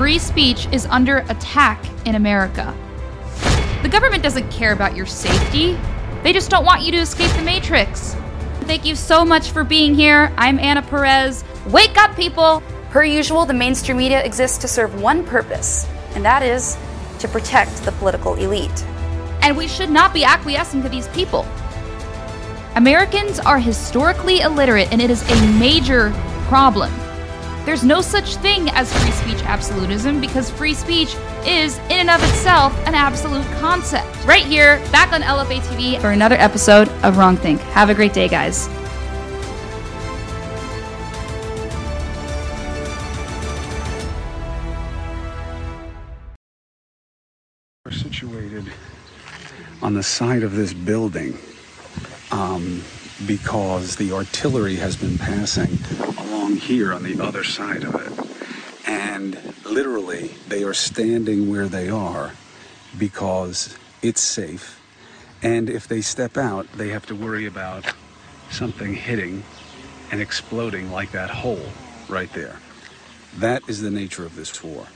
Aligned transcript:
Free 0.00 0.18
speech 0.18 0.66
is 0.72 0.86
under 0.86 1.18
attack 1.28 1.84
in 2.06 2.14
America. 2.14 2.74
The 3.82 3.88
government 3.90 4.22
doesn't 4.22 4.50
care 4.50 4.72
about 4.72 4.96
your 4.96 5.04
safety, 5.04 5.78
they 6.22 6.32
just 6.32 6.48
don't 6.48 6.64
want 6.64 6.80
you 6.80 6.90
to 6.92 6.96
escape 6.96 7.30
the 7.32 7.42
Matrix. 7.42 8.16
Thank 8.62 8.86
you 8.86 8.96
so 8.96 9.26
much 9.26 9.50
for 9.50 9.62
being 9.62 9.94
here. 9.94 10.32
I'm 10.38 10.58
Anna 10.58 10.80
Perez. 10.80 11.44
Wake 11.66 11.98
up, 11.98 12.16
people! 12.16 12.62
Per 12.88 13.04
usual, 13.04 13.44
the 13.44 13.52
mainstream 13.52 13.98
media 13.98 14.24
exists 14.24 14.56
to 14.62 14.68
serve 14.68 15.02
one 15.02 15.22
purpose, 15.22 15.86
and 16.14 16.24
that 16.24 16.42
is 16.42 16.78
to 17.18 17.28
protect 17.28 17.84
the 17.84 17.92
political 17.92 18.36
elite. 18.36 18.82
And 19.42 19.54
we 19.54 19.68
should 19.68 19.90
not 19.90 20.14
be 20.14 20.24
acquiescing 20.24 20.82
to 20.82 20.88
these 20.88 21.08
people. 21.08 21.46
Americans 22.74 23.38
are 23.38 23.58
historically 23.58 24.40
illiterate, 24.40 24.90
and 24.92 25.02
it 25.02 25.10
is 25.10 25.30
a 25.30 25.58
major 25.58 26.10
problem. 26.48 26.90
There's 27.70 27.84
no 27.84 28.00
such 28.00 28.34
thing 28.38 28.68
as 28.70 28.92
free 28.92 29.12
speech 29.12 29.44
absolutism 29.44 30.20
because 30.20 30.50
free 30.50 30.74
speech 30.74 31.14
is, 31.46 31.78
in 31.84 32.00
and 32.00 32.10
of 32.10 32.20
itself, 32.20 32.76
an 32.84 32.96
absolute 32.96 33.46
concept. 33.60 34.08
Right 34.26 34.44
here, 34.44 34.78
back 34.90 35.12
on 35.12 35.22
LFA 35.22 35.60
TV 35.60 36.00
for 36.00 36.10
another 36.10 36.34
episode 36.34 36.88
of 37.04 37.16
Wrong 37.16 37.36
Think. 37.36 37.60
Have 37.60 37.88
a 37.88 37.94
great 37.94 38.12
day, 38.12 38.26
guys. 38.26 38.68
We're 47.84 47.92
situated 47.92 48.64
on 49.80 49.94
the 49.94 50.02
side 50.02 50.42
of 50.42 50.56
this 50.56 50.74
building 50.74 51.38
um, 52.32 52.82
because 53.28 53.94
the 53.94 54.10
artillery 54.10 54.74
has 54.74 54.96
been 54.96 55.16
passing 55.16 55.78
here 56.60 56.92
on 56.92 57.02
the 57.02 57.20
other 57.20 57.42
side 57.42 57.82
of 57.84 57.94
it. 57.94 58.88
And 58.88 59.38
literally, 59.64 60.28
they 60.48 60.62
are 60.62 60.74
standing 60.74 61.50
where 61.50 61.68
they 61.68 61.88
are 61.88 62.32
because 62.98 63.76
it's 64.02 64.20
safe. 64.20 64.80
And 65.42 65.70
if 65.70 65.88
they 65.88 66.00
step 66.00 66.36
out, 66.36 66.70
they 66.72 66.88
have 66.88 67.06
to 67.06 67.14
worry 67.14 67.46
about 67.46 67.84
something 68.50 68.94
hitting 68.94 69.42
and 70.10 70.20
exploding 70.20 70.90
like 70.90 71.12
that 71.12 71.30
hole 71.30 71.66
right 72.08 72.32
there. 72.32 72.56
That 73.38 73.62
is 73.68 73.80
the 73.80 73.90
nature 73.90 74.26
of 74.26 74.36
this 74.36 74.62
war. 74.62 74.86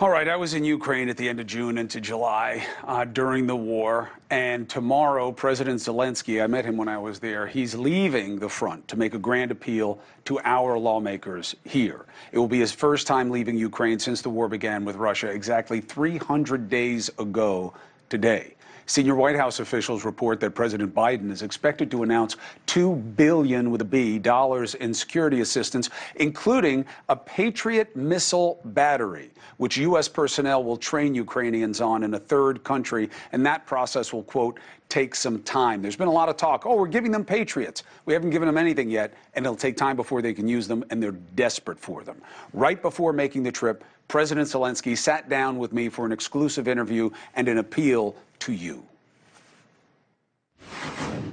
All 0.00 0.08
right, 0.08 0.26
I 0.26 0.36
was 0.36 0.54
in 0.54 0.64
Ukraine 0.64 1.10
at 1.10 1.18
the 1.18 1.28
end 1.28 1.38
of 1.38 1.46
June 1.46 1.76
into 1.76 2.00
July 2.00 2.66
uh, 2.82 3.04
during 3.04 3.46
the 3.46 3.54
war. 3.54 4.10
And 4.30 4.68
tomorrow, 4.68 5.30
President 5.30 5.80
Zelensky, 5.80 6.42
I 6.42 6.46
met 6.46 6.64
him 6.64 6.78
when 6.78 6.88
I 6.88 6.96
was 6.96 7.20
there, 7.20 7.46
he's 7.46 7.74
leaving 7.74 8.38
the 8.38 8.48
front 8.48 8.88
to 8.88 8.96
make 8.96 9.12
a 9.12 9.18
grand 9.18 9.50
appeal 9.50 10.00
to 10.24 10.40
our 10.40 10.78
lawmakers 10.78 11.54
here. 11.64 12.06
It 12.32 12.38
will 12.38 12.48
be 12.48 12.58
his 12.58 12.72
first 12.72 13.06
time 13.06 13.30
leaving 13.30 13.56
Ukraine 13.56 13.98
since 13.98 14.22
the 14.22 14.30
war 14.30 14.48
began 14.48 14.86
with 14.86 14.96
Russia 14.96 15.28
exactly 15.28 15.82
300 15.82 16.70
days 16.70 17.10
ago 17.18 17.74
today. 18.08 18.54
Senior 18.92 19.14
White 19.14 19.36
House 19.36 19.58
officials 19.58 20.04
report 20.04 20.38
that 20.40 20.50
President 20.50 20.94
Biden 20.94 21.30
is 21.30 21.40
expected 21.40 21.90
to 21.92 22.02
announce 22.02 22.36
2 22.66 22.94
billion 22.94 23.70
with 23.70 23.80
a 23.80 23.86
B 23.86 24.18
dollars 24.18 24.74
in 24.74 24.92
security 24.92 25.40
assistance, 25.40 25.88
including 26.16 26.84
a 27.08 27.16
Patriot 27.16 27.96
missile 27.96 28.60
battery, 28.66 29.30
which 29.56 29.78
US 29.78 30.08
personnel 30.08 30.62
will 30.62 30.76
train 30.76 31.14
Ukrainians 31.14 31.80
on 31.80 32.02
in 32.02 32.12
a 32.12 32.18
third 32.18 32.64
country, 32.64 33.08
and 33.32 33.46
that 33.46 33.64
process 33.64 34.12
will 34.12 34.24
quote 34.24 34.60
take 34.90 35.14
some 35.14 35.42
time. 35.44 35.80
There's 35.80 35.96
been 35.96 36.06
a 36.06 36.12
lot 36.12 36.28
of 36.28 36.36
talk, 36.36 36.66
oh, 36.66 36.76
we're 36.76 36.86
giving 36.86 37.10
them 37.10 37.24
Patriots. 37.24 37.84
We 38.04 38.12
haven't 38.12 38.28
given 38.28 38.44
them 38.44 38.58
anything 38.58 38.90
yet, 38.90 39.14
and 39.32 39.46
it'll 39.46 39.56
take 39.56 39.78
time 39.78 39.96
before 39.96 40.20
they 40.20 40.34
can 40.34 40.46
use 40.46 40.68
them, 40.68 40.84
and 40.90 41.02
they're 41.02 41.12
desperate 41.12 41.78
for 41.78 42.04
them. 42.04 42.20
Right 42.52 42.82
before 42.82 43.14
making 43.14 43.42
the 43.42 43.52
trip, 43.52 43.84
President 44.08 44.46
Zelensky 44.46 44.98
sat 44.98 45.30
down 45.30 45.56
with 45.56 45.72
me 45.72 45.88
for 45.88 46.04
an 46.04 46.12
exclusive 46.12 46.68
interview 46.68 47.08
and 47.36 47.48
an 47.48 47.56
appeal 47.56 48.14
to 48.42 48.52
you. 48.52 48.84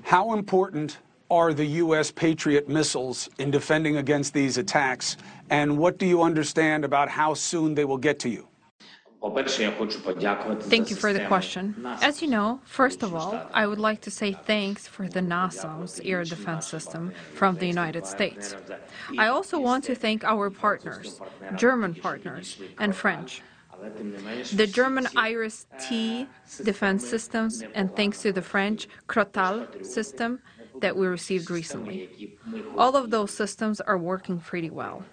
How 0.03 0.33
important 0.33 0.99
are 1.31 1.53
the 1.53 1.65
U.S. 1.83 2.11
Patriot 2.11 2.69
missiles 2.69 3.29
in 3.39 3.49
defending 3.49 3.97
against 3.97 4.33
these 4.33 4.57
attacks? 4.59 5.17
And 5.49 5.77
what 5.79 5.97
do 5.97 6.05
you 6.05 6.21
understand 6.21 6.85
about 6.85 7.09
how 7.09 7.33
soon 7.33 7.73
they 7.73 7.85
will 7.85 7.97
get 7.97 8.19
to 8.19 8.29
you? 8.29 8.47
Thank 9.21 10.89
you 10.89 10.95
for 10.95 11.11
the 11.11 11.25
question. 11.27 11.63
As 12.01 12.21
you 12.21 12.29
know, 12.29 12.61
first 12.63 13.03
of 13.03 13.13
all, 13.13 13.41
I 13.53 13.65
would 13.67 13.79
like 13.79 14.01
to 14.01 14.11
say 14.11 14.33
thanks 14.45 14.87
for 14.87 15.09
the 15.09 15.19
NASAMS 15.19 15.99
air 16.05 16.23
defense 16.23 16.67
system 16.67 17.11
from 17.33 17.57
the 17.57 17.67
United 17.67 18.05
States. 18.05 18.55
I 19.17 19.27
also 19.27 19.59
want 19.59 19.83
to 19.85 19.95
thank 19.95 20.23
our 20.23 20.49
partners, 20.49 21.19
German 21.55 21.95
partners, 21.95 22.57
and 22.77 22.95
French. 22.95 23.41
The 24.53 24.67
German 24.67 25.07
Iris 25.15 25.67
T 25.79 26.27
defense 26.63 27.07
systems, 27.07 27.63
and 27.73 27.95
thanks 27.95 28.21
to 28.21 28.31
the 28.31 28.41
French 28.41 28.87
Crotale 29.07 29.85
system 29.85 30.39
that 30.81 30.95
we 30.95 31.07
received 31.07 31.49
recently. 31.51 32.37
All 32.77 32.95
of 32.95 33.09
those 33.09 33.31
systems 33.31 33.81
are 33.81 33.97
working 33.97 34.39
pretty 34.39 34.69
well. 34.69 35.03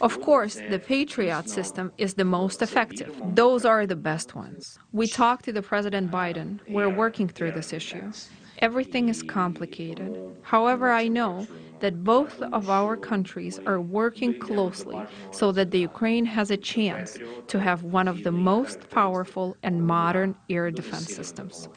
Of 0.00 0.20
course, 0.20 0.60
the 0.68 0.78
Patriot 0.78 1.48
system 1.48 1.92
is 1.96 2.14
the 2.14 2.24
most 2.24 2.60
effective. 2.60 3.14
Those 3.34 3.64
are 3.64 3.86
the 3.86 3.96
best 3.96 4.34
ones. 4.34 4.78
We 4.92 5.06
talked 5.06 5.44
to 5.46 5.52
the 5.52 5.62
President 5.62 6.10
Biden. 6.10 6.60
We're 6.68 6.90
working 6.90 7.28
through 7.28 7.52
this 7.52 7.72
issue. 7.72 8.12
Everything 8.58 9.08
is 9.08 9.22
complicated. 9.22 10.18
However, 10.42 10.90
I 10.90 11.08
know 11.08 11.46
that 11.82 12.04
both 12.04 12.40
of 12.52 12.70
our 12.70 12.96
countries 12.96 13.58
are 13.66 13.80
working 13.80 14.32
closely 14.34 15.04
so 15.32 15.50
that 15.50 15.72
the 15.72 15.80
Ukraine 15.80 16.24
has 16.24 16.48
a 16.50 16.56
chance 16.56 17.18
to 17.48 17.58
have 17.58 17.82
one 17.82 18.06
of 18.06 18.22
the 18.22 18.30
most 18.30 18.88
powerful 18.88 19.56
and 19.64 19.84
modern 19.84 20.36
air 20.48 20.70
defense 20.70 21.12
systems. 21.12 21.68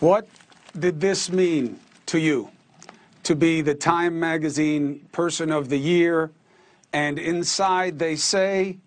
What 0.00 0.26
did 0.76 1.00
this 1.00 1.30
mean 1.30 1.78
to 2.06 2.18
you 2.18 2.50
to 3.22 3.36
be 3.36 3.60
the 3.60 3.76
Time 3.76 4.18
Magazine 4.18 5.06
Person 5.12 5.52
of 5.52 5.68
the 5.68 5.78
Year? 5.78 6.32
And 6.92 7.16
inside 7.18 8.00
they 8.00 8.16
say 8.16 8.78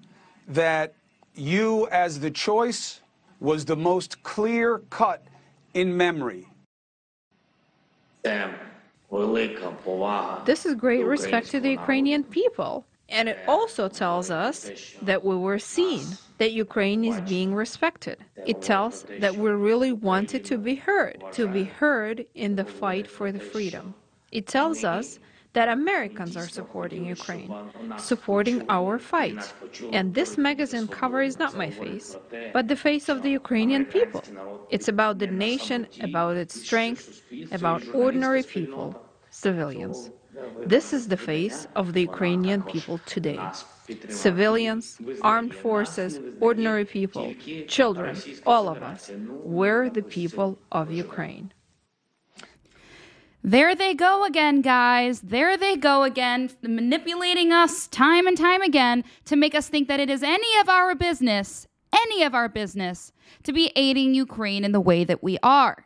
that 0.49 0.93
you, 1.33 1.87
as 1.87 2.19
the 2.19 2.31
choice, 2.31 2.99
was 3.39 3.63
the 3.63 3.77
most 3.77 4.21
clear 4.23 4.79
cut 4.89 5.23
in 5.73 5.95
memory. 5.95 6.45
This 10.45 10.65
is 10.65 10.73
great 10.73 11.03
respect 11.03 11.49
to 11.51 11.59
the 11.59 11.69
Ukrainian 11.69 12.23
people. 12.23 12.87
And 13.07 13.29
it 13.29 13.39
also 13.47 13.87
tells 13.87 14.29
us 14.31 14.71
that 14.99 15.23
we 15.23 15.35
were 15.35 15.59
seen, 15.59 16.17
that 16.39 16.53
Ukraine 16.53 17.03
is 17.03 17.21
being 17.21 17.53
respected. 17.53 18.25
It 18.43 18.59
tells 18.61 19.05
that 19.17 19.35
we 19.35 19.51
really 19.51 19.91
wanted 19.91 20.43
to 20.45 20.57
be 20.57 20.75
heard, 20.75 21.23
to 21.31 21.47
be 21.47 21.65
heard 21.65 22.25
in 22.33 22.55
the 22.55 22.65
fight 22.65 23.07
for 23.07 23.31
the 23.31 23.39
freedom. 23.39 23.95
It 24.31 24.47
tells 24.47 24.83
us 24.83 25.19
that 25.57 25.69
Americans 25.69 26.37
are 26.37 26.47
supporting 26.59 27.03
Ukraine, 27.17 27.51
supporting 27.97 28.57
our 28.69 28.99
fight. 28.99 29.41
And 29.91 30.13
this 30.13 30.31
magazine 30.37 30.87
cover 30.87 31.19
is 31.29 31.39
not 31.43 31.57
my 31.63 31.71
face, 31.71 32.15
but 32.55 32.67
the 32.67 32.79
face 32.87 33.09
of 33.09 33.17
the 33.23 33.31
Ukrainian 33.41 33.83
people. 33.95 34.23
It's 34.69 34.87
about 34.95 35.15
the 35.17 35.31
nation, 35.47 35.79
about 36.09 36.33
its 36.43 36.53
strength, 36.65 37.05
about 37.57 37.81
ordinary 38.03 38.43
people, 38.43 38.87
civilians. 39.31 39.97
This 40.73 40.93
is 40.97 41.03
the 41.07 41.21
face 41.31 41.59
of 41.75 41.85
the 41.93 42.03
Ukrainian 42.11 42.61
people 42.73 42.97
today. 43.15 43.41
Civilians, 44.25 44.85
armed 45.33 45.55
forces, 45.65 46.11
ordinary 46.39 46.85
people, 46.97 47.33
children, 47.77 48.13
all 48.45 48.65
of 48.73 48.79
us, 48.91 49.01
we're 49.57 49.89
the 49.89 50.07
people 50.17 50.49
of 50.79 50.85
Ukraine. 50.91 51.47
There 53.47 53.75
they 53.75 53.93
go 53.93 54.25
again, 54.25 54.61
guys. 54.61 55.21
There 55.21 55.55
they 55.55 55.77
go 55.77 56.03
again, 56.03 56.49
manipulating 56.61 57.53
us 57.53 57.87
time 57.87 58.27
and 58.27 58.37
time 58.37 58.61
again 58.61 59.05
to 59.23 59.37
make 59.37 59.55
us 59.55 59.69
think 59.69 59.87
that 59.87 60.01
it 60.01 60.09
is 60.09 60.21
any 60.21 60.59
of 60.59 60.67
our 60.67 60.95
business, 60.95 61.65
any 61.93 62.23
of 62.23 62.35
our 62.35 62.49
business, 62.49 63.13
to 63.43 63.53
be 63.53 63.71
aiding 63.77 64.13
Ukraine 64.13 64.65
in 64.65 64.73
the 64.73 64.81
way 64.81 65.05
that 65.05 65.23
we 65.23 65.37
are. 65.41 65.85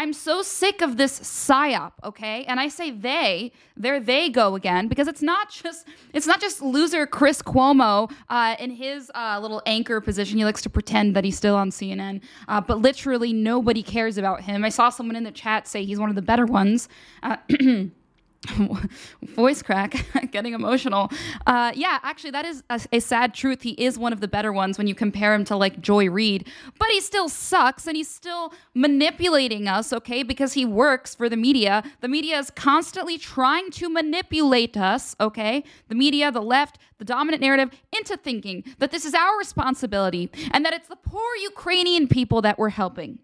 I'm 0.00 0.14
so 0.14 0.40
sick 0.40 0.80
of 0.80 0.96
this 0.96 1.20
psyop, 1.20 1.92
okay? 2.02 2.44
And 2.44 2.58
I 2.58 2.68
say 2.68 2.90
they, 2.90 3.52
there 3.76 4.00
they 4.00 4.30
go 4.30 4.54
again, 4.54 4.88
because 4.88 5.06
it's 5.06 5.20
not 5.20 5.50
just 5.50 5.86
it's 6.14 6.26
not 6.26 6.40
just 6.40 6.62
loser 6.62 7.06
Chris 7.06 7.42
Cuomo 7.42 8.10
uh, 8.30 8.56
in 8.58 8.70
his 8.70 9.12
uh, 9.14 9.38
little 9.42 9.60
anchor 9.66 10.00
position. 10.00 10.38
He 10.38 10.44
likes 10.46 10.62
to 10.62 10.70
pretend 10.70 11.14
that 11.16 11.24
he's 11.24 11.36
still 11.36 11.54
on 11.54 11.68
CNN, 11.68 12.22
uh, 12.48 12.62
but 12.62 12.78
literally 12.78 13.34
nobody 13.34 13.82
cares 13.82 14.16
about 14.16 14.40
him. 14.40 14.64
I 14.64 14.70
saw 14.70 14.88
someone 14.88 15.16
in 15.16 15.24
the 15.24 15.32
chat 15.32 15.68
say 15.68 15.84
he's 15.84 15.98
one 15.98 16.08
of 16.08 16.16
the 16.16 16.22
better 16.22 16.46
ones. 16.46 16.88
Voice 19.22 19.62
crack, 19.62 20.06
getting 20.30 20.54
emotional. 20.54 21.10
Uh, 21.46 21.72
yeah, 21.74 21.98
actually, 22.02 22.30
that 22.30 22.46
is 22.46 22.62
a, 22.70 22.80
a, 22.90 23.00
sad 23.00 23.34
truth. 23.34 23.60
He 23.60 23.72
is 23.72 23.98
one 23.98 24.14
of 24.14 24.20
the 24.20 24.28
better 24.28 24.50
ones 24.50 24.78
when 24.78 24.86
you 24.86 24.94
compare 24.94 25.34
him 25.34 25.44
to 25.44 25.56
like 25.56 25.80
Joy 25.80 26.08
Reid, 26.08 26.48
but 26.78 26.88
he 26.88 27.02
still 27.02 27.28
sucks 27.28 27.86
and 27.86 27.96
he's 27.96 28.08
still 28.08 28.54
manipulating 28.74 29.68
us, 29.68 29.92
okay, 29.92 30.22
because 30.22 30.54
he 30.54 30.64
works 30.64 31.14
for 31.14 31.28
the 31.28 31.36
media. 31.36 31.82
The 32.00 32.08
media 32.08 32.38
is 32.38 32.50
constantly 32.50 33.18
trying 33.18 33.70
to 33.72 33.90
manipulate 33.90 34.74
us, 34.76 35.14
okay? 35.20 35.62
The 35.88 35.94
media, 35.94 36.32
the 36.32 36.40
left, 36.40 36.78
the 36.96 37.04
dominant 37.04 37.42
narrative 37.42 37.70
into 37.92 38.16
thinking 38.16 38.64
that 38.78 38.90
this 38.90 39.04
is 39.04 39.12
our 39.12 39.36
responsibility 39.38 40.30
and 40.52 40.64
that 40.64 40.72
it's 40.72 40.88
the 40.88 40.96
poor 40.96 41.36
Ukrainian 41.42 42.08
people 42.08 42.40
that 42.42 42.58
we're 42.58 42.70
helping. 42.70 43.18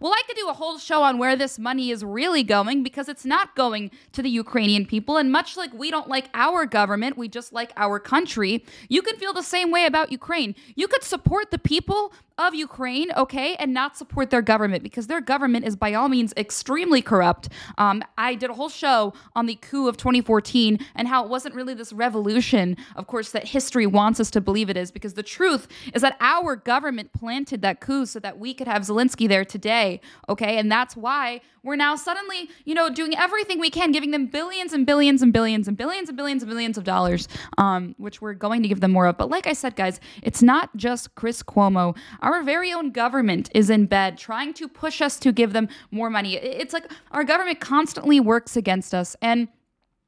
Well, 0.00 0.12
I 0.12 0.22
could 0.26 0.36
do 0.36 0.48
a 0.48 0.52
whole 0.52 0.78
show 0.78 1.02
on 1.02 1.18
where 1.18 1.36
this 1.36 1.58
money 1.58 1.90
is 1.90 2.04
really 2.04 2.42
going 2.42 2.82
because 2.82 3.08
it's 3.08 3.24
not 3.24 3.54
going 3.54 3.90
to 4.12 4.22
the 4.22 4.30
Ukrainian 4.30 4.86
people. 4.86 5.16
And 5.16 5.30
much 5.30 5.56
like 5.56 5.72
we 5.72 5.90
don't 5.90 6.08
like 6.08 6.28
our 6.34 6.66
government, 6.66 7.16
we 7.16 7.28
just 7.28 7.52
like 7.52 7.72
our 7.76 7.98
country, 7.98 8.64
you 8.88 9.02
can 9.02 9.16
feel 9.16 9.32
the 9.32 9.42
same 9.42 9.70
way 9.70 9.86
about 9.86 10.12
Ukraine. 10.12 10.54
You 10.74 10.88
could 10.88 11.02
support 11.02 11.50
the 11.50 11.58
people 11.58 12.12
of 12.36 12.54
Ukraine, 12.54 13.12
okay, 13.16 13.54
and 13.56 13.72
not 13.72 13.96
support 13.96 14.30
their 14.30 14.42
government 14.42 14.82
because 14.82 15.06
their 15.06 15.20
government 15.20 15.64
is 15.64 15.76
by 15.76 15.94
all 15.94 16.08
means 16.08 16.32
extremely 16.36 17.00
corrupt. 17.00 17.48
Um, 17.78 18.02
I 18.18 18.34
did 18.34 18.50
a 18.50 18.54
whole 18.54 18.68
show 18.68 19.12
on 19.36 19.46
the 19.46 19.54
coup 19.54 19.86
of 19.88 19.96
2014 19.96 20.78
and 20.96 21.06
how 21.06 21.24
it 21.24 21.30
wasn't 21.30 21.54
really 21.54 21.74
this 21.74 21.92
revolution, 21.92 22.76
of 22.96 23.06
course, 23.06 23.30
that 23.30 23.46
history 23.48 23.86
wants 23.86 24.18
us 24.18 24.30
to 24.32 24.40
believe 24.40 24.68
it 24.68 24.76
is, 24.76 24.90
because 24.90 25.14
the 25.14 25.22
truth 25.22 25.68
is 25.94 26.02
that 26.02 26.16
our 26.20 26.56
government 26.56 27.12
planted 27.12 27.62
that 27.62 27.80
coup 27.80 28.04
so 28.04 28.18
that 28.18 28.38
we 28.38 28.52
could 28.52 28.66
have 28.66 28.82
Zelensky 28.82 29.28
there 29.28 29.44
today, 29.44 30.00
okay, 30.28 30.58
and 30.58 30.70
that's 30.72 30.96
why 30.96 31.40
we're 31.64 31.76
now 31.76 31.96
suddenly, 31.96 32.50
you 32.64 32.74
know, 32.74 32.90
doing 32.90 33.16
everything 33.16 33.58
we 33.58 33.70
can, 33.70 33.90
giving 33.90 34.10
them 34.10 34.26
billions 34.26 34.72
and 34.72 34.84
billions 34.84 35.22
and 35.22 35.32
billions 35.32 35.66
and 35.66 35.76
billions 35.76 36.08
and 36.08 36.16
billions 36.16 36.42
and 36.42 36.50
billions 36.50 36.78
of 36.78 36.84
dollars, 36.84 37.26
um, 37.58 37.94
which 37.96 38.20
we're 38.20 38.34
going 38.34 38.62
to 38.62 38.68
give 38.68 38.80
them 38.80 38.90
more 38.90 39.06
of. 39.06 39.16
But 39.16 39.30
like 39.30 39.46
I 39.46 39.54
said, 39.54 39.74
guys, 39.74 39.98
it's 40.22 40.42
not 40.42 40.76
just 40.76 41.14
Chris 41.14 41.42
Cuomo. 41.42 41.96
Our 42.24 42.42
very 42.42 42.72
own 42.72 42.90
government 42.90 43.50
is 43.54 43.68
in 43.68 43.84
bed 43.84 44.16
trying 44.16 44.54
to 44.54 44.66
push 44.66 45.02
us 45.02 45.18
to 45.20 45.30
give 45.30 45.52
them 45.52 45.68
more 45.90 46.08
money. 46.08 46.36
It's 46.36 46.72
like 46.72 46.90
our 47.12 47.22
government 47.22 47.60
constantly 47.60 48.18
works 48.18 48.56
against 48.56 48.94
us. 48.94 49.14
And 49.20 49.48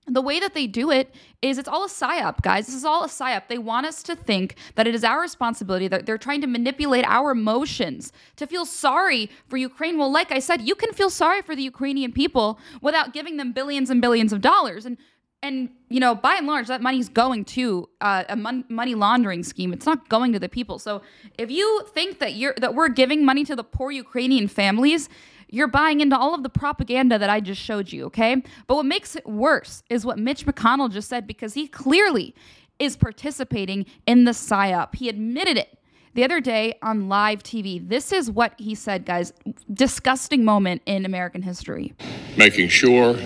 the 0.08 0.22
way 0.22 0.40
that 0.40 0.54
they 0.54 0.66
do 0.66 0.90
it 0.90 1.14
is 1.42 1.58
it's 1.58 1.68
all 1.68 1.84
a 1.84 1.88
psyop, 1.88 2.40
guys. 2.40 2.66
This 2.66 2.74
is 2.74 2.86
all 2.86 3.04
a 3.04 3.08
psyop. 3.08 3.48
They 3.48 3.58
want 3.58 3.84
us 3.84 4.02
to 4.04 4.16
think 4.16 4.56
that 4.76 4.86
it 4.86 4.94
is 4.94 5.04
our 5.04 5.20
responsibility, 5.20 5.88
that 5.88 6.06
they're 6.06 6.16
trying 6.16 6.40
to 6.40 6.46
manipulate 6.46 7.04
our 7.06 7.32
emotions 7.32 8.12
to 8.36 8.46
feel 8.46 8.64
sorry 8.64 9.28
for 9.46 9.58
Ukraine. 9.58 9.98
Well, 9.98 10.10
like 10.10 10.32
I 10.32 10.38
said, 10.38 10.62
you 10.62 10.74
can 10.74 10.94
feel 10.94 11.10
sorry 11.10 11.42
for 11.42 11.54
the 11.54 11.62
Ukrainian 11.62 12.12
people 12.12 12.58
without 12.80 13.12
giving 13.12 13.36
them 13.36 13.52
billions 13.52 13.90
and 13.90 14.00
billions 14.00 14.32
of 14.32 14.40
dollars. 14.40 14.86
And 14.86 14.96
and 15.46 15.70
you 15.88 16.00
know, 16.00 16.14
by 16.14 16.34
and 16.34 16.46
large, 16.46 16.66
that 16.66 16.82
money's 16.82 17.08
going 17.08 17.44
to 17.44 17.88
uh, 18.00 18.24
a 18.28 18.36
mon- 18.36 18.64
money 18.68 18.94
laundering 18.94 19.44
scheme. 19.44 19.72
It's 19.72 19.86
not 19.86 20.08
going 20.08 20.32
to 20.32 20.38
the 20.40 20.48
people. 20.48 20.78
So 20.80 21.02
if 21.38 21.50
you 21.50 21.86
think 21.94 22.18
that 22.18 22.34
you're 22.34 22.54
that 22.58 22.74
we're 22.74 22.88
giving 22.88 23.24
money 23.24 23.44
to 23.44 23.54
the 23.54 23.64
poor 23.64 23.90
Ukrainian 23.90 24.48
families, 24.48 25.08
you're 25.48 25.68
buying 25.68 26.00
into 26.00 26.18
all 26.18 26.34
of 26.34 26.42
the 26.42 26.48
propaganda 26.48 27.18
that 27.18 27.30
I 27.30 27.40
just 27.40 27.60
showed 27.60 27.92
you, 27.92 28.06
okay? 28.06 28.42
But 28.66 28.74
what 28.74 28.86
makes 28.86 29.14
it 29.14 29.26
worse 29.26 29.84
is 29.88 30.04
what 30.04 30.18
Mitch 30.18 30.44
McConnell 30.44 30.90
just 30.90 31.08
said 31.08 31.26
because 31.26 31.54
he 31.54 31.68
clearly 31.68 32.34
is 32.80 32.96
participating 32.96 33.86
in 34.06 34.24
the 34.24 34.32
psyop. 34.32 34.96
He 34.96 35.08
admitted 35.08 35.56
it 35.56 35.78
the 36.14 36.24
other 36.24 36.40
day 36.40 36.74
on 36.82 37.08
live 37.08 37.44
TV. 37.44 37.86
This 37.88 38.12
is 38.12 38.28
what 38.28 38.54
he 38.58 38.74
said, 38.74 39.04
guys. 39.04 39.32
Disgusting 39.72 40.44
moment 40.44 40.82
in 40.84 41.06
American 41.06 41.42
history. 41.42 41.94
Making 42.36 42.68
sure 42.68 43.16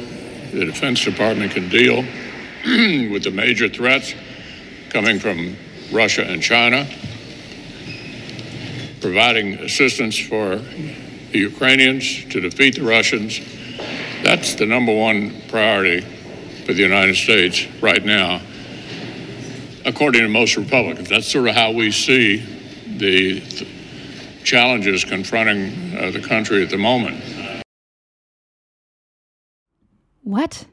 the 0.52 0.64
Defense 0.64 1.05
Department 1.05 1.52
can 1.52 1.69
deal 1.69 2.02
with 3.12 3.25
the 3.25 3.31
major 3.31 3.69
threats 3.69 4.14
coming 4.91 5.19
from 5.19 5.56
Russia 5.93 6.23
and 6.23 6.43
China, 6.43 6.87
providing 9.00 9.55
assistance 9.55 10.19
for 10.19 10.56
the 10.56 11.38
Ukrainians 11.38 12.25
to 12.31 12.41
defeat 12.41 12.75
the 12.75 12.82
Russians. 12.82 13.41
That's 14.23 14.55
the 14.55 14.67
number 14.67 14.94
one 14.94 15.43
priority 15.49 16.00
for 16.67 16.73
the 16.73 16.82
United 16.82 17.17
States 17.17 17.67
right 17.81 18.05
now, 18.05 18.41
according 19.85 20.23
to 20.23 20.29
most 20.29 20.56
Republicans. 20.56 21.08
That's 21.08 21.31
sort 21.31 21.49
of 21.49 21.55
how 21.55 21.73
we 21.73 21.93
see 21.93 22.38
the 22.87 23.41
th- 23.41 23.69
challenges 24.43 25.05
confronting 25.05 25.96
uh, 25.96 26.11
the 26.11 26.20
country 26.20 26.62
at 26.62 26.70
the 26.70 26.79
moment. 26.79 27.23
What? 30.22 30.67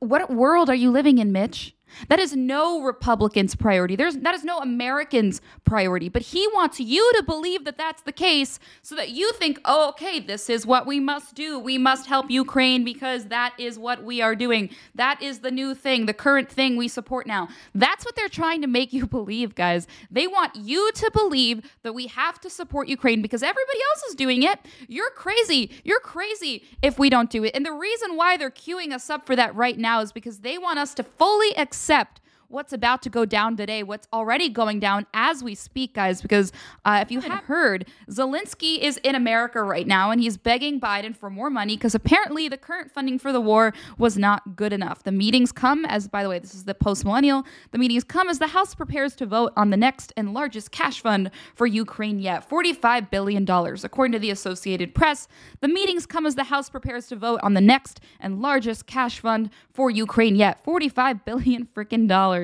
What 0.00 0.30
world 0.30 0.68
are 0.70 0.74
you 0.74 0.90
living 0.90 1.18
in, 1.18 1.32
Mitch? 1.32 1.74
That 2.08 2.18
is 2.20 2.36
no 2.36 2.82
Republican's 2.82 3.54
priority. 3.54 3.96
There's 3.96 4.16
that 4.18 4.34
is 4.34 4.44
no 4.44 4.58
American's 4.58 5.40
priority. 5.64 6.08
But 6.08 6.22
he 6.22 6.46
wants 6.54 6.78
you 6.78 7.12
to 7.16 7.22
believe 7.22 7.64
that 7.64 7.76
that's 7.76 8.02
the 8.02 8.12
case 8.12 8.60
so 8.82 8.94
that 8.94 9.10
you 9.10 9.32
think, 9.32 9.60
"Oh, 9.64 9.88
okay, 9.90 10.20
this 10.20 10.48
is 10.48 10.64
what 10.64 10.86
we 10.86 11.00
must 11.00 11.34
do. 11.34 11.58
We 11.58 11.78
must 11.78 12.06
help 12.06 12.30
Ukraine 12.30 12.84
because 12.84 13.26
that 13.26 13.54
is 13.58 13.78
what 13.78 14.04
we 14.04 14.22
are 14.22 14.36
doing. 14.36 14.70
That 14.94 15.20
is 15.22 15.40
the 15.40 15.50
new 15.50 15.74
thing, 15.74 16.06
the 16.06 16.14
current 16.14 16.48
thing 16.48 16.76
we 16.76 16.88
support 16.88 17.26
now." 17.26 17.48
That's 17.74 18.04
what 18.04 18.14
they're 18.14 18.28
trying 18.28 18.62
to 18.62 18.68
make 18.68 18.92
you 18.92 19.06
believe, 19.18 19.54
guys. 19.54 19.86
They 20.10 20.26
want 20.26 20.54
you 20.56 20.90
to 20.92 21.10
believe 21.12 21.62
that 21.82 21.94
we 21.94 22.06
have 22.06 22.40
to 22.40 22.50
support 22.50 22.88
Ukraine 22.88 23.22
because 23.22 23.42
everybody 23.42 23.78
else 23.90 24.04
is 24.10 24.14
doing 24.14 24.42
it. 24.42 24.60
You're 24.86 25.10
crazy. 25.10 25.70
You're 25.84 26.00
crazy 26.00 26.64
if 26.82 26.98
we 26.98 27.10
don't 27.10 27.30
do 27.30 27.44
it. 27.44 27.54
And 27.54 27.66
the 27.66 27.72
reason 27.72 28.16
why 28.16 28.36
they're 28.36 28.50
queuing 28.50 28.92
us 28.92 29.10
up 29.10 29.26
for 29.26 29.34
that 29.36 29.54
right 29.54 29.78
now 29.78 30.00
is 30.00 30.12
because 30.12 30.38
they 30.40 30.58
want 30.58 30.78
us 30.78 30.94
to 30.94 31.02
fully 31.02 31.56
accept 31.56 31.87
accept 31.88 32.20
what's 32.48 32.72
about 32.72 33.02
to 33.02 33.10
go 33.10 33.26
down 33.26 33.56
today, 33.56 33.82
what's 33.82 34.08
already 34.10 34.48
going 34.48 34.80
down 34.80 35.06
as 35.12 35.44
we 35.44 35.54
speak, 35.54 35.94
guys. 35.94 36.22
Because 36.22 36.50
uh, 36.84 36.98
if 37.02 37.10
you 37.10 37.20
haven't 37.20 37.44
heard, 37.44 37.86
Zelensky 38.10 38.78
is 38.78 38.96
in 38.98 39.14
America 39.14 39.62
right 39.62 39.86
now 39.86 40.10
and 40.10 40.20
he's 40.20 40.38
begging 40.38 40.80
Biden 40.80 41.14
for 41.14 41.28
more 41.28 41.50
money 41.50 41.76
because 41.76 41.94
apparently 41.94 42.48
the 42.48 42.56
current 42.56 42.90
funding 42.90 43.18
for 43.18 43.32
the 43.32 43.40
war 43.40 43.74
was 43.98 44.16
not 44.16 44.56
good 44.56 44.72
enough. 44.72 45.02
The 45.02 45.12
meetings 45.12 45.52
come 45.52 45.84
as, 45.84 46.08
by 46.08 46.22
the 46.22 46.30
way, 46.30 46.38
this 46.38 46.54
is 46.54 46.64
the 46.64 46.74
post 46.74 47.04
millennial, 47.04 47.44
the 47.70 47.78
meetings 47.78 48.02
come 48.02 48.28
as 48.28 48.38
the 48.38 48.46
House 48.48 48.74
prepares 48.74 49.14
to 49.16 49.26
vote 49.26 49.52
on 49.54 49.68
the 49.68 49.76
next 49.76 50.12
and 50.16 50.32
largest 50.32 50.70
cash 50.70 51.00
fund 51.00 51.30
for 51.54 51.66
Ukraine 51.66 52.18
yet 52.18 52.48
$45 52.48 53.10
billion. 53.10 53.46
According 53.48 54.12
to 54.12 54.18
the 54.18 54.30
Associated 54.30 54.94
Press, 54.94 55.28
the 55.60 55.68
meetings 55.68 56.06
come 56.06 56.24
as 56.24 56.34
the 56.34 56.44
House 56.44 56.70
prepares 56.70 57.08
to 57.08 57.16
vote 57.16 57.40
on 57.42 57.52
the 57.52 57.60
next 57.60 58.00
and 58.20 58.40
largest 58.40 58.86
cash 58.86 59.20
fund 59.20 59.50
for 59.70 59.90
Ukraine 59.90 60.34
yet 60.34 60.64
45 60.64 61.26
billion 61.26 61.66
freaking 61.66 62.08
dollars. 62.08 62.37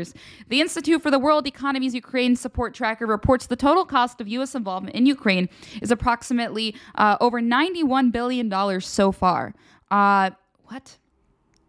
The 0.49 0.61
Institute 0.61 1.03
for 1.03 1.11
the 1.11 1.19
World 1.19 1.47
Economy's 1.47 1.95
Ukraine 1.95 2.37
Support 2.37 2.75
Tracker 2.75 3.07
reports 3.07 3.47
the 3.47 3.57
total 3.57 3.85
cost 3.85 4.21
of 4.21 4.29
U.S. 4.29 4.55
involvement 4.55 4.97
in 4.97 5.07
Ukraine 5.07 5.49
is 5.83 5.91
approximately 5.91 6.75
uh, 6.95 7.17
over 7.21 7.41
$91 7.41 8.13
billion 8.13 8.81
so 8.81 9.13
far. 9.13 9.55
Uh, 9.91 10.31
what? 10.65 10.99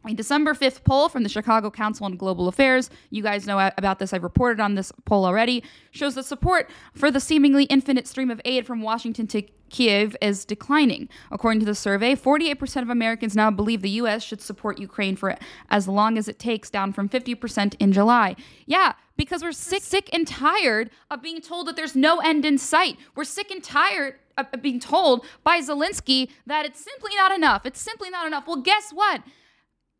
A 0.07 0.13
December 0.13 0.53
5th 0.53 0.83
poll 0.83 1.09
from 1.09 1.23
the 1.23 1.29
Chicago 1.29 1.71
Council 1.71 2.05
on 2.05 2.15
Global 2.15 2.47
Affairs, 2.47 2.91
you 3.09 3.23
guys 3.23 3.47
know 3.47 3.71
about 3.75 3.97
this, 3.97 4.13
I've 4.13 4.23
reported 4.23 4.59
on 4.59 4.75
this 4.75 4.91
poll 5.05 5.25
already, 5.25 5.63
shows 5.89 6.13
that 6.13 6.25
support 6.25 6.69
for 6.93 7.09
the 7.09 7.19
seemingly 7.19 7.63
infinite 7.65 8.05
stream 8.05 8.29
of 8.29 8.39
aid 8.45 8.67
from 8.67 8.81
Washington 8.83 9.25
to 9.27 9.41
Kiev 9.69 10.15
is 10.21 10.45
declining. 10.45 11.09
According 11.31 11.59
to 11.61 11.65
the 11.65 11.75
survey, 11.75 12.15
48% 12.15 12.81
of 12.81 12.89
Americans 12.89 13.35
now 13.35 13.51
believe 13.51 13.81
the 13.81 13.89
U.S. 13.91 14.23
should 14.23 14.41
support 14.41 14.79
Ukraine 14.79 15.15
for 15.15 15.37
as 15.69 15.87
long 15.87 16.17
as 16.17 16.27
it 16.27 16.39
takes, 16.39 16.69
down 16.69 16.93
from 16.93 17.09
50% 17.09 17.75
in 17.79 17.91
July. 17.91 18.35
Yeah, 18.65 18.93
because 19.17 19.41
we're 19.43 19.51
sick, 19.51 19.83
sick 19.83 20.09
and 20.13 20.27
tired 20.27 20.89
of 21.09 21.21
being 21.21 21.41
told 21.41 21.67
that 21.67 21.75
there's 21.75 21.95
no 21.95 22.19
end 22.19 22.45
in 22.45 22.57
sight. 22.57 22.97
We're 23.15 23.23
sick 23.23 23.51
and 23.51 23.63
tired 23.63 24.15
of 24.37 24.47
being 24.61 24.79
told 24.79 25.25
by 25.43 25.59
Zelensky 25.61 26.29
that 26.45 26.65
it's 26.65 26.79
simply 26.79 27.11
not 27.15 27.31
enough. 27.31 27.65
It's 27.65 27.81
simply 27.81 28.09
not 28.09 28.27
enough. 28.27 28.47
Well, 28.47 28.61
guess 28.61 28.91
what? 28.91 29.21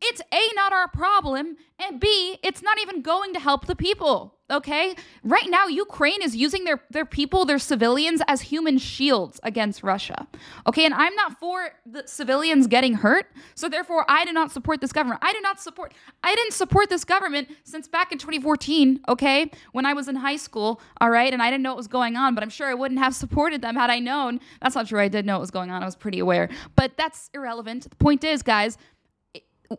It's 0.00 0.20
A, 0.32 0.54
not 0.54 0.72
our 0.72 0.88
problem, 0.88 1.56
and 1.78 2.00
B, 2.00 2.38
it's 2.42 2.62
not 2.62 2.78
even 2.80 3.02
going 3.02 3.32
to 3.32 3.40
help 3.40 3.66
the 3.66 3.76
people. 3.76 4.34
Okay? 4.48 4.94
Right 5.24 5.48
now, 5.48 5.66
Ukraine 5.66 6.22
is 6.22 6.36
using 6.36 6.64
their, 6.64 6.80
their 6.90 7.04
people, 7.04 7.44
their 7.44 7.58
civilians, 7.58 8.22
as 8.28 8.42
human 8.42 8.78
shields 8.78 9.40
against 9.42 9.82
Russia. 9.82 10.28
Okay, 10.66 10.84
and 10.84 10.94
I'm 10.94 11.14
not 11.16 11.38
for 11.40 11.70
the 11.84 12.04
civilians 12.06 12.66
getting 12.68 12.94
hurt, 12.94 13.26
so 13.54 13.68
therefore 13.68 14.04
I 14.08 14.24
do 14.24 14.32
not 14.32 14.52
support 14.52 14.80
this 14.80 14.92
government. 14.92 15.20
I 15.24 15.32
do 15.32 15.40
not 15.40 15.60
support, 15.60 15.94
I 16.22 16.34
didn't 16.34 16.52
support 16.52 16.90
this 16.90 17.04
government 17.04 17.48
since 17.64 17.88
back 17.88 18.12
in 18.12 18.18
2014, 18.18 19.00
okay, 19.08 19.50
when 19.72 19.84
I 19.84 19.94
was 19.94 20.06
in 20.06 20.16
high 20.16 20.36
school, 20.36 20.80
all 21.00 21.10
right, 21.10 21.32
and 21.32 21.42
I 21.42 21.50
didn't 21.50 21.64
know 21.64 21.70
what 21.70 21.78
was 21.78 21.88
going 21.88 22.16
on, 22.16 22.34
but 22.34 22.44
I'm 22.44 22.50
sure 22.50 22.68
I 22.68 22.74
wouldn't 22.74 23.00
have 23.00 23.14
supported 23.14 23.62
them 23.62 23.74
had 23.74 23.90
I 23.90 23.98
known. 23.98 24.38
That's 24.62 24.76
not 24.76 24.86
true, 24.86 25.00
I 25.00 25.08
did 25.08 25.26
know 25.26 25.34
what 25.34 25.40
was 25.40 25.50
going 25.50 25.70
on, 25.70 25.82
I 25.82 25.86
was 25.86 25.96
pretty 25.96 26.20
aware. 26.20 26.48
But 26.76 26.96
that's 26.96 27.30
irrelevant. 27.34 27.90
The 27.90 27.96
point 27.96 28.22
is, 28.22 28.42
guys, 28.42 28.78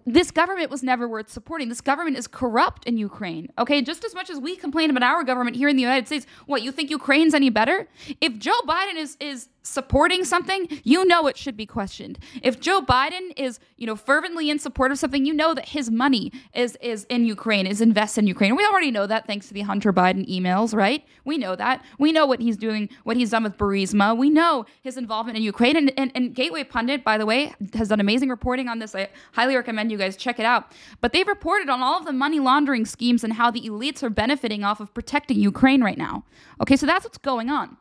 this 0.05 0.31
government 0.31 0.69
was 0.69 0.83
never 0.83 1.07
worth 1.07 1.29
supporting. 1.29 1.69
This 1.69 1.81
government 1.81 2.17
is 2.17 2.27
corrupt 2.27 2.85
in 2.85 2.97
Ukraine. 2.97 3.51
Okay, 3.57 3.81
just 3.81 4.03
as 4.03 4.13
much 4.13 4.29
as 4.29 4.39
we 4.39 4.55
complain 4.55 4.89
about 4.89 5.03
our 5.03 5.23
government 5.23 5.55
here 5.55 5.69
in 5.69 5.75
the 5.75 5.81
United 5.81 6.07
States, 6.07 6.25
what 6.45 6.61
you 6.61 6.71
think 6.71 6.89
Ukraine's 6.89 7.33
any 7.33 7.49
better? 7.49 7.87
If 8.21 8.37
Joe 8.37 8.59
Biden 8.67 8.95
is 8.95 9.17
is 9.19 9.49
supporting 9.67 10.23
something, 10.23 10.67
you 10.83 11.05
know 11.05 11.27
it 11.27 11.37
should 11.37 11.57
be 11.57 11.65
questioned. 11.65 12.19
If 12.41 12.59
Joe 12.59 12.81
Biden 12.81 13.33
is, 13.37 13.59
you 13.77 13.85
know, 13.85 13.95
fervently 13.95 14.49
in 14.49 14.59
support 14.59 14.91
of 14.91 14.99
something, 14.99 15.25
you 15.25 15.33
know 15.33 15.53
that 15.53 15.69
his 15.69 15.91
money 15.91 16.31
is 16.53 16.77
is 16.81 17.05
in 17.05 17.25
Ukraine, 17.25 17.67
is 17.67 17.81
invested 17.81 18.21
in 18.21 18.27
Ukraine. 18.27 18.55
We 18.55 18.65
already 18.65 18.91
know 18.91 19.07
that 19.07 19.27
thanks 19.27 19.47
to 19.49 19.53
the 19.53 19.61
Hunter 19.61 19.91
Biden 19.93 20.27
emails, 20.29 20.73
right? 20.73 21.03
We 21.25 21.37
know 21.37 21.55
that. 21.55 21.83
We 21.99 22.11
know 22.11 22.25
what 22.25 22.39
he's 22.39 22.57
doing, 22.57 22.89
what 23.03 23.17
he's 23.17 23.31
done 23.31 23.43
with 23.43 23.57
Burisma. 23.57 24.17
We 24.17 24.29
know 24.29 24.65
his 24.81 24.97
involvement 24.97 25.37
in 25.37 25.43
Ukraine. 25.43 25.75
And, 25.75 25.93
and, 25.97 26.11
and 26.15 26.33
Gateway 26.33 26.63
Pundit, 26.63 27.03
by 27.03 27.17
the 27.17 27.25
way, 27.25 27.53
has 27.73 27.89
done 27.89 27.99
amazing 27.99 28.29
reporting 28.29 28.67
on 28.67 28.79
this. 28.79 28.95
I 28.95 29.09
highly 29.33 29.55
recommend 29.55 29.91
you 29.91 29.97
guys 29.97 30.15
check 30.15 30.39
it 30.39 30.45
out. 30.45 30.71
But 31.01 31.13
they've 31.13 31.27
reported 31.27 31.69
on 31.69 31.81
all 31.81 31.99
of 31.99 32.05
the 32.05 32.13
money 32.13 32.39
laundering 32.39 32.85
schemes 32.85 33.23
and 33.23 33.33
how 33.33 33.51
the 33.51 33.61
elites 33.61 34.03
are 34.03 34.09
benefiting 34.09 34.63
off 34.63 34.79
of 34.79 34.93
protecting 34.93 35.39
Ukraine 35.39 35.83
right 35.83 35.97
now. 35.97 36.23
Okay, 36.61 36.75
so 36.75 36.85
that's 36.85 37.05
what's 37.05 37.17
going 37.17 37.49
on. 37.49 37.77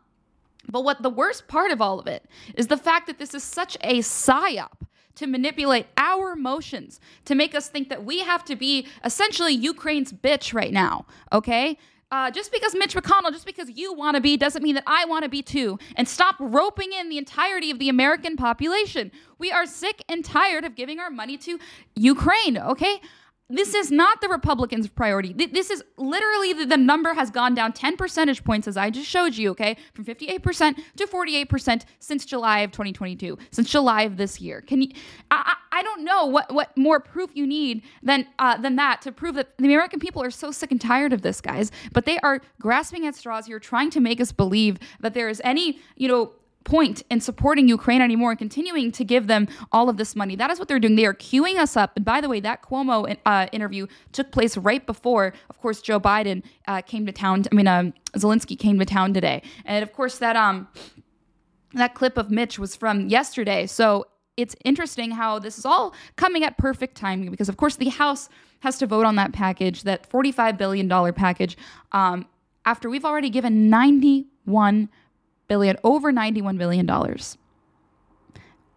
But 0.68 0.84
what 0.84 1.02
the 1.02 1.10
worst 1.10 1.48
part 1.48 1.70
of 1.70 1.80
all 1.80 1.98
of 1.98 2.06
it 2.06 2.24
is 2.54 2.66
the 2.66 2.76
fact 2.76 3.06
that 3.06 3.18
this 3.18 3.34
is 3.34 3.42
such 3.42 3.76
a 3.82 3.98
psyop 4.00 4.86
to 5.16 5.26
manipulate 5.26 5.86
our 5.96 6.32
emotions, 6.32 7.00
to 7.24 7.34
make 7.34 7.54
us 7.54 7.68
think 7.68 7.88
that 7.88 8.04
we 8.04 8.20
have 8.20 8.44
to 8.44 8.56
be 8.56 8.86
essentially 9.04 9.52
Ukraine's 9.52 10.12
bitch 10.12 10.52
right 10.52 10.72
now, 10.72 11.06
okay? 11.32 11.78
Uh, 12.12 12.30
just 12.30 12.52
because 12.52 12.74
Mitch 12.74 12.94
McConnell, 12.94 13.32
just 13.32 13.46
because 13.46 13.68
you 13.70 13.92
want 13.92 14.14
to 14.14 14.20
be, 14.20 14.36
doesn't 14.36 14.62
mean 14.62 14.76
that 14.76 14.84
I 14.86 15.06
want 15.06 15.24
to 15.24 15.28
be 15.28 15.42
too. 15.42 15.78
And 15.96 16.06
stop 16.06 16.36
roping 16.38 16.92
in 16.92 17.08
the 17.08 17.18
entirety 17.18 17.70
of 17.70 17.80
the 17.80 17.88
American 17.88 18.36
population. 18.36 19.10
We 19.38 19.50
are 19.50 19.66
sick 19.66 20.04
and 20.08 20.24
tired 20.24 20.64
of 20.64 20.76
giving 20.76 21.00
our 21.00 21.10
money 21.10 21.36
to 21.38 21.58
Ukraine, 21.96 22.58
okay? 22.58 23.00
This 23.48 23.74
is 23.74 23.92
not 23.92 24.20
the 24.20 24.28
Republicans' 24.28 24.88
priority. 24.88 25.32
This 25.32 25.70
is 25.70 25.84
literally 25.96 26.52
the, 26.52 26.66
the, 26.66 26.76
number 26.76 27.14
has 27.14 27.30
gone 27.30 27.54
down 27.54 27.72
10 27.72 27.96
percentage 27.96 28.42
points, 28.42 28.66
as 28.66 28.76
I 28.76 28.90
just 28.90 29.08
showed 29.08 29.36
you, 29.36 29.50
okay, 29.50 29.76
from 29.94 30.04
58% 30.04 30.76
to 30.96 31.06
48% 31.06 31.84
since 32.00 32.24
July 32.24 32.60
of 32.60 32.72
2022, 32.72 33.38
since 33.52 33.70
July 33.70 34.02
of 34.02 34.16
this 34.16 34.40
year. 34.40 34.62
Can 34.62 34.82
you? 34.82 34.88
I, 35.30 35.54
I 35.70 35.82
don't 35.82 36.04
know 36.04 36.26
what, 36.26 36.52
what 36.52 36.76
more 36.76 36.98
proof 36.98 37.30
you 37.34 37.46
need 37.46 37.82
than 38.02 38.26
uh, 38.40 38.56
than 38.56 38.76
that 38.76 39.00
to 39.02 39.12
prove 39.12 39.36
that 39.36 39.56
the 39.58 39.66
American 39.66 40.00
people 40.00 40.22
are 40.22 40.30
so 40.30 40.50
sick 40.50 40.72
and 40.72 40.80
tired 40.80 41.12
of 41.12 41.22
this, 41.22 41.40
guys. 41.40 41.70
But 41.92 42.04
they 42.04 42.18
are 42.18 42.40
grasping 42.60 43.06
at 43.06 43.14
straws 43.14 43.46
here, 43.46 43.60
trying 43.60 43.90
to 43.90 44.00
make 44.00 44.20
us 44.20 44.32
believe 44.32 44.78
that 45.00 45.14
there 45.14 45.28
is 45.28 45.40
any, 45.44 45.78
you 45.96 46.08
know, 46.08 46.32
point 46.66 47.02
in 47.08 47.20
supporting 47.20 47.68
Ukraine 47.68 48.02
anymore 48.02 48.30
and 48.32 48.38
continuing 48.38 48.92
to 48.92 49.04
give 49.04 49.28
them 49.28 49.48
all 49.72 49.88
of 49.88 49.96
this 49.96 50.14
money. 50.14 50.36
That 50.36 50.50
is 50.50 50.58
what 50.58 50.68
they're 50.68 50.78
doing. 50.78 50.96
They 50.96 51.06
are 51.06 51.14
queuing 51.14 51.56
us 51.56 51.76
up. 51.76 51.92
And 51.96 52.04
by 52.04 52.20
the 52.20 52.28
way, 52.28 52.40
that 52.40 52.62
Cuomo 52.62 53.16
uh, 53.24 53.46
interview 53.52 53.86
took 54.12 54.30
place 54.32 54.58
right 54.58 54.84
before, 54.84 55.32
of 55.48 55.58
course, 55.62 55.80
Joe 55.80 55.98
Biden 55.98 56.42
uh, 56.66 56.82
came 56.82 57.06
to 57.06 57.12
town. 57.12 57.44
I 57.50 57.54
mean, 57.54 57.68
um, 57.68 57.94
Zelensky 58.14 58.58
came 58.58 58.78
to 58.78 58.84
town 58.84 59.14
today, 59.14 59.42
and 59.64 59.82
of 59.82 59.92
course 59.92 60.18
that 60.18 60.36
um 60.36 60.68
that 61.74 61.94
clip 61.94 62.16
of 62.16 62.30
Mitch 62.30 62.58
was 62.58 62.74
from 62.74 63.08
yesterday. 63.08 63.66
So 63.66 64.06
it's 64.36 64.54
interesting 64.64 65.10
how 65.12 65.38
this 65.38 65.58
is 65.58 65.64
all 65.64 65.94
coming 66.16 66.44
at 66.44 66.58
perfect 66.58 66.96
timing 66.96 67.30
because, 67.30 67.48
of 67.48 67.56
course, 67.56 67.76
the 67.76 67.88
House 67.88 68.28
has 68.60 68.78
to 68.78 68.86
vote 68.86 69.04
on 69.04 69.16
that 69.16 69.32
package, 69.32 69.82
that 69.82 70.08
$45 70.08 70.56
billion 70.58 70.88
package, 71.14 71.56
um, 71.92 72.26
after 72.64 72.90
we've 72.90 73.04
already 73.04 73.30
given 73.30 73.70
91 73.70 74.88
billion, 75.48 75.76
over 75.84 76.12
91 76.12 76.56
billion 76.56 76.86
dollars. 76.86 77.38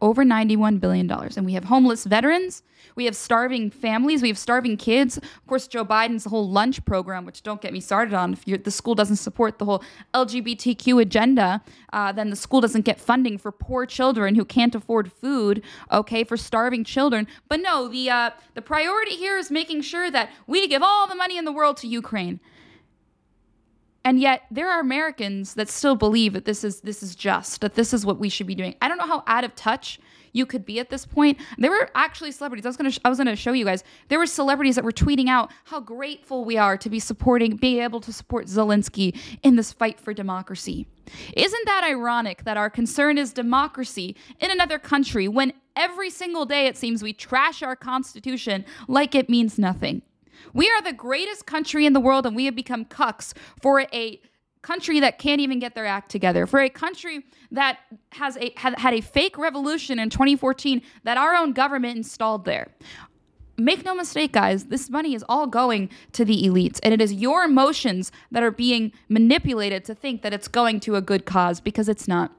Over 0.01 0.23
91 0.23 0.77
billion 0.77 1.07
dollars. 1.07 1.35
And 1.35 1.45
we 1.45 1.53
have 1.53 1.65
homeless 1.65 2.05
veterans, 2.05 2.63
we 2.95 3.05
have 3.05 3.15
starving 3.15 3.69
families, 3.69 4.21
we 4.21 4.27
have 4.27 4.37
starving 4.37 4.77
kids. 4.77 5.17
Of 5.17 5.47
course, 5.47 5.67
Joe 5.67 5.85
Biden's 5.85 6.25
whole 6.25 6.49
lunch 6.49 6.83
program, 6.85 7.25
which 7.25 7.43
don't 7.43 7.61
get 7.61 7.73
me 7.73 7.79
started 7.79 8.13
on. 8.13 8.37
If 8.45 8.63
the 8.63 8.71
school 8.71 8.95
doesn't 8.95 9.17
support 9.17 9.57
the 9.57 9.65
whole 9.65 9.83
LGBTQ 10.13 11.01
agenda, 11.01 11.61
uh, 11.93 12.11
then 12.11 12.29
the 12.29 12.35
school 12.35 12.61
doesn't 12.61 12.85
get 12.85 12.99
funding 12.99 13.37
for 13.37 13.51
poor 13.51 13.85
children 13.85 14.35
who 14.35 14.45
can't 14.45 14.75
afford 14.75 15.11
food. 15.11 15.63
Okay, 15.91 16.23
for 16.23 16.37
starving 16.37 16.83
children. 16.83 17.27
But 17.47 17.61
no, 17.61 17.87
the 17.87 18.09
uh, 18.09 18.31
the 18.53 18.61
priority 18.61 19.15
here 19.15 19.37
is 19.37 19.51
making 19.51 19.81
sure 19.81 20.11
that 20.11 20.29
we 20.47 20.67
give 20.67 20.83
all 20.83 21.07
the 21.07 21.15
money 21.15 21.37
in 21.37 21.45
the 21.45 21.51
world 21.53 21.77
to 21.77 21.87
Ukraine. 21.87 22.39
And 24.05 24.19
yet 24.19 24.43
there 24.49 24.69
are 24.69 24.79
Americans 24.79 25.55
that 25.55 25.69
still 25.69 25.95
believe 25.95 26.33
that 26.33 26.45
this 26.45 26.63
is 26.63 26.81
this 26.81 27.03
is 27.03 27.15
just, 27.15 27.61
that 27.61 27.75
this 27.75 27.93
is 27.93 28.05
what 28.05 28.17
we 28.17 28.29
should 28.29 28.47
be 28.47 28.55
doing. 28.55 28.75
I 28.81 28.87
don't 28.87 28.97
know 28.97 29.07
how 29.07 29.23
out 29.27 29.43
of 29.43 29.55
touch 29.55 29.99
you 30.31 30.45
could 30.45 30.65
be 30.65 30.79
at 30.79 30.89
this 30.89 31.05
point. 31.05 31.37
There 31.57 31.71
were 31.71 31.89
actually 31.95 32.31
celebrities. 32.31 32.65
I 32.65 32.69
was 32.69 32.77
gonna 32.77 32.91
sh- 32.91 32.99
I 33.03 33.09
was 33.09 33.17
gonna 33.17 33.35
show 33.35 33.51
you 33.51 33.65
guys. 33.65 33.83
There 34.07 34.19
were 34.19 34.25
celebrities 34.25 34.75
that 34.75 34.83
were 34.83 34.91
tweeting 34.91 35.27
out 35.27 35.51
how 35.65 35.79
grateful 35.79 36.45
we 36.45 36.57
are 36.57 36.77
to 36.77 36.89
be 36.89 36.99
supporting, 36.99 37.55
be 37.55 37.79
able 37.79 37.99
to 38.01 38.13
support 38.13 38.45
Zelensky 38.47 39.17
in 39.43 39.55
this 39.55 39.73
fight 39.73 39.99
for 39.99 40.13
democracy. 40.13 40.87
Isn't 41.35 41.65
that 41.65 41.83
ironic 41.83 42.43
that 42.43 42.57
our 42.57 42.69
concern 42.69 43.17
is 43.17 43.33
democracy 43.33 44.15
in 44.39 44.51
another 44.51 44.77
country 44.77 45.27
when 45.27 45.53
every 45.75 46.09
single 46.09 46.45
day 46.45 46.67
it 46.67 46.77
seems 46.77 47.01
we 47.01 47.13
trash 47.13 47.63
our 47.63 47.75
constitution 47.75 48.65
like 48.87 49.15
it 49.15 49.29
means 49.29 49.57
nothing? 49.57 50.03
We 50.53 50.69
are 50.69 50.81
the 50.81 50.93
greatest 50.93 51.45
country 51.45 51.85
in 51.85 51.93
the 51.93 51.99
world, 51.99 52.25
and 52.25 52.35
we 52.35 52.45
have 52.45 52.55
become 52.55 52.85
cucks 52.85 53.33
for 53.61 53.81
a 53.93 54.21
country 54.61 54.99
that 54.99 55.19
can't 55.19 55.39
even 55.39 55.59
get 55.59 55.75
their 55.75 55.85
act 55.85 56.11
together, 56.11 56.45
for 56.45 56.59
a 56.59 56.69
country 56.69 57.25
that 57.51 57.79
has 58.11 58.37
a 58.37 58.51
had, 58.57 58.77
had 58.77 58.93
a 58.93 59.01
fake 59.01 59.37
revolution 59.37 59.99
in 59.99 60.09
2014 60.09 60.81
that 61.03 61.17
our 61.17 61.35
own 61.35 61.53
government 61.53 61.97
installed 61.97 62.45
there. 62.45 62.67
Make 63.57 63.83
no 63.83 63.93
mistake, 63.93 64.31
guys, 64.31 64.65
this 64.65 64.89
money 64.89 65.13
is 65.13 65.23
all 65.27 65.45
going 65.45 65.89
to 66.13 66.23
the 66.23 66.43
elites, 66.43 66.79
and 66.81 66.93
it 66.93 67.01
is 67.01 67.13
your 67.13 67.43
emotions 67.43 68.11
that 68.31 68.41
are 68.41 68.51
being 68.51 68.93
manipulated 69.09 69.83
to 69.85 69.95
think 69.95 70.21
that 70.21 70.33
it's 70.33 70.47
going 70.47 70.79
to 70.81 70.95
a 70.95 71.01
good 71.01 71.25
cause 71.25 71.59
because 71.59 71.89
it's 71.89 72.07
not. 72.07 72.31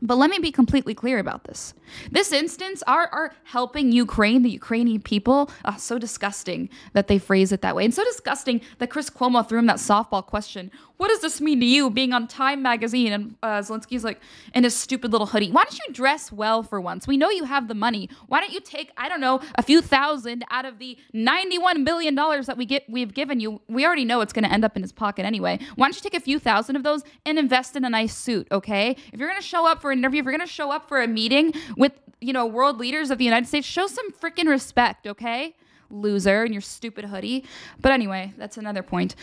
But 0.00 0.16
let 0.16 0.30
me 0.30 0.38
be 0.38 0.52
completely 0.52 0.94
clear 0.94 1.18
about 1.18 1.44
this. 1.44 1.74
This 2.10 2.32
instance, 2.32 2.82
our, 2.86 3.08
our 3.08 3.34
helping 3.44 3.90
Ukraine, 3.90 4.42
the 4.42 4.50
Ukrainian 4.50 5.02
people, 5.02 5.50
uh, 5.64 5.74
so 5.76 5.98
disgusting 5.98 6.68
that 6.92 7.08
they 7.08 7.18
phrase 7.18 7.50
it 7.50 7.62
that 7.62 7.74
way. 7.74 7.84
And 7.84 7.92
so 7.92 8.04
disgusting 8.04 8.60
that 8.78 8.90
Chris 8.90 9.10
Cuomo 9.10 9.46
threw 9.48 9.58
him 9.58 9.66
that 9.66 9.78
softball 9.78 10.24
question 10.24 10.70
what 10.98 11.08
does 11.08 11.20
this 11.20 11.40
mean 11.40 11.60
to 11.60 11.66
you 11.66 11.90
being 11.90 12.12
on 12.12 12.26
Time 12.26 12.60
magazine? 12.60 13.12
And 13.12 13.36
uh, 13.42 13.60
Zelensky's 13.60 14.02
like, 14.02 14.20
in 14.52 14.64
his 14.64 14.74
stupid 14.74 15.12
little 15.12 15.28
hoodie. 15.28 15.50
Why 15.50 15.62
don't 15.62 15.78
you 15.86 15.94
dress 15.94 16.32
well 16.32 16.64
for 16.64 16.80
once? 16.80 17.06
We 17.06 17.16
know 17.16 17.30
you 17.30 17.44
have 17.44 17.68
the 17.68 17.74
money. 17.74 18.10
Why 18.26 18.40
don't 18.40 18.52
you 18.52 18.60
take, 18.60 18.90
I 18.96 19.08
don't 19.08 19.20
know, 19.20 19.40
a 19.54 19.62
few 19.62 19.80
thousand 19.80 20.44
out 20.50 20.64
of 20.64 20.80
the 20.80 20.98
$91 21.14 21.84
billion 21.84 22.16
that 22.16 22.56
we 22.56 22.66
get, 22.66 22.84
we've 22.90 23.14
given 23.14 23.38
you? 23.38 23.60
We 23.68 23.86
already 23.86 24.04
know 24.04 24.20
it's 24.20 24.32
going 24.32 24.44
to 24.44 24.52
end 24.52 24.64
up 24.64 24.74
in 24.74 24.82
his 24.82 24.90
pocket 24.90 25.24
anyway. 25.24 25.60
Why 25.76 25.86
don't 25.86 25.94
you 25.94 26.02
take 26.02 26.20
a 26.20 26.22
few 26.22 26.40
thousand 26.40 26.74
of 26.74 26.82
those 26.82 27.04
and 27.24 27.38
invest 27.38 27.76
in 27.76 27.84
a 27.84 27.90
nice 27.90 28.16
suit, 28.16 28.48
okay? 28.50 28.96
If 29.12 29.20
you're 29.20 29.28
going 29.28 29.40
to 29.40 29.46
show 29.46 29.68
up 29.70 29.80
for 29.80 29.92
an 29.92 29.98
interview, 29.98 30.18
if 30.18 30.24
you're 30.24 30.36
going 30.36 30.46
to 30.46 30.52
show 30.52 30.72
up 30.72 30.88
for 30.88 31.00
a 31.00 31.06
meeting 31.06 31.52
with, 31.76 31.92
you 32.20 32.32
know, 32.32 32.44
world 32.44 32.78
leaders 32.78 33.12
of 33.12 33.18
the 33.18 33.24
United 33.24 33.46
States, 33.46 33.68
show 33.68 33.86
some 33.86 34.10
freaking 34.10 34.48
respect, 34.48 35.06
okay? 35.06 35.54
Loser 35.90 36.44
in 36.44 36.52
your 36.52 36.60
stupid 36.60 37.04
hoodie. 37.04 37.44
But 37.80 37.92
anyway, 37.92 38.34
that's 38.36 38.56
another 38.56 38.82
point. 38.82 39.14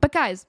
But 0.00 0.12
guys, 0.12 0.46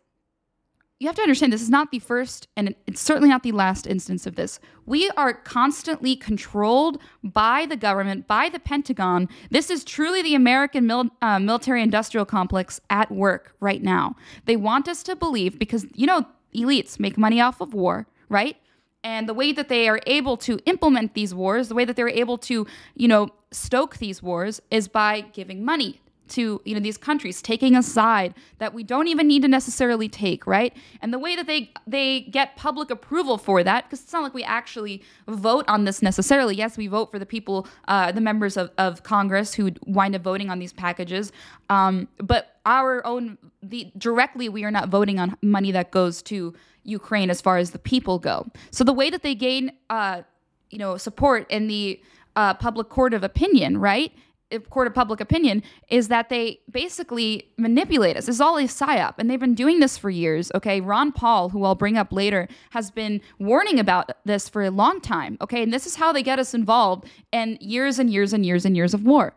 you 1.01 1.07
have 1.07 1.15
to 1.15 1.21
understand 1.23 1.51
this 1.51 1.63
is 1.63 1.69
not 1.71 1.89
the 1.89 1.97
first 1.97 2.47
and 2.55 2.75
it's 2.85 3.01
certainly 3.01 3.27
not 3.27 3.41
the 3.41 3.51
last 3.51 3.87
instance 3.87 4.27
of 4.27 4.35
this. 4.35 4.59
We 4.85 5.09
are 5.17 5.33
constantly 5.33 6.15
controlled 6.15 7.01
by 7.23 7.65
the 7.65 7.75
government, 7.75 8.27
by 8.27 8.49
the 8.49 8.59
Pentagon. 8.59 9.27
This 9.49 9.71
is 9.71 9.83
truly 9.83 10.21
the 10.21 10.35
American 10.35 10.85
mil- 10.85 11.09
uh, 11.23 11.39
military 11.39 11.81
industrial 11.81 12.27
complex 12.27 12.79
at 12.91 13.11
work 13.11 13.55
right 13.59 13.81
now. 13.81 14.15
They 14.45 14.55
want 14.55 14.87
us 14.87 15.01
to 15.03 15.15
believe 15.15 15.57
because, 15.57 15.87
you 15.95 16.05
know, 16.05 16.27
elites 16.53 16.99
make 16.99 17.17
money 17.17 17.41
off 17.41 17.61
of 17.61 17.73
war, 17.73 18.05
right? 18.29 18.57
And 19.03 19.27
the 19.27 19.33
way 19.33 19.53
that 19.53 19.69
they 19.69 19.89
are 19.89 20.01
able 20.05 20.37
to 20.37 20.59
implement 20.67 21.15
these 21.15 21.33
wars, 21.33 21.67
the 21.67 21.73
way 21.73 21.85
that 21.85 21.95
they're 21.95 22.09
able 22.09 22.37
to, 22.37 22.67
you 22.93 23.07
know, 23.07 23.29
stoke 23.49 23.97
these 23.97 24.21
wars 24.21 24.61
is 24.69 24.87
by 24.87 25.21
giving 25.21 25.65
money 25.65 26.00
to 26.31 26.61
you 26.65 26.73
know 26.73 26.79
these 26.79 26.97
countries 26.97 27.41
taking 27.41 27.75
a 27.75 27.83
side 27.83 28.33
that 28.57 28.73
we 28.73 28.83
don't 28.83 29.07
even 29.07 29.27
need 29.27 29.41
to 29.41 29.47
necessarily 29.47 30.09
take 30.09 30.47
right? 30.47 30.75
And 31.01 31.13
the 31.13 31.19
way 31.19 31.35
that 31.35 31.47
they 31.47 31.71
they 31.87 32.21
get 32.21 32.55
public 32.55 32.89
approval 32.89 33.37
for 33.37 33.63
that 33.63 33.85
because 33.85 34.01
it's 34.01 34.13
not 34.13 34.23
like 34.23 34.33
we 34.33 34.43
actually 34.43 35.03
vote 35.27 35.65
on 35.67 35.85
this 35.85 36.01
necessarily. 36.01 36.55
Yes 36.55 36.77
we 36.77 36.87
vote 36.87 37.11
for 37.11 37.19
the 37.19 37.25
people 37.25 37.67
uh, 37.87 38.11
the 38.11 38.21
members 38.21 38.57
of, 38.57 38.71
of 38.77 39.03
congress 39.03 39.53
who 39.53 39.71
wind 39.85 40.15
up 40.15 40.21
voting 40.21 40.49
on 40.49 40.59
these 40.59 40.73
packages 40.73 41.31
um, 41.69 42.07
but 42.17 42.57
our 42.65 43.05
own 43.05 43.37
the 43.61 43.91
directly 43.97 44.49
we 44.49 44.63
are 44.63 44.71
not 44.71 44.89
voting 44.89 45.19
on 45.19 45.37
money 45.41 45.71
that 45.71 45.91
goes 45.91 46.21
to 46.21 46.53
ukraine 46.83 47.29
as 47.29 47.41
far 47.41 47.57
as 47.57 47.71
the 47.71 47.79
people 47.79 48.19
go. 48.19 48.47
So 48.71 48.83
the 48.83 48.93
way 48.93 49.09
that 49.09 49.23
they 49.23 49.35
gain 49.35 49.71
uh, 49.89 50.23
you 50.69 50.77
know 50.77 50.97
support 50.97 51.49
in 51.49 51.67
the 51.67 52.01
uh, 52.35 52.53
public 52.55 52.89
court 52.89 53.13
of 53.13 53.23
opinion 53.23 53.77
right 53.77 54.13
court 54.59 54.87
of 54.87 54.93
public 54.93 55.21
opinion 55.21 55.63
is 55.89 56.07
that 56.09 56.29
they 56.29 56.59
basically 56.69 57.49
manipulate 57.57 58.17
us. 58.17 58.27
Is 58.27 58.41
all 58.41 58.57
a 58.57 58.63
psyop, 58.63 59.15
and 59.17 59.29
they've 59.29 59.39
been 59.39 59.55
doing 59.55 59.79
this 59.79 59.97
for 59.97 60.09
years. 60.09 60.51
Okay, 60.55 60.81
Ron 60.81 61.11
Paul, 61.11 61.49
who 61.49 61.63
I'll 61.63 61.75
bring 61.75 61.97
up 61.97 62.11
later, 62.11 62.47
has 62.71 62.91
been 62.91 63.21
warning 63.39 63.79
about 63.79 64.11
this 64.25 64.49
for 64.49 64.63
a 64.63 64.69
long 64.69 65.01
time. 65.01 65.37
Okay, 65.41 65.63
and 65.63 65.73
this 65.73 65.85
is 65.85 65.95
how 65.95 66.11
they 66.11 66.23
get 66.23 66.39
us 66.39 66.53
involved 66.53 67.05
in 67.31 67.57
years 67.61 67.99
and 67.99 68.09
years 68.09 68.33
and 68.33 68.45
years 68.45 68.65
and 68.65 68.75
years 68.75 68.93
of 68.93 69.03
war. 69.03 69.33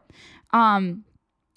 Um, 0.53 1.05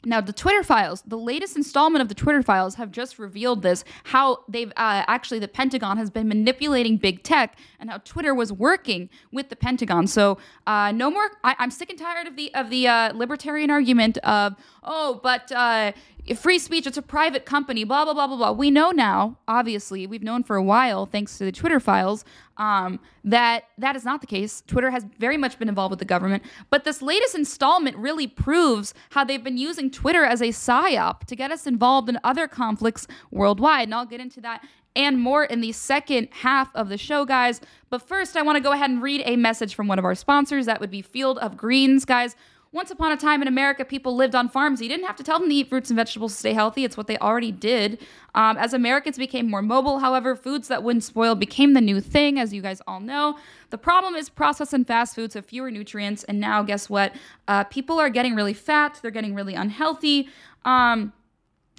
Now, 0.05 0.21
the 0.21 0.31
Twitter 0.31 0.63
files, 0.63 1.01
the 1.07 1.17
latest 1.17 1.55
installment 1.55 2.03
of 2.03 2.07
the 2.07 2.13
Twitter 2.13 2.43
files 2.43 2.75
have 2.75 2.91
just 2.91 3.17
revealed 3.17 3.63
this 3.63 3.83
how 4.03 4.43
they've 4.47 4.69
uh, 4.77 5.03
actually, 5.07 5.39
the 5.39 5.47
Pentagon 5.47 5.97
has 5.97 6.11
been 6.11 6.27
manipulating 6.27 6.97
big 6.97 7.23
tech 7.23 7.57
and 7.79 7.89
how 7.89 7.97
Twitter 7.99 8.35
was 8.35 8.53
working 8.53 9.09
with 9.31 9.49
the 9.49 9.55
Pentagon. 9.55 10.05
So, 10.05 10.37
uh, 10.67 10.91
no 10.91 11.09
more, 11.09 11.31
I, 11.43 11.55
am 11.57 11.71
sick 11.71 11.89
and 11.89 11.97
tired 11.97 12.27
of 12.27 12.35
the, 12.35 12.53
of 12.53 12.69
the 12.69 12.87
uh, 12.87 13.13
libertarian 13.13 13.71
argument 13.71 14.19
of, 14.19 14.55
oh, 14.87 15.19
but 15.21 15.51
uh, 15.51 15.91
free 16.35 16.59
speech, 16.59 16.87
it's 16.87 16.97
a 16.97 17.01
private 17.01 17.45
company, 17.45 17.83
blah, 17.83 18.05
blah, 18.05 18.13
blah, 18.13 18.27
blah, 18.27 18.37
blah. 18.37 18.51
We 18.51 18.71
know 18.71 18.91
now, 18.91 19.37
obviously, 19.47 20.07
we've 20.07 20.23
known 20.23 20.43
for 20.43 20.55
a 20.55 20.63
while, 20.63 21.05
thanks 21.05 21.37
to 21.37 21.45
the 21.45 21.51
Twitter 21.51 21.79
files, 21.79 22.25
um, 22.57 22.99
that 23.23 23.65
that 23.77 23.95
is 23.95 24.03
not 24.03 24.21
the 24.21 24.27
case. 24.27 24.63
Twitter 24.65 24.89
has 24.89 25.05
very 25.19 25.37
much 25.37 25.59
been 25.59 25.69
involved 25.69 25.91
with 25.91 25.99
the 25.99 26.05
government. 26.05 26.43
But 26.69 26.85
this 26.85 27.01
latest 27.01 27.35
installment 27.35 27.95
really 27.97 28.27
proves 28.27 28.93
how 29.11 29.23
they've 29.23 29.43
been 29.43 29.57
using 29.57 29.91
Twitter 29.91 30.25
as 30.25 30.41
a 30.41 30.47
psyop 30.47 31.25
to 31.25 31.35
get 31.35 31.51
us 31.51 31.67
involved 31.67 32.09
in 32.09 32.17
other 32.23 32.47
conflicts 32.47 33.07
worldwide. 33.29 33.83
And 33.83 33.93
I'll 33.93 34.05
get 34.05 34.21
into 34.21 34.41
that 34.41 34.65
and 34.95 35.19
more 35.19 35.43
in 35.43 35.61
the 35.61 35.71
second 35.71 36.27
half 36.31 36.75
of 36.75 36.89
the 36.89 36.97
show, 36.97 37.23
guys. 37.23 37.61
But 37.91 38.01
first, 38.01 38.35
I 38.35 38.41
want 38.41 38.55
to 38.55 38.63
go 38.63 38.71
ahead 38.71 38.89
and 38.89 39.01
read 39.01 39.21
a 39.25 39.35
message 39.35 39.75
from 39.75 39.87
one 39.87 39.99
of 39.99 40.05
our 40.05 40.15
sponsors. 40.15 40.65
That 40.65 40.81
would 40.81 40.89
be 40.89 41.03
Field 41.03 41.37
of 41.37 41.55
Greens, 41.55 42.03
guys. 42.03 42.35
Once 42.71 42.91
upon 42.91 43.11
a 43.11 43.17
time 43.17 43.41
in 43.41 43.47
America, 43.47 43.85
people 43.85 44.15
lived 44.15 44.35
on 44.35 44.49
farms. 44.49 44.81
You 44.81 44.89
didn't 44.89 45.05
have 45.05 45.15
to 45.15 45.23
tell 45.23 45.39
them 45.39 45.49
to 45.49 45.55
eat 45.55 45.69
fruits 45.69 45.89
and 45.89 45.95
vegetables 45.95 46.33
to 46.33 46.39
stay 46.39 46.53
healthy. 46.53 46.83
It's 46.83 46.97
what 46.97 47.07
they 47.07 47.17
already 47.17 47.51
did. 47.51 47.99
Um, 48.35 48.57
as 48.57 48.73
Americans 48.73 49.17
became 49.17 49.49
more 49.49 49.61
mobile, 49.61 49.99
however, 49.99 50.35
foods 50.35 50.67
that 50.67 50.83
wouldn't 50.83 51.03
spoil 51.03 51.35
became 51.35 51.73
the 51.73 51.81
new 51.81 52.01
thing, 52.01 52.39
as 52.39 52.53
you 52.53 52.61
guys 52.61 52.81
all 52.85 52.99
know. 52.99 53.37
The 53.69 53.77
problem 53.77 54.15
is 54.15 54.29
processed 54.29 54.73
and 54.73 54.85
fast 54.85 55.15
foods 55.15 55.33
have 55.35 55.45
fewer 55.45 55.71
nutrients. 55.71 56.23
And 56.25 56.39
now, 56.39 56.61
guess 56.61 56.89
what? 56.89 57.15
Uh, 57.47 57.63
people 57.63 57.99
are 57.99 58.09
getting 58.09 58.35
really 58.35 58.53
fat, 58.53 58.99
they're 59.01 59.11
getting 59.11 59.33
really 59.33 59.55
unhealthy. 59.55 60.29
Um, 60.65 61.13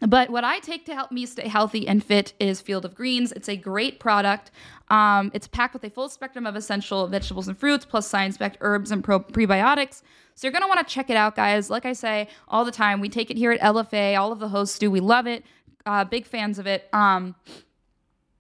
but 0.07 0.31
what 0.31 0.45
I 0.45 0.61
take 0.61 0.87
to 0.87 0.95
help 0.95 1.11
me 1.11 1.27
stay 1.27 1.49
healthy 1.49 1.89
and 1.89 2.05
fit 2.05 2.33
is 2.39 2.61
Field 2.61 2.85
of 2.85 2.95
Greens. 2.95 3.33
It's 3.33 3.49
a 3.49 3.57
great 3.57 3.99
product. 3.99 4.53
Um, 4.91 5.31
it's 5.35 5.47
packed 5.47 5.75
with 5.75 5.85
a 5.85 5.91
full 5.91 6.09
spectrum 6.09 6.47
of 6.47 6.57
essential 6.57 7.07
vegetables 7.07 7.49
and 7.49 7.57
fruits, 7.57 7.85
plus 7.85 8.07
science-backed 8.07 8.59
herbs 8.61 8.91
and 8.91 9.05
pro- 9.05 9.21
prebiotics. 9.21 10.03
So 10.35 10.47
you're 10.47 10.53
gonna 10.53 10.69
want 10.69 10.87
to 10.87 10.93
check 10.95 11.11
it 11.11 11.17
out, 11.17 11.37
guys. 11.37 11.69
Like 11.69 11.85
I 11.85 11.93
say 11.93 12.29
all 12.49 12.65
the 12.65 12.73
time, 12.73 13.01
we 13.01 13.09
take 13.09 13.31
it 13.31 13.37
here 13.37 13.53
at 13.53 13.61
LFA. 13.61 14.19
All 14.19 14.33
of 14.33 14.39
the 14.39 14.49
hosts 14.49 14.79
do. 14.79 14.91
We 14.91 15.01
love 15.01 15.27
it. 15.27 15.45
Uh, 15.85 16.05
big 16.05 16.27
fans 16.27 16.59
of 16.59 16.67
it. 16.67 16.89
Um, 16.93 17.35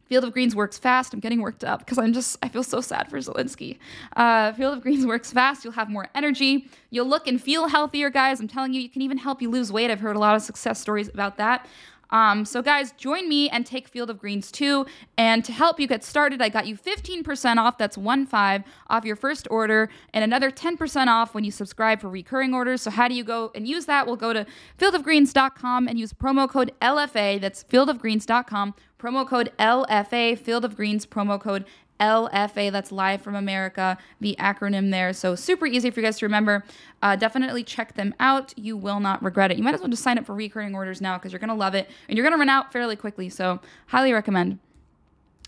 Field 0.09 0.25
of 0.25 0.33
Greens 0.33 0.57
works 0.57 0.79
fast. 0.79 1.13
I'm 1.13 1.21
getting 1.21 1.43
worked 1.43 1.65
up 1.65 1.81
because 1.81 1.99
I'm 1.99 2.15
just, 2.15 2.39
I 2.43 2.49
feel 2.49 2.63
so 2.63 2.81
sad 2.81 3.11
for 3.11 3.19
Zelensky. 3.19 3.79
Uh, 4.17 4.53
Field 4.55 4.75
of 4.75 4.83
Greens 4.83 5.05
works 5.05 5.31
fast. 5.33 5.65
You'll 5.65 5.75
have 5.75 5.91
more 5.91 6.09
energy. 6.15 6.69
You'll 6.91 7.07
look 7.07 7.27
and 7.27 7.41
feel 7.41 7.69
healthier, 7.69 8.09
guys. 8.09 8.41
I'm 8.41 8.49
telling 8.49 8.73
you, 8.73 8.81
you 8.81 8.89
can 8.89 9.03
even 9.03 9.19
help 9.19 9.43
you 9.43 9.51
lose 9.51 9.71
weight. 9.71 9.91
I've 9.91 10.01
heard 10.01 10.17
a 10.17 10.19
lot 10.19 10.35
of 10.35 10.41
success 10.41 10.81
stories 10.81 11.09
about 11.09 11.37
that. 11.37 11.67
Um, 12.11 12.45
so, 12.45 12.63
guys, 12.63 12.93
join 12.93 13.29
me 13.29 13.49
and 13.51 13.67
take 13.67 13.89
Field 13.89 14.11
of 14.11 14.19
Greens 14.19 14.51
too. 14.51 14.87
And 15.17 15.45
to 15.45 15.53
help 15.53 15.79
you 15.79 15.87
get 15.87 16.03
started, 16.05 16.41
I 16.41 16.49
got 16.49 16.67
you 16.67 16.77
15% 16.77 17.57
off. 17.57 17.79
That's 17.79 17.99
one 17.99 18.27
five 18.27 18.63
off 18.89 19.05
your 19.05 19.17
first 19.17 19.47
order, 19.51 19.89
and 20.15 20.25
another 20.25 20.51
10% 20.51 21.07
off 21.07 21.35
when 21.35 21.45
you 21.45 21.51
subscribe 21.51 22.01
for 22.01 22.09
recurring 22.09 22.55
orders. 22.55 22.83
So, 22.83 22.91
how 22.91 23.09
do 23.09 23.15
you 23.15 23.25
go 23.25 23.51
and 23.55 23.69
use 23.69 23.87
that? 23.87 24.07
We'll 24.07 24.17
go 24.17 24.33
to 24.33 24.47
fieldofgreens.com 24.79 25.89
and 25.89 25.99
use 25.99 26.13
promo 26.13 26.49
code 26.49 26.73
LFA. 26.81 27.41
That's 27.41 27.65
fieldofgreens.com. 27.65 28.75
Promo 28.99 29.27
code 29.27 29.53
LFA, 29.61 30.37
Field 30.37 30.65
of 30.65 30.75
Greens, 30.75 31.07
promo 31.07 31.41
code 31.41 31.65
LFA, 32.01 32.71
that's 32.71 32.93
Live 32.93 33.23
from 33.23 33.35
America, 33.35 33.99
the 34.21 34.37
acronym 34.39 34.91
there. 34.91 35.13
So 35.13 35.35
super 35.35 35.67
easy 35.67 35.91
for 35.91 36.01
you 36.01 36.07
guys 36.07 36.19
to 36.19 36.27
remember. 36.27 36.65
Uh, 37.03 37.17
definitely 37.17 37.65
check 37.65 37.95
them 37.95 38.15
out. 38.21 38.53
You 38.57 38.77
will 38.77 39.01
not 39.01 39.23
regret 39.23 39.51
it. 39.51 39.57
You 39.57 39.63
might 39.63 39.75
as 39.75 39.81
well 39.81 39.89
just 39.89 40.03
sign 40.03 40.19
up 40.19 40.27
for 40.27 40.35
recurring 40.35 40.75
orders 40.75 41.01
now 41.01 41.19
because 41.19 41.33
you're 41.33 41.41
going 41.41 41.49
to 41.49 41.55
love 41.55 41.75
it 41.75 41.91
and 42.09 42.17
you're 42.17 42.25
going 42.25 42.35
to 42.35 42.39
run 42.39 42.49
out 42.49 42.73
fairly 42.73 42.97
quickly. 42.97 43.29
So 43.29 43.61
highly 43.89 44.13
recommend. 44.13 44.59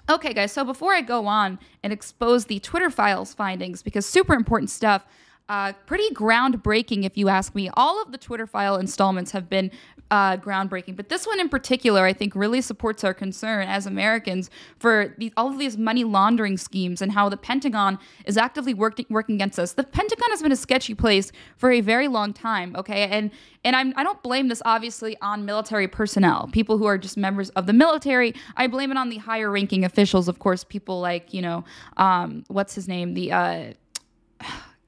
Okay, 0.09 0.35
guys, 0.35 0.51
so 0.51 0.65
before 0.65 0.93
I 0.93 1.03
go 1.03 1.27
on 1.27 1.61
and 1.85 1.93
expose 1.93 2.47
the 2.47 2.59
Twitter 2.59 2.91
files 2.91 3.33
findings, 3.33 3.81
because 3.81 4.05
super 4.05 4.35
important 4.35 4.69
stuff, 4.71 5.05
uh, 5.51 5.73
pretty 5.85 6.09
groundbreaking, 6.15 7.05
if 7.05 7.19
you 7.19 7.29
ask 7.29 7.57
me. 7.57 7.69
All 7.75 8.01
of 8.01 8.13
the 8.13 8.19
Twitter 8.19 8.47
file 8.47 8.77
installments 8.77 9.33
have 9.33 9.51
been 9.51 9.73
uh, 10.13 10.37
groundbreaking, 10.37 10.95
but 10.95 11.09
this 11.09 11.27
one 11.27 11.41
in 11.41 11.49
particular, 11.49 12.05
I 12.05 12.13
think, 12.13 12.37
really 12.37 12.61
supports 12.61 13.03
our 13.03 13.13
concern 13.13 13.67
as 13.67 13.85
Americans 13.85 14.49
for 14.79 15.17
all 15.37 15.49
of 15.49 15.59
these 15.59 15.77
money 15.77 16.05
laundering 16.05 16.57
schemes 16.57 17.03
and 17.03 17.11
how 17.11 17.29
the 17.29 17.37
Pentagon 17.37 17.99
is 18.27 18.37
actively 18.37 18.75
working 18.75 19.07
working 19.11 19.35
against 19.35 19.59
us. 19.59 19.73
The 19.73 19.83
Pentagon 19.83 20.31
has 20.31 20.41
been 20.41 20.53
a 20.53 20.57
sketchy 20.57 20.95
place 20.95 21.33
for 21.57 21.73
a 21.73 21.81
very 21.81 22.07
long 22.07 22.33
time. 22.33 22.77
Okay, 22.77 23.09
and 23.09 23.33
and 23.65 23.75
I'm, 23.75 23.93
I 23.97 24.05
don't 24.05 24.23
blame 24.23 24.47
this 24.47 24.63
obviously 24.65 25.17
on 25.21 25.45
military 25.45 25.89
personnel, 25.89 26.49
people 26.53 26.79
who 26.79 26.87
are 26.87 26.97
just 26.97 27.17
members 27.17 27.51
of 27.51 27.67
the 27.67 27.73
military. 27.73 28.35
I 28.57 28.69
blame 28.69 28.93
it 28.93 28.97
on 28.97 29.09
the 29.11 29.19
higher 29.19 29.51
ranking 29.51 29.85
officials, 29.85 30.29
of 30.29 30.39
course, 30.39 30.63
people 30.63 31.01
like 31.01 31.35
you 31.35 31.43
know, 31.43 31.65
um, 31.97 32.45
what's 32.47 32.77
his 32.77 32.87
name, 32.87 33.15
the 33.15 33.33
uh, 33.33 33.73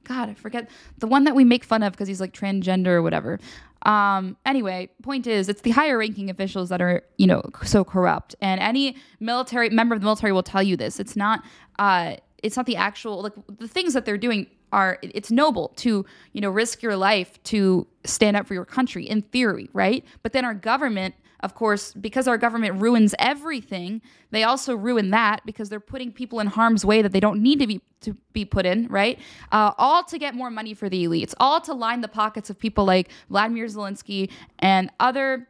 God, 0.03 0.29
I 0.29 0.33
forget 0.33 0.69
the 0.97 1.07
one 1.07 1.23
that 1.23 1.35
we 1.35 1.43
make 1.43 1.63
fun 1.63 1.83
of 1.83 1.93
because 1.93 2.07
he's 2.07 2.21
like 2.21 2.33
transgender 2.33 2.87
or 2.87 3.01
whatever. 3.01 3.39
Um, 3.85 4.37
anyway, 4.45 4.89
point 5.01 5.27
is, 5.27 5.49
it's 5.49 5.61
the 5.61 5.71
higher 5.71 5.97
ranking 5.97 6.29
officials 6.29 6.69
that 6.69 6.81
are, 6.81 7.03
you 7.17 7.27
know, 7.27 7.41
so 7.63 7.83
corrupt. 7.83 8.35
And 8.41 8.61
any 8.61 8.95
military 9.19 9.69
member 9.69 9.95
of 9.95 10.01
the 10.01 10.05
military 10.05 10.31
will 10.31 10.43
tell 10.43 10.63
you 10.63 10.77
this. 10.77 10.99
It's 10.99 11.15
not, 11.15 11.43
uh, 11.79 12.15
it's 12.41 12.55
not 12.55 12.65
the 12.65 12.75
actual, 12.77 13.23
like 13.23 13.33
the 13.59 13.67
things 13.67 13.93
that 13.93 14.05
they're 14.05 14.17
doing 14.17 14.47
are, 14.71 14.99
it's 15.01 15.31
noble 15.31 15.69
to, 15.77 16.05
you 16.31 16.41
know, 16.41 16.49
risk 16.49 16.81
your 16.81 16.95
life 16.95 17.41
to 17.43 17.85
stand 18.05 18.37
up 18.37 18.47
for 18.47 18.53
your 18.53 18.65
country 18.65 19.07
in 19.07 19.21
theory, 19.21 19.69
right? 19.73 20.05
But 20.23 20.33
then 20.33 20.45
our 20.45 20.53
government 20.53 21.15
of 21.43 21.53
course, 21.53 21.93
because 21.93 22.27
our 22.27 22.37
government 22.37 22.81
ruins 22.81 23.13
everything, 23.19 24.01
they 24.31 24.43
also 24.43 24.75
ruin 24.75 25.11
that 25.11 25.45
because 25.45 25.69
they're 25.69 25.79
putting 25.79 26.11
people 26.11 26.39
in 26.39 26.47
harm's 26.47 26.83
way 26.83 27.01
that 27.01 27.11
they 27.11 27.19
don't 27.19 27.41
need 27.41 27.59
to 27.59 27.67
be 27.67 27.81
to 28.01 28.17
be 28.33 28.43
put 28.43 28.65
in, 28.65 28.87
right? 28.87 29.19
Uh, 29.51 29.71
all 29.77 30.03
to 30.03 30.17
get 30.17 30.35
more 30.35 30.49
money 30.49 30.73
for 30.73 30.89
the 30.89 31.05
elites, 31.05 31.33
all 31.39 31.61
to 31.61 31.73
line 31.73 32.01
the 32.01 32.07
pockets 32.07 32.49
of 32.49 32.59
people 32.59 32.83
like 32.83 33.09
Vladimir 33.29 33.65
Zelensky 33.65 34.29
and 34.59 34.89
other 34.99 35.47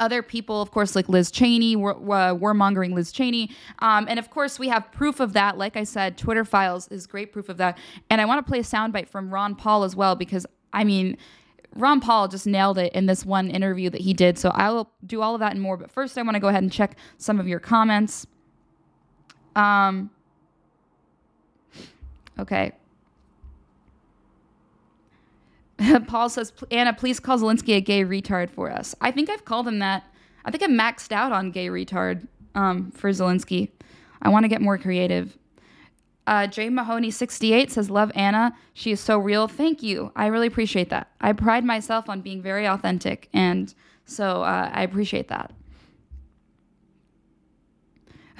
other 0.00 0.22
people, 0.22 0.60
of 0.60 0.72
course, 0.72 0.96
like 0.96 1.08
Liz 1.08 1.30
Cheney, 1.30 1.76
war, 1.76 1.94
warmongering 1.94 2.92
Liz 2.92 3.12
Cheney. 3.12 3.50
Um, 3.78 4.06
and 4.08 4.18
of 4.18 4.30
course, 4.30 4.58
we 4.58 4.66
have 4.68 4.90
proof 4.90 5.20
of 5.20 5.32
that. 5.34 5.56
Like 5.56 5.76
I 5.76 5.84
said, 5.84 6.18
Twitter 6.18 6.44
files 6.44 6.88
is 6.88 7.06
great 7.06 7.32
proof 7.32 7.48
of 7.48 7.58
that. 7.58 7.78
And 8.10 8.20
I 8.20 8.24
want 8.24 8.44
to 8.44 8.50
play 8.50 8.58
a 8.58 8.64
soundbite 8.64 9.08
from 9.08 9.32
Ron 9.32 9.54
Paul 9.54 9.84
as 9.84 9.94
well, 9.94 10.16
because 10.16 10.44
I 10.72 10.82
mean, 10.82 11.16
Ron 11.74 12.00
Paul 12.00 12.28
just 12.28 12.46
nailed 12.46 12.78
it 12.78 12.92
in 12.92 13.06
this 13.06 13.24
one 13.24 13.50
interview 13.50 13.90
that 13.90 14.00
he 14.00 14.12
did. 14.12 14.38
So 14.38 14.50
I 14.50 14.70
will 14.70 14.90
do 15.06 15.22
all 15.22 15.34
of 15.34 15.40
that 15.40 15.52
and 15.52 15.60
more. 15.60 15.76
But 15.76 15.90
first, 15.90 16.18
I 16.18 16.22
want 16.22 16.34
to 16.34 16.40
go 16.40 16.48
ahead 16.48 16.62
and 16.62 16.72
check 16.72 16.96
some 17.18 17.40
of 17.40 17.48
your 17.48 17.60
comments. 17.60 18.26
Um, 19.56 20.10
okay. 22.38 22.72
Paul 26.06 26.28
says, 26.28 26.52
Anna, 26.70 26.92
please 26.92 27.18
call 27.20 27.38
Zelensky 27.38 27.76
a 27.76 27.80
gay 27.80 28.04
retard 28.04 28.50
for 28.50 28.70
us. 28.70 28.94
I 29.00 29.10
think 29.10 29.30
I've 29.30 29.44
called 29.44 29.66
him 29.66 29.78
that. 29.80 30.04
I 30.44 30.50
think 30.50 30.62
I'm 30.62 30.72
maxed 30.72 31.12
out 31.12 31.32
on 31.32 31.50
gay 31.50 31.68
retard 31.68 32.26
um, 32.54 32.90
for 32.92 33.10
Zelensky. 33.10 33.70
I 34.20 34.28
want 34.28 34.44
to 34.44 34.48
get 34.48 34.60
more 34.60 34.78
creative. 34.78 35.36
Uh, 36.26 36.46
Jay 36.46 36.68
Mahoney 36.68 37.10
68 37.10 37.72
says, 37.72 37.90
Love 37.90 38.12
Anna. 38.14 38.54
She 38.74 38.92
is 38.92 39.00
so 39.00 39.18
real. 39.18 39.48
Thank 39.48 39.82
you. 39.82 40.12
I 40.14 40.26
really 40.26 40.46
appreciate 40.46 40.90
that. 40.90 41.10
I 41.20 41.32
pride 41.32 41.64
myself 41.64 42.08
on 42.08 42.20
being 42.20 42.42
very 42.42 42.66
authentic. 42.66 43.28
And 43.32 43.74
so 44.04 44.42
uh, 44.42 44.70
I 44.72 44.82
appreciate 44.82 45.28
that. 45.28 45.52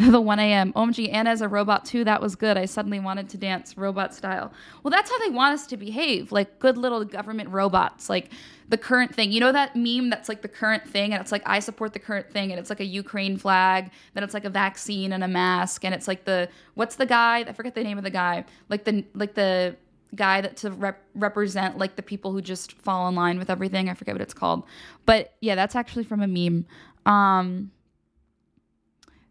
the 0.10 0.20
1 0.20 0.38
a.m. 0.40 0.72
OMG, 0.72 1.12
Anna 1.12 1.30
is 1.30 1.42
a 1.42 1.48
robot 1.48 1.84
too. 1.84 2.02
That 2.02 2.20
was 2.20 2.34
good. 2.34 2.56
I 2.56 2.64
suddenly 2.64 2.98
wanted 2.98 3.28
to 3.28 3.38
dance 3.38 3.76
robot 3.76 4.14
style. 4.14 4.52
Well, 4.82 4.90
that's 4.90 5.10
how 5.10 5.18
they 5.18 5.28
want 5.28 5.54
us 5.54 5.66
to 5.68 5.76
behave, 5.76 6.32
like 6.32 6.58
good 6.58 6.76
little 6.76 7.04
government 7.04 7.50
robots, 7.50 8.10
like 8.10 8.30
the 8.68 8.78
current 8.78 9.14
thing. 9.14 9.30
You 9.30 9.40
know 9.40 9.52
that 9.52 9.76
meme 9.76 10.10
that's 10.10 10.28
like 10.28 10.42
the 10.42 10.48
current 10.48 10.88
thing, 10.88 11.12
and 11.12 11.20
it's 11.20 11.30
like 11.30 11.42
I 11.46 11.60
support 11.60 11.92
the 11.92 12.00
current 12.00 12.30
thing, 12.30 12.50
and 12.50 12.58
it's 12.58 12.70
like 12.70 12.80
a 12.80 12.84
Ukraine 12.84 13.36
flag, 13.36 13.92
then 14.14 14.24
it's 14.24 14.34
like 14.34 14.44
a 14.44 14.50
vaccine 14.50 15.12
and 15.12 15.22
a 15.22 15.28
mask, 15.28 15.84
and 15.84 15.94
it's 15.94 16.08
like 16.08 16.24
the 16.24 16.48
what's 16.74 16.96
the 16.96 17.06
guy? 17.06 17.38
I 17.40 17.52
forget 17.52 17.74
the 17.74 17.84
name 17.84 17.98
of 17.98 18.04
the 18.04 18.10
guy. 18.10 18.44
Like 18.68 18.84
the 18.84 19.04
like 19.14 19.34
the 19.34 19.76
guy 20.16 20.40
that 20.40 20.56
to 20.58 20.70
rep- 20.72 21.04
represent 21.14 21.78
like 21.78 21.96
the 21.96 22.02
people 22.02 22.32
who 22.32 22.42
just 22.42 22.72
fall 22.72 23.08
in 23.08 23.14
line 23.14 23.38
with 23.38 23.50
everything. 23.50 23.88
I 23.88 23.94
forget 23.94 24.14
what 24.14 24.22
it's 24.22 24.34
called, 24.34 24.64
but 25.06 25.34
yeah, 25.40 25.54
that's 25.54 25.76
actually 25.76 26.04
from 26.04 26.22
a 26.22 26.26
meme. 26.26 26.66
Um, 27.06 27.70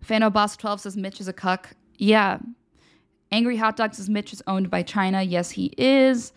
Fano 0.01 0.29
Boss 0.29 0.57
12 0.57 0.81
says 0.81 0.97
Mitch 0.97 1.21
is 1.21 1.27
a 1.27 1.33
cuck. 1.33 1.75
Yeah. 1.97 2.39
Angry 3.31 3.57
Hot 3.57 3.77
Dog 3.77 3.93
says 3.93 4.09
Mitch 4.09 4.33
is 4.33 4.43
owned 4.47 4.69
by 4.69 4.83
China. 4.83 5.21
Yes, 5.21 5.51
he 5.51 5.73
is. 5.77 6.33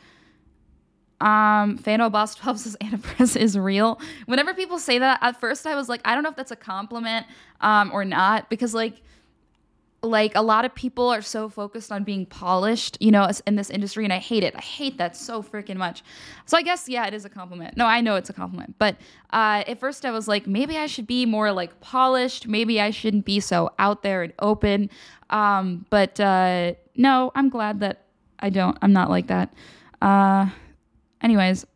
Um, 1.21 1.79
Fano 1.79 2.11
Boss 2.11 2.35
12 2.37 2.61
says 2.61 2.77
Anna 2.81 2.99
Perez 2.99 3.37
is 3.37 3.59
real. 3.59 4.01
Whenever 4.27 4.55
people 4.55 4.79
say 4.79 4.99
that, 4.99 5.19
at 5.23 5.41
first 5.41 5.67
I 5.67 5.75
was 5.75 5.89
like, 5.89 6.01
I 6.05 6.15
don't 6.15 6.23
know 6.23 6.31
if 6.31 6.37
that's 6.37 6.51
a 6.53 6.57
compliment 6.57 7.27
um, 7.61 7.91
or 7.93 8.05
not, 8.05 8.51
because 8.51 8.75
like 8.75 9.03
like 10.05 10.35
a 10.35 10.43
lot 10.43 10.65
of 10.65 10.75
people 10.75 11.09
are 11.09 11.23
so 11.23 11.49
focused 11.49 11.91
on 11.91 12.05
being 12.05 12.27
polished, 12.27 12.97
you 13.01 13.11
know, 13.11 13.29
in 13.47 13.57
this 13.57 13.71
industry, 13.71 14.05
and 14.05 14.13
I 14.13 14.19
hate 14.19 14.45
it. 14.45 14.55
I 14.57 14.61
hate 14.61 14.99
that 14.99 15.17
so 15.17 15.43
freaking 15.43 15.77
much. 15.77 16.03
So 16.47 16.57
I 16.57 16.63
guess 16.63 16.89
yeah, 16.89 17.07
it 17.07 17.15
is 17.15 17.25
a 17.25 17.29
compliment. 17.29 17.77
No, 17.77 17.87
I 17.87 18.01
know 18.01 18.17
it's 18.17 18.31
a 18.31 18.33
compliment, 18.33 18.77
but 18.79 18.97
uh, 19.33 19.65
at 19.67 19.81
first 19.81 20.05
I 20.05 20.11
was 20.11 20.29
like, 20.29 20.47
maybe 20.47 20.77
I 20.77 20.87
should 20.87 21.07
be 21.07 21.27
more 21.27 21.53
like 21.53 21.81
polished. 21.81 22.47
Maybe 22.47 22.81
I 22.81 22.91
shouldn't 22.91 23.25
be 23.25 23.41
so 23.41 23.73
out 23.79 24.03
there 24.03 24.23
and 24.23 24.33
open. 24.39 24.91
Um, 25.31 25.87
but 25.91 26.21
uh, 26.21 26.75
no, 26.97 27.33
I'm 27.35 27.49
glad 27.49 27.81
that 27.81 28.05
I 28.39 28.51
don't. 28.51 28.77
I'm 28.83 28.93
not 28.93 29.11
like 29.11 29.29
that. 29.29 29.53
Uh, 30.01 30.49
anyways, 31.23 31.67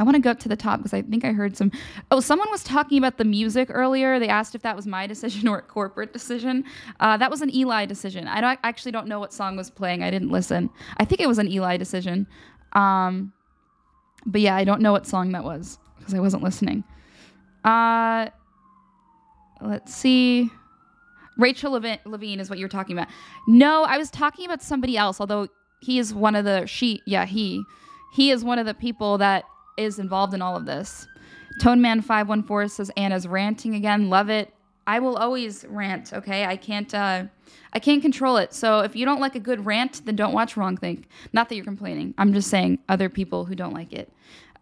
I 0.00 0.02
want 0.02 0.14
to 0.14 0.20
go 0.20 0.30
up 0.30 0.38
to 0.40 0.48
the 0.48 0.56
top 0.56 0.80
because 0.80 0.94
I 0.94 1.02
think 1.02 1.26
I 1.26 1.32
heard 1.32 1.58
some. 1.58 1.70
Oh, 2.10 2.20
someone 2.20 2.50
was 2.50 2.64
talking 2.64 2.96
about 2.96 3.18
the 3.18 3.24
music 3.24 3.68
earlier. 3.70 4.18
They 4.18 4.28
asked 4.28 4.54
if 4.54 4.62
that 4.62 4.74
was 4.74 4.86
my 4.86 5.06
decision 5.06 5.46
or 5.52 5.58
a 5.58 5.62
corporate 5.62 6.14
decision. 6.14 6.64
Uh, 7.00 7.18
that 7.18 7.30
was 7.30 7.42
an 7.42 7.54
Eli 7.54 7.84
decision. 7.84 8.26
I 8.26 8.40
don't, 8.40 8.58
actually 8.64 8.92
don't 8.92 9.08
know 9.08 9.20
what 9.20 9.34
song 9.34 9.56
was 9.56 9.68
playing. 9.68 10.02
I 10.02 10.10
didn't 10.10 10.30
listen. 10.30 10.70
I 10.96 11.04
think 11.04 11.20
it 11.20 11.28
was 11.28 11.38
an 11.38 11.48
Eli 11.48 11.76
decision. 11.76 12.26
Um, 12.72 13.34
but 14.24 14.40
yeah, 14.40 14.56
I 14.56 14.64
don't 14.64 14.80
know 14.80 14.92
what 14.92 15.06
song 15.06 15.32
that 15.32 15.44
was 15.44 15.78
because 15.98 16.14
I 16.14 16.20
wasn't 16.20 16.42
listening. 16.42 16.82
Uh, 17.62 18.30
let's 19.60 19.94
see. 19.94 20.50
Rachel 21.36 21.72
Levine 21.72 22.40
is 22.40 22.48
what 22.48 22.58
you're 22.58 22.68
talking 22.70 22.96
about. 22.96 23.08
No, 23.46 23.84
I 23.84 23.98
was 23.98 24.10
talking 24.10 24.46
about 24.46 24.62
somebody 24.62 24.96
else. 24.96 25.20
Although 25.20 25.48
he 25.80 25.98
is 25.98 26.14
one 26.14 26.34
of 26.34 26.46
the 26.46 26.64
she. 26.64 27.02
Yeah, 27.06 27.26
he. 27.26 27.62
He 28.14 28.30
is 28.30 28.42
one 28.42 28.58
of 28.58 28.64
the 28.64 28.74
people 28.74 29.18
that 29.18 29.44
is 29.84 29.98
involved 29.98 30.34
in 30.34 30.42
all 30.42 30.56
of 30.56 30.66
this. 30.66 31.06
Toneman514 31.60 32.70
says 32.70 32.90
Anna's 32.96 33.26
ranting 33.26 33.74
again. 33.74 34.08
Love 34.08 34.30
it. 34.30 34.54
I 34.86 34.98
will 34.98 35.16
always 35.16 35.64
rant, 35.68 36.12
okay? 36.12 36.44
I 36.44 36.56
can't 36.56 36.92
uh 36.94 37.24
I 37.72 37.78
can't 37.78 38.02
control 38.02 38.36
it. 38.36 38.52
So 38.52 38.80
if 38.80 38.96
you 38.96 39.04
don't 39.04 39.20
like 39.20 39.34
a 39.34 39.40
good 39.40 39.64
rant, 39.64 40.02
then 40.04 40.16
don't 40.16 40.32
watch 40.32 40.56
Wrong 40.56 40.76
Think. 40.76 41.08
Not 41.32 41.48
that 41.48 41.54
you're 41.54 41.64
complaining. 41.64 42.14
I'm 42.18 42.32
just 42.32 42.48
saying 42.50 42.80
other 42.88 43.08
people 43.08 43.44
who 43.44 43.54
don't 43.54 43.74
like 43.74 43.92
it. 43.92 44.12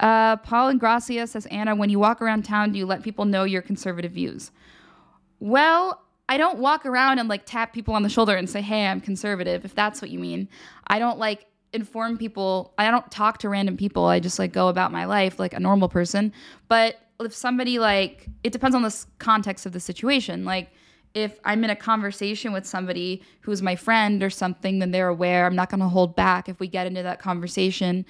Uh, 0.00 0.37
Paul 0.37 0.72
Ingracia 0.72 1.26
says, 1.26 1.46
Anna, 1.46 1.74
when 1.74 1.90
you 1.90 1.98
walk 1.98 2.22
around 2.22 2.44
town, 2.44 2.72
do 2.72 2.78
you 2.78 2.87
let 2.87 3.02
people 3.02 3.24
know 3.24 3.44
your 3.44 3.62
conservative 3.62 4.12
views? 4.12 4.52
Well, 5.40 6.02
I 6.28 6.37
don't 6.37 6.59
walk 6.59 6.85
around 6.85 7.18
and 7.18 7.28
like 7.28 7.46
tap 7.46 7.72
people 7.72 7.94
on 7.94 8.02
the 8.02 8.09
shoulder 8.09 8.37
and 8.37 8.48
say, 8.48 8.61
hey, 8.61 8.87
I'm 8.87 9.00
conservative, 9.00 9.64
if 9.64 9.74
that's 9.74 10.02
what 10.02 10.11
you 10.11 10.18
mean. 10.18 10.48
I 10.87 10.98
don't 10.98 11.18
like 11.18 11.46
inform 11.72 12.18
people. 12.18 12.72
I 12.78 12.90
don't 12.90 13.11
talk 13.11 13.38
to 13.38 13.48
random 13.48 13.76
people. 13.76 14.07
I 14.07 14.20
just 14.20 14.38
like 14.38 14.52
go 14.52 14.68
about 14.68 14.92
my 14.92 15.04
life 15.04 15.38
like 15.38 15.52
a 15.52 15.61
normal 15.61 15.88
person. 15.88 16.33
But 16.68 17.00
if 17.20 17.35
somebody 17.35 17.78
like 17.78 18.26
it 18.44 18.52
depends 18.52 18.74
on 18.74 18.83
the 18.83 19.07
context 19.18 19.66
of 19.66 19.72
the 19.72 19.81
situation. 19.81 20.44
Like 20.44 20.70
if 21.14 21.38
I'm 21.44 21.64
in 21.64 21.70
a 21.70 21.76
conversation 21.76 22.52
with 22.52 22.66
somebody 22.66 23.22
who's 23.40 23.62
my 23.62 23.76
friend 23.76 24.22
or 24.22 24.31
something, 24.31 24.78
then 24.78 24.90
they're 24.90 25.09
aware. 25.09 25.46
I'm 25.46 25.57
not 25.57 25.70
going 25.70 25.81
to 25.81 25.88
hold 25.88 26.14
back 26.14 26.48
if 26.48 26.61
we 26.61 26.68
get 26.68 26.87
into 26.87 27.02
that 27.02 27.18
conversation. 27.20 28.04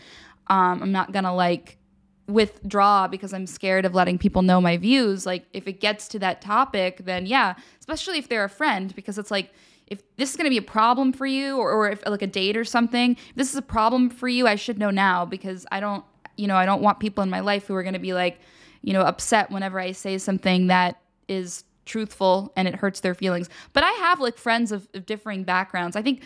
Um, 0.48 0.82
I'm 0.82 0.92
not 0.92 1.12
going 1.12 1.24
to 1.24 1.32
like 1.32 1.78
withdraw 2.26 3.08
because 3.08 3.32
I'm 3.32 3.46
scared 3.46 3.86
of 3.86 3.94
letting 3.94 4.18
people 4.18 4.42
know 4.42 4.60
my 4.60 4.76
views. 4.76 5.24
Like 5.24 5.46
if 5.52 5.66
it 5.66 5.80
gets 5.80 6.08
to 6.08 6.18
that 6.18 6.42
topic, 6.42 7.04
then 7.04 7.26
yeah, 7.26 7.54
especially 7.80 8.18
if 8.18 8.28
they're 8.28 8.44
a 8.44 8.50
friend, 8.50 8.94
because 8.94 9.18
it's 9.18 9.30
like 9.30 9.52
if 9.90 10.02
this 10.16 10.30
is 10.30 10.36
going 10.36 10.44
to 10.44 10.50
be 10.50 10.58
a 10.58 10.62
problem 10.62 11.12
for 11.12 11.26
you 11.26 11.56
or, 11.56 11.70
or 11.70 11.90
if 11.90 12.02
like 12.06 12.22
a 12.22 12.26
date 12.26 12.56
or 12.56 12.64
something 12.64 13.16
this 13.34 13.50
is 13.50 13.56
a 13.56 13.62
problem 13.62 14.10
for 14.10 14.28
you 14.28 14.46
i 14.46 14.54
should 14.54 14.78
know 14.78 14.90
now 14.90 15.24
because 15.24 15.66
i 15.72 15.80
don't 15.80 16.04
you 16.36 16.46
know 16.46 16.56
i 16.56 16.64
don't 16.66 16.82
want 16.82 17.00
people 17.00 17.22
in 17.22 17.30
my 17.30 17.40
life 17.40 17.66
who 17.66 17.74
are 17.74 17.82
going 17.82 17.94
to 17.94 17.98
be 17.98 18.12
like 18.12 18.40
you 18.82 18.92
know 18.92 19.02
upset 19.02 19.50
whenever 19.50 19.80
i 19.80 19.92
say 19.92 20.16
something 20.18 20.68
that 20.68 21.00
is 21.26 21.64
truthful 21.88 22.52
and 22.54 22.68
it 22.68 22.76
hurts 22.76 23.00
their 23.00 23.14
feelings. 23.14 23.48
But 23.72 23.82
i 23.82 23.90
have 23.90 24.20
like 24.20 24.36
friends 24.36 24.70
of, 24.70 24.86
of 24.94 25.06
differing 25.06 25.42
backgrounds. 25.42 25.96
I 25.96 26.02
think 26.02 26.22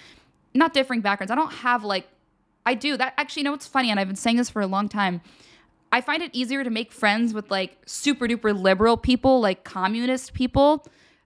not 0.55 0.75
differing 0.75 1.01
backgrounds 1.01 1.31
i 1.31 1.35
don't 1.35 1.53
have 1.53 1.83
like 1.83 2.07
i 2.66 2.75
do 2.75 2.94
that 2.98 3.14
actually 3.16 3.40
you 3.40 3.44
know 3.44 3.53
what's 3.53 3.66
funny 3.66 3.90
and 3.90 3.98
i've 3.98 4.07
been 4.07 4.16
saying 4.16 4.37
this 4.37 4.51
for 4.51 4.61
a 4.61 4.66
long 4.66 4.88
time. 4.88 5.22
I 5.94 6.01
find 6.01 6.22
it 6.22 6.31
easier 6.33 6.64
to 6.64 6.70
make 6.70 6.90
friends 6.90 7.35
with 7.35 7.51
like 7.51 7.77
super 7.87 8.27
duper 8.27 8.59
liberal 8.59 8.96
people 8.96 9.40
like 9.40 9.64
communist 9.64 10.35
people 10.35 10.85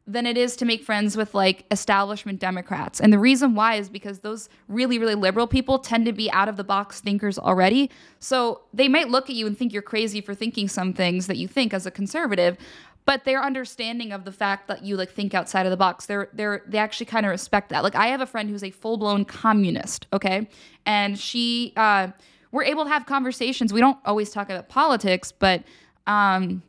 than 0.08 0.24
it 0.24 0.36
is 0.36 0.54
to 0.56 0.64
make 0.64 0.84
friends 0.84 1.16
with 1.16 1.34
like 1.34 1.64
establishment 1.70 2.38
Democrats. 2.38 3.00
And 3.00 3.12
the 3.12 3.18
reason 3.18 3.56
why 3.56 3.74
is 3.74 3.88
because 3.88 4.20
those 4.20 4.48
really, 4.68 4.98
really 4.98 5.16
liberal 5.16 5.48
people 5.48 5.80
tend 5.80 6.06
to 6.06 6.12
be 6.12 6.30
out 6.30 6.48
of 6.48 6.56
the 6.56 6.62
box 6.62 7.00
thinkers 7.00 7.38
already. 7.38 7.90
So 8.20 8.60
they 8.72 8.86
might 8.86 9.08
look 9.08 9.28
at 9.28 9.34
you 9.34 9.48
and 9.48 9.58
think 9.58 9.72
you're 9.72 9.82
crazy 9.82 10.20
for 10.20 10.32
thinking 10.32 10.68
some 10.68 10.92
things 10.92 11.26
that 11.26 11.38
you 11.38 11.48
think 11.48 11.74
as 11.74 11.86
a 11.86 11.90
conservative, 11.90 12.56
but 13.04 13.24
their 13.24 13.42
understanding 13.42 14.12
of 14.12 14.24
the 14.24 14.32
fact 14.32 14.68
that 14.68 14.84
you 14.84 14.96
like 14.96 15.10
think 15.10 15.34
outside 15.34 15.66
of 15.66 15.70
the 15.70 15.76
box, 15.76 16.06
they're 16.06 16.28
they're 16.32 16.62
they 16.68 16.78
actually 16.78 17.06
kind 17.06 17.26
of 17.26 17.30
respect 17.30 17.70
that. 17.70 17.82
Like 17.82 17.96
I 17.96 18.06
have 18.08 18.20
a 18.20 18.26
friend 18.26 18.48
who's 18.48 18.64
a 18.64 18.70
full 18.70 18.98
blown 18.98 19.24
communist, 19.24 20.06
okay? 20.12 20.48
And 20.86 21.18
she 21.18 21.72
uh 21.76 22.08
we're 22.52 22.64
able 22.64 22.84
to 22.84 22.90
have 22.90 23.06
conversations. 23.06 23.72
We 23.72 23.80
don't 23.80 23.98
always 24.04 24.30
talk 24.30 24.50
about 24.50 24.68
politics, 24.68 25.32
but 25.32 25.64
um 26.06 26.62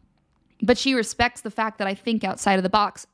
but 0.63 0.78
she 0.78 0.95
respects 0.95 1.41
the 1.41 1.52
fact 1.52 1.78
that 1.78 1.88
I 1.88 1.93
think 1.93 2.23
outside 2.23 2.56
of 2.56 2.63
the 2.63 2.69
box 2.69 3.06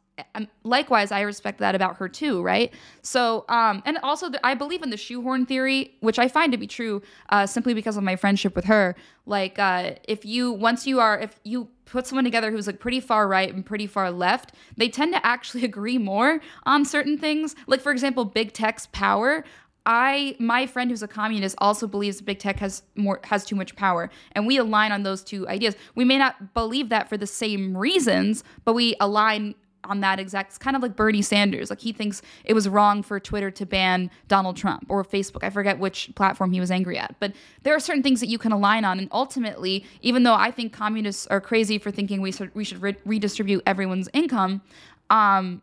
likewise 0.64 1.12
i 1.12 1.22
respect 1.22 1.60
that 1.60 1.74
about 1.74 1.98
her 1.98 2.08
too 2.08 2.42
right? 2.44 2.72
So 3.02 3.46
um 3.50 3.82
and 3.86 3.98
also 4.04 4.30
the, 4.30 4.46
i 4.46 4.54
believe 4.54 4.84
in 4.84 4.90
the 4.90 4.98
shoehorn 4.98 5.46
theory 5.46 5.96
which 6.02 6.20
i 6.20 6.28
find 6.28 6.52
to 6.52 6.58
be 6.58 6.68
true 6.68 7.02
uh 7.30 7.46
simply 7.46 7.74
because 7.74 7.98
of 7.98 8.04
my 8.04 8.16
friendship 8.16 8.56
with 8.56 8.66
her. 8.66 8.96
Like 9.26 9.58
uh 9.58 9.96
if 10.08 10.26
you 10.26 10.52
once 10.52 10.86
you 10.86 11.00
are 11.00 11.20
if 11.20 11.40
you 11.44 11.68
put 11.86 12.08
someone 12.08 12.24
together 12.24 12.52
who's 12.52 12.68
like 12.68 12.80
pretty 12.80 13.00
far 13.00 13.28
right 13.28 13.54
and 13.54 13.66
pretty 13.66 13.88
far 13.88 14.12
left 14.12 14.54
they 14.78 14.90
tend 14.90 15.14
to 15.14 15.26
actually 15.26 15.66
agree 15.72 15.98
more 15.98 16.42
on 16.66 16.86
certain 16.86 17.18
things. 17.18 17.56
Like 17.68 17.82
for 17.82 17.92
example 17.92 18.26
big 18.26 18.54
tech's 18.54 18.88
power. 18.88 19.44
I 19.86 20.36
my 20.40 20.66
friend 20.66 20.90
who's 20.90 21.04
a 21.04 21.08
communist 21.08 21.56
also 21.58 21.88
believes 21.88 22.22
big 22.22 22.40
tech 22.40 22.60
has 22.60 22.84
more 22.96 23.20
has 23.26 23.46
too 23.46 23.56
much 23.56 23.76
power. 23.76 24.10
And 24.34 24.48
we 24.48 24.58
align 24.58 24.92
on 24.92 25.04
those 25.04 25.24
two 25.24 25.48
ideas. 25.48 25.76
We 25.96 26.06
may 26.06 26.18
not 26.18 26.54
believe 26.54 26.90
that 26.90 27.10
for 27.10 27.18
the 27.18 27.28
same 27.28 27.76
reasons, 27.76 28.44
but 28.64 28.74
we 28.74 28.96
align 29.00 29.56
on 29.86 30.00
that 30.02 30.20
exact 30.20 30.52
it's 30.52 30.58
kind 30.58 30.76
of 30.76 30.82
like 30.82 30.96
Bernie 30.96 31.22
Sanders. 31.22 31.70
Like 31.70 31.80
he 31.80 31.92
thinks 31.92 32.22
it 32.44 32.54
was 32.54 32.68
wrong 32.70 33.04
for 33.04 33.20
Twitter 33.20 33.52
to 33.52 33.66
ban 33.66 34.12
Donald 34.28 34.58
Trump 34.58 34.86
or 34.90 35.04
Facebook. 35.04 35.44
I 35.44 35.50
forget 35.50 35.80
which 35.80 36.12
platform 36.16 36.52
he 36.52 36.60
was 36.60 36.72
angry 36.72 36.98
at. 36.98 37.16
But 37.20 37.34
there 37.64 37.76
are 37.76 37.80
certain 37.80 38.04
things 38.04 38.20
that 38.20 38.28
you 38.28 38.38
can 38.38 38.52
align 38.52 38.86
on. 38.86 39.00
And 39.00 39.08
ultimately 39.12 39.86
even 40.02 40.24
though 40.24 40.36
I 40.36 40.52
think 40.52 40.74
communists 40.74 41.28
are 41.28 41.42
crazy 41.42 41.78
for 41.78 41.92
thinking 41.92 42.22
we 42.22 42.32
should 42.32 42.54
we 42.56 42.64
should 42.64 42.82
re- 42.82 42.98
redistribute 43.06 43.64
everyone's 43.66 44.10
income 44.14 44.62
um 45.10 45.62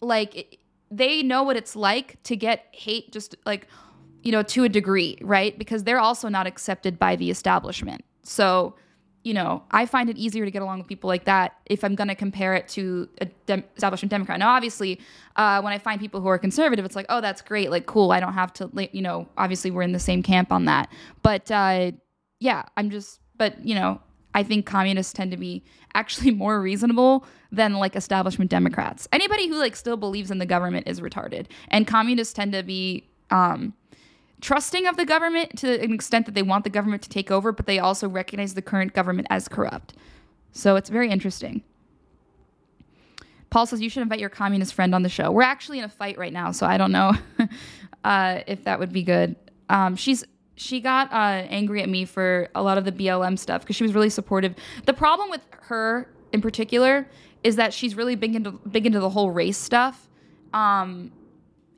like 0.00 0.36
it, 0.36 0.56
they 0.90 1.22
know 1.22 1.42
what 1.42 1.56
it's 1.56 1.76
like 1.76 2.22
to 2.24 2.36
get 2.36 2.66
hate 2.72 3.12
just 3.12 3.36
like 3.46 3.66
you 4.22 4.32
know 4.32 4.42
to 4.42 4.64
a 4.64 4.68
degree 4.68 5.18
right? 5.20 5.58
Because 5.58 5.84
they're 5.84 6.00
also 6.00 6.28
not 6.28 6.46
accepted 6.46 6.98
by 6.98 7.16
the 7.16 7.30
establishment. 7.30 8.04
So 8.22 8.74
you 9.22 9.34
know, 9.34 9.62
I 9.70 9.84
find 9.84 10.08
it 10.08 10.16
easier 10.16 10.44
to 10.44 10.50
get 10.50 10.62
along 10.62 10.78
with 10.78 10.88
people 10.88 11.08
like 11.08 11.24
that 11.24 11.56
if 11.66 11.84
I'm 11.84 11.94
going 11.94 12.08
to 12.08 12.14
compare 12.14 12.54
it 12.54 12.68
to 12.68 13.08
a 13.20 13.26
dem- 13.46 13.64
establishment 13.76 14.10
Democrat. 14.10 14.38
Now, 14.38 14.50
obviously, 14.50 14.98
uh, 15.36 15.60
when 15.60 15.72
I 15.72 15.78
find 15.78 16.00
people 16.00 16.20
who 16.22 16.28
are 16.28 16.38
conservative, 16.38 16.84
it's 16.84 16.96
like, 16.96 17.06
oh, 17.10 17.20
that's 17.20 17.42
great, 17.42 17.70
like 17.70 17.86
cool. 17.86 18.12
I 18.12 18.20
don't 18.20 18.32
have 18.32 18.52
to, 18.54 18.70
you 18.92 19.02
know, 19.02 19.28
obviously 19.36 19.70
we're 19.70 19.82
in 19.82 19.92
the 19.92 19.98
same 19.98 20.22
camp 20.22 20.50
on 20.50 20.64
that. 20.64 20.90
But 21.22 21.50
uh, 21.50 21.92
yeah, 22.38 22.62
I'm 22.78 22.90
just, 22.90 23.20
but 23.36 23.64
you 23.64 23.74
know, 23.74 24.00
I 24.34 24.42
think 24.42 24.64
communists 24.64 25.12
tend 25.12 25.32
to 25.32 25.36
be 25.36 25.64
actually 25.94 26.30
more 26.34 26.60
reasonable 26.60 27.26
than 27.52 27.74
like 27.74 27.96
establishment 27.96 28.50
Democrats. 28.50 29.06
Anybody 29.12 29.48
who 29.48 29.58
like 29.58 29.76
still 29.76 29.96
believes 29.98 30.30
in 30.30 30.38
the 30.38 30.46
government 30.46 30.88
is 30.88 31.00
retarded, 31.00 31.46
and 31.68 31.86
communists 31.86 32.32
tend 32.32 32.52
to 32.52 32.62
be. 32.62 33.06
Um, 33.30 33.74
trusting 34.40 34.86
of 34.86 34.96
the 34.96 35.04
government 35.04 35.58
to 35.58 35.80
an 35.82 35.92
extent 35.92 36.26
that 36.26 36.34
they 36.34 36.42
want 36.42 36.64
the 36.64 36.70
government 36.70 37.02
to 37.02 37.08
take 37.08 37.30
over, 37.30 37.52
but 37.52 37.66
they 37.66 37.78
also 37.78 38.08
recognize 38.08 38.54
the 38.54 38.62
current 38.62 38.92
government 38.92 39.26
as 39.30 39.48
corrupt. 39.48 39.94
So 40.52 40.76
it's 40.76 40.88
very 40.88 41.10
interesting. 41.10 41.62
Paul 43.50 43.66
says 43.66 43.80
you 43.80 43.90
should 43.90 44.02
invite 44.02 44.20
your 44.20 44.30
communist 44.30 44.74
friend 44.74 44.94
on 44.94 45.02
the 45.02 45.08
show. 45.08 45.30
We're 45.30 45.42
actually 45.42 45.78
in 45.78 45.84
a 45.84 45.88
fight 45.88 46.18
right 46.18 46.32
now, 46.32 46.52
so 46.52 46.66
I 46.66 46.78
don't 46.78 46.92
know 46.92 47.14
uh, 48.04 48.40
if 48.46 48.64
that 48.64 48.78
would 48.78 48.92
be 48.92 49.02
good. 49.02 49.36
Um, 49.68 49.96
she's 49.96 50.24
she 50.56 50.80
got 50.80 51.10
uh, 51.10 51.46
angry 51.48 51.82
at 51.82 51.88
me 51.88 52.04
for 52.04 52.48
a 52.54 52.62
lot 52.62 52.76
of 52.76 52.84
the 52.84 52.92
BLM 52.92 53.38
stuff 53.38 53.62
because 53.62 53.76
she 53.76 53.82
was 53.82 53.94
really 53.94 54.10
supportive. 54.10 54.54
The 54.84 54.92
problem 54.92 55.30
with 55.30 55.40
her 55.62 56.08
in 56.32 56.40
particular 56.42 57.08
is 57.42 57.56
that 57.56 57.72
she's 57.72 57.96
really 57.96 58.14
big 58.14 58.36
into 58.36 58.52
big 58.52 58.86
into 58.86 59.00
the 59.00 59.10
whole 59.10 59.30
race 59.30 59.58
stuff. 59.58 60.08
Um, 60.52 61.12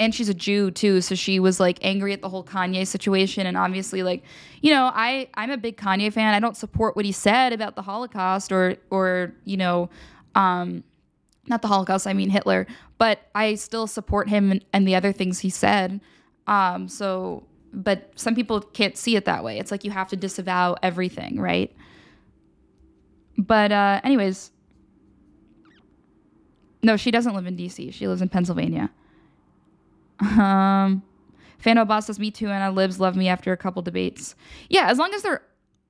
and 0.03 0.13
she's 0.13 0.29
a 0.29 0.35
Jew 0.35 0.73
too, 0.73 1.01
so 1.01 1.15
she 1.15 1.39
was 1.39 1.61
like 1.61 1.79
angry 1.81 2.13
at 2.13 2.23
the 2.23 2.29
whole 2.29 2.43
Kanye 2.43 2.85
situation 2.85 3.47
and 3.47 3.57
obviously 3.57 4.03
like, 4.03 4.25
you 4.61 4.73
know, 4.73 4.91
I 4.93 5.29
I'm 5.35 5.51
a 5.51 5.57
big 5.57 5.77
Kanye 5.77 6.13
fan. 6.13 6.35
I 6.35 6.41
don't 6.41 6.57
support 6.57 6.97
what 6.97 7.05
he 7.05 7.13
said 7.13 7.53
about 7.53 7.77
the 7.77 7.83
Holocaust 7.83 8.51
or 8.51 8.77
or, 8.91 9.33
you 9.45 9.57
know, 9.57 9.91
um 10.35 10.83
not 11.47 11.63
the 11.63 11.69
Holocaust, 11.69 12.09
I 12.09 12.15
mean 12.15 12.31
Hitler, 12.31 12.67
but 12.99 13.21
I 13.35 13.55
still 13.55 13.87
support 13.87 14.29
him 14.29 14.51
and, 14.51 14.65
and 14.73 14.89
the 14.89 14.97
other 14.97 15.13
things 15.13 15.39
he 15.39 15.51
said. 15.51 16.01
Um 16.49 16.89
so 16.89 17.45
but 17.73 18.11
some 18.17 18.35
people 18.35 18.61
can't 18.61 18.97
see 18.97 19.15
it 19.15 19.25
that 19.27 19.45
way. 19.45 19.59
It's 19.61 19.71
like 19.71 19.85
you 19.85 19.93
have 19.93 20.09
to 20.09 20.17
disavow 20.17 20.75
everything, 20.83 21.39
right? 21.41 21.73
But 23.39 23.71
uh 23.71 24.01
anyways, 24.03 24.51
No, 26.83 26.97
she 26.97 27.13
doesn't 27.13 27.35
live 27.35 27.47
in 27.47 27.57
DC. 27.57 27.95
She 27.95 28.09
lives 28.09 28.21
in 28.21 28.29
Pennsylvania. 28.29 28.91
Um, 30.21 31.03
Fano 31.59 31.85
Boss 31.85 32.07
says, 32.07 32.19
Me 32.19 32.31
too, 32.31 32.47
and 32.47 32.55
Anna 32.55 32.73
Libs 32.73 33.01
love 33.01 33.17
me 33.17 33.29
after 33.29 33.53
a 33.53 33.57
couple 33.57 33.83
debates. 33.83 34.35
Yeah, 34.69 34.89
as 34.89 34.99
long 34.99 35.13
as 35.15 35.23
they're 35.23 35.43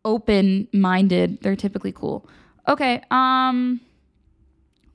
open 0.04 0.68
minded, 0.72 1.38
they're 1.42 1.56
typically 1.56 1.92
cool. 1.92 2.28
Okay, 2.68 3.02
um, 3.10 3.80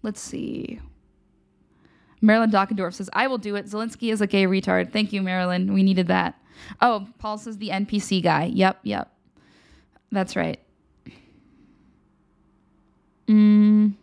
let's 0.04 0.22
see. 0.22 0.80
Marilyn 2.22 2.52
Dockendorf 2.52 2.94
says, 2.94 3.10
I 3.14 3.28
will 3.28 3.38
do 3.38 3.56
it. 3.56 3.66
Zelensky 3.66 4.12
is 4.12 4.22
a 4.22 4.28
gay 4.28 4.46
retard. 4.46 4.92
Thank 4.92 5.14
you, 5.14 5.22
Marilyn. 5.22 5.74
We 5.74 5.84
needed 5.84 6.08
that. 6.08 6.40
Oh, 6.82 7.08
Paul 7.20 7.38
says 7.38 7.58
the 7.58 7.70
NPC 7.70 8.24
guy. 8.24 8.46
Yep, 8.46 8.80
yep. 8.84 9.12
That's 10.12 10.36
right. 10.36 10.60
Mm. 13.28 13.94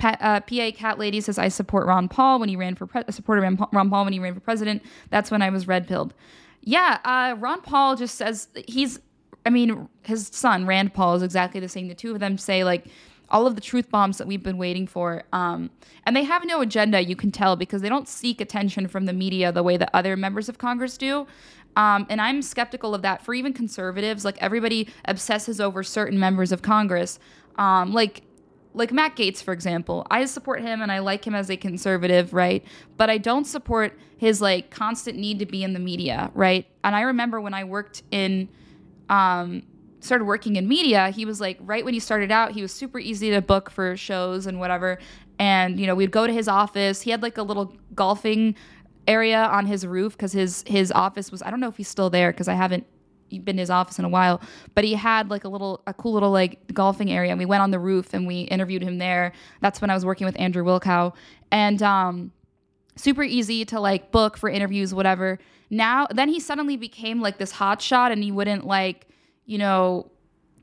Uh, 0.00 0.40
PA 0.40 0.70
Cat 0.74 0.98
Lady 0.98 1.20
says, 1.20 1.38
I 1.38 1.48
support 1.48 1.86
Ron 1.86 2.08
Paul 2.08 2.38
when 2.38 2.48
he 2.48 2.56
ran 2.56 2.74
for 2.74 2.86
pre- 2.86 3.04
supported 3.10 3.42
Ron 3.42 3.56
Paul, 3.56 3.68
Ron 3.72 3.90
Paul 3.90 4.04
when 4.04 4.12
he 4.12 4.18
ran 4.18 4.34
for 4.34 4.40
president. 4.40 4.82
That's 5.10 5.30
when 5.30 5.42
I 5.42 5.50
was 5.50 5.66
red 5.66 5.86
pilled. 5.86 6.14
Yeah, 6.62 6.98
uh, 7.04 7.36
Ron 7.38 7.60
Paul 7.62 7.96
just 7.96 8.16
says 8.16 8.48
he's, 8.66 8.98
I 9.44 9.50
mean, 9.50 9.88
his 10.02 10.26
son, 10.28 10.66
Rand 10.66 10.94
Paul, 10.94 11.14
is 11.14 11.22
exactly 11.22 11.60
the 11.60 11.68
same. 11.68 11.88
The 11.88 11.94
two 11.94 12.12
of 12.12 12.20
them 12.20 12.38
say, 12.38 12.64
like, 12.64 12.86
all 13.28 13.46
of 13.46 13.54
the 13.54 13.60
truth 13.60 13.90
bombs 13.90 14.18
that 14.18 14.26
we've 14.26 14.42
been 14.42 14.58
waiting 14.58 14.86
for. 14.86 15.24
Um, 15.32 15.70
and 16.04 16.14
they 16.14 16.24
have 16.24 16.44
no 16.44 16.60
agenda, 16.60 17.02
you 17.02 17.16
can 17.16 17.32
tell, 17.32 17.56
because 17.56 17.82
they 17.82 17.88
don't 17.88 18.08
seek 18.08 18.40
attention 18.40 18.88
from 18.88 19.06
the 19.06 19.12
media 19.12 19.52
the 19.52 19.62
way 19.62 19.76
that 19.76 19.90
other 19.92 20.16
members 20.16 20.48
of 20.48 20.58
Congress 20.58 20.96
do. 20.96 21.26
Um, 21.76 22.06
and 22.08 22.20
I'm 22.20 22.40
skeptical 22.42 22.94
of 22.94 23.02
that 23.02 23.22
for 23.22 23.34
even 23.34 23.52
conservatives. 23.52 24.24
Like 24.24 24.38
everybody 24.40 24.88
obsesses 25.04 25.60
over 25.60 25.82
certain 25.82 26.18
members 26.18 26.50
of 26.50 26.62
Congress. 26.62 27.18
Um, 27.56 27.92
like 27.92 28.22
like 28.76 28.92
Matt 28.92 29.16
Gaetz, 29.16 29.42
for 29.42 29.52
example. 29.52 30.06
I 30.10 30.24
support 30.26 30.60
him 30.60 30.82
and 30.82 30.92
I 30.92 30.98
like 30.98 31.26
him 31.26 31.34
as 31.34 31.50
a 31.50 31.56
conservative, 31.56 32.32
right? 32.32 32.64
But 32.96 33.10
I 33.10 33.18
don't 33.18 33.46
support 33.46 33.98
his 34.18 34.40
like 34.40 34.70
constant 34.70 35.18
need 35.18 35.38
to 35.38 35.46
be 35.46 35.64
in 35.64 35.72
the 35.72 35.80
media, 35.80 36.30
right? 36.34 36.66
And 36.84 36.94
I 36.94 37.00
remember 37.02 37.40
when 37.40 37.54
I 37.54 37.64
worked 37.64 38.02
in 38.10 38.48
um, 39.08 39.62
started 40.00 40.24
working 40.26 40.56
in 40.56 40.68
media, 40.68 41.10
he 41.10 41.24
was 41.24 41.40
like, 41.40 41.58
right 41.60 41.84
when 41.84 41.94
he 41.94 42.00
started 42.00 42.30
out, 42.30 42.52
he 42.52 42.62
was 42.62 42.72
super 42.72 42.98
easy 42.98 43.30
to 43.30 43.40
book 43.40 43.70
for 43.70 43.96
shows 43.96 44.46
and 44.46 44.60
whatever. 44.60 44.98
And, 45.38 45.80
you 45.80 45.86
know, 45.86 45.94
we'd 45.94 46.10
go 46.10 46.26
to 46.26 46.32
his 46.32 46.46
office. 46.46 47.00
He 47.00 47.10
had 47.10 47.22
like 47.22 47.38
a 47.38 47.42
little 47.42 47.74
golfing 47.94 48.54
area 49.08 49.38
on 49.38 49.66
his 49.66 49.86
roof 49.86 50.16
because 50.16 50.32
his 50.32 50.64
his 50.66 50.90
office 50.90 51.30
was 51.30 51.40
I 51.40 51.50
don't 51.50 51.60
know 51.60 51.68
if 51.68 51.76
he's 51.76 51.88
still 51.88 52.10
there 52.10 52.32
because 52.32 52.48
I 52.48 52.54
haven't 52.54 52.86
been 53.30 53.56
to 53.56 53.62
his 53.62 53.70
office 53.70 53.98
in 53.98 54.04
a 54.04 54.08
while, 54.08 54.40
but 54.74 54.84
he 54.84 54.94
had 54.94 55.30
like 55.30 55.44
a 55.44 55.48
little 55.48 55.82
a 55.86 55.94
cool 55.94 56.12
little 56.12 56.30
like 56.30 56.72
golfing 56.72 57.10
area 57.10 57.30
and 57.30 57.38
we 57.38 57.46
went 57.46 57.62
on 57.62 57.70
the 57.70 57.78
roof 57.78 58.14
and 58.14 58.26
we 58.26 58.42
interviewed 58.42 58.82
him 58.82 58.98
there. 58.98 59.32
That's 59.60 59.80
when 59.80 59.90
I 59.90 59.94
was 59.94 60.04
working 60.04 60.26
with 60.26 60.38
Andrew 60.38 60.64
Wilkow. 60.64 61.14
And 61.50 61.82
um 61.82 62.32
super 62.96 63.22
easy 63.22 63.64
to 63.66 63.80
like 63.80 64.10
book 64.10 64.36
for 64.36 64.48
interviews, 64.48 64.94
whatever. 64.94 65.38
Now 65.70 66.06
then 66.10 66.28
he 66.28 66.40
suddenly 66.40 66.76
became 66.76 67.20
like 67.20 67.38
this 67.38 67.52
hot 67.52 67.82
shot 67.82 68.12
and 68.12 68.22
he 68.22 68.32
wouldn't 68.32 68.66
like 68.66 69.06
you 69.46 69.58
know, 69.58 70.10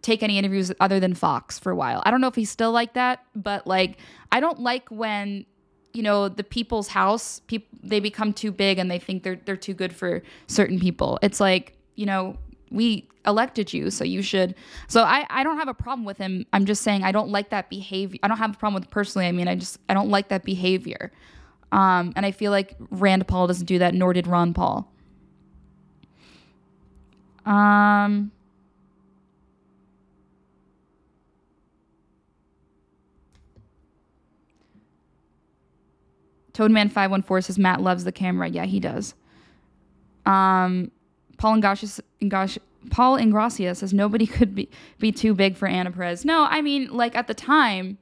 take 0.01 0.21
any 0.21 0.37
interviews 0.37 0.71
other 0.79 0.99
than 0.99 1.15
Fox 1.15 1.57
for 1.57 1.71
a 1.71 1.75
while. 1.75 2.03
I 2.05 2.11
don't 2.11 2.21
know 2.21 2.27
if 2.27 2.35
he's 2.35 2.51
still 2.51 2.71
like 2.71 2.93
that, 2.93 3.25
but 3.35 3.65
like 3.65 3.97
I 4.31 4.39
don't 4.39 4.59
like 4.59 4.89
when 4.89 5.45
you 5.93 6.03
know 6.03 6.27
the 6.27 6.43
people's 6.43 6.89
house 6.89 7.39
people 7.47 7.77
they 7.83 7.99
become 7.99 8.33
too 8.33 8.51
big 8.51 8.79
and 8.79 8.89
they 8.89 8.99
think 8.99 9.23
they're 9.23 9.39
they're 9.45 9.55
too 9.55 9.73
good 9.73 9.95
for 9.95 10.21
certain 10.47 10.79
people. 10.79 11.17
It's 11.21 11.39
like, 11.39 11.77
you 11.95 12.05
know, 12.05 12.37
we 12.73 13.07
elected 13.25 13.71
you, 13.71 13.89
so 13.89 14.03
you 14.03 14.21
should. 14.21 14.55
So 14.87 15.03
I 15.03 15.25
I 15.29 15.43
don't 15.43 15.57
have 15.57 15.67
a 15.67 15.73
problem 15.73 16.05
with 16.05 16.17
him. 16.17 16.45
I'm 16.51 16.65
just 16.65 16.81
saying 16.81 17.03
I 17.03 17.11
don't 17.11 17.29
like 17.29 17.49
that 17.51 17.69
behavior. 17.69 18.19
I 18.23 18.27
don't 18.27 18.37
have 18.37 18.55
a 18.55 18.57
problem 18.57 18.81
with 18.81 18.89
personally. 18.89 19.27
I 19.27 19.31
mean, 19.31 19.47
I 19.47 19.55
just 19.55 19.77
I 19.87 19.93
don't 19.93 20.09
like 20.09 20.29
that 20.29 20.43
behavior. 20.43 21.11
Um, 21.71 22.13
and 22.15 22.25
I 22.25 22.31
feel 22.31 22.51
like 22.51 22.75
Rand 22.91 23.27
Paul 23.27 23.47
doesn't 23.47 23.65
do 23.65 23.79
that, 23.79 23.95
nor 23.95 24.13
did 24.13 24.27
Ron 24.27 24.53
Paul. 24.53 24.91
Um, 27.45 28.31
Toadman514 36.53 37.43
says 37.43 37.57
Matt 37.57 37.81
loves 37.81 38.03
the 38.03 38.11
camera. 38.11 38.47
Yeah, 38.47 38.65
he 38.65 38.79
does. 38.79 39.15
Um, 40.25 40.91
Paul 41.37 41.59
Ingracia, 41.59 42.59
Paul 42.89 43.17
Ingracia 43.17 43.75
says 43.75 43.93
nobody 43.93 44.25
could 44.27 44.55
be, 44.55 44.69
be 44.99 45.11
too 45.11 45.33
big 45.33 45.55
for 45.55 45.67
Anna 45.67 45.91
Perez. 45.91 46.25
No, 46.25 46.45
I 46.49 46.61
mean, 46.61 46.91
like 46.91 47.15
at 47.15 47.27
the 47.27 47.33
time, 47.33 47.97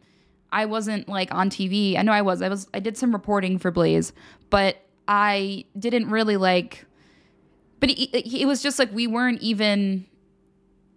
I 0.51 0.65
wasn't 0.65 1.07
like 1.07 1.33
on 1.33 1.49
TV. 1.49 1.97
I 1.97 2.01
know 2.01 2.11
I 2.11 2.21
was. 2.21 2.41
I 2.41 2.49
was. 2.49 2.67
I 2.73 2.79
did 2.79 2.97
some 2.97 3.13
reporting 3.13 3.57
for 3.57 3.71
Blaze, 3.71 4.13
but 4.49 4.77
I 5.07 5.65
didn't 5.77 6.09
really 6.09 6.37
like. 6.37 6.85
But 7.79 7.91
it, 7.91 8.41
it 8.41 8.45
was 8.45 8.61
just 8.61 8.77
like 8.77 8.91
we 8.93 9.07
weren't 9.07 9.41
even 9.41 10.05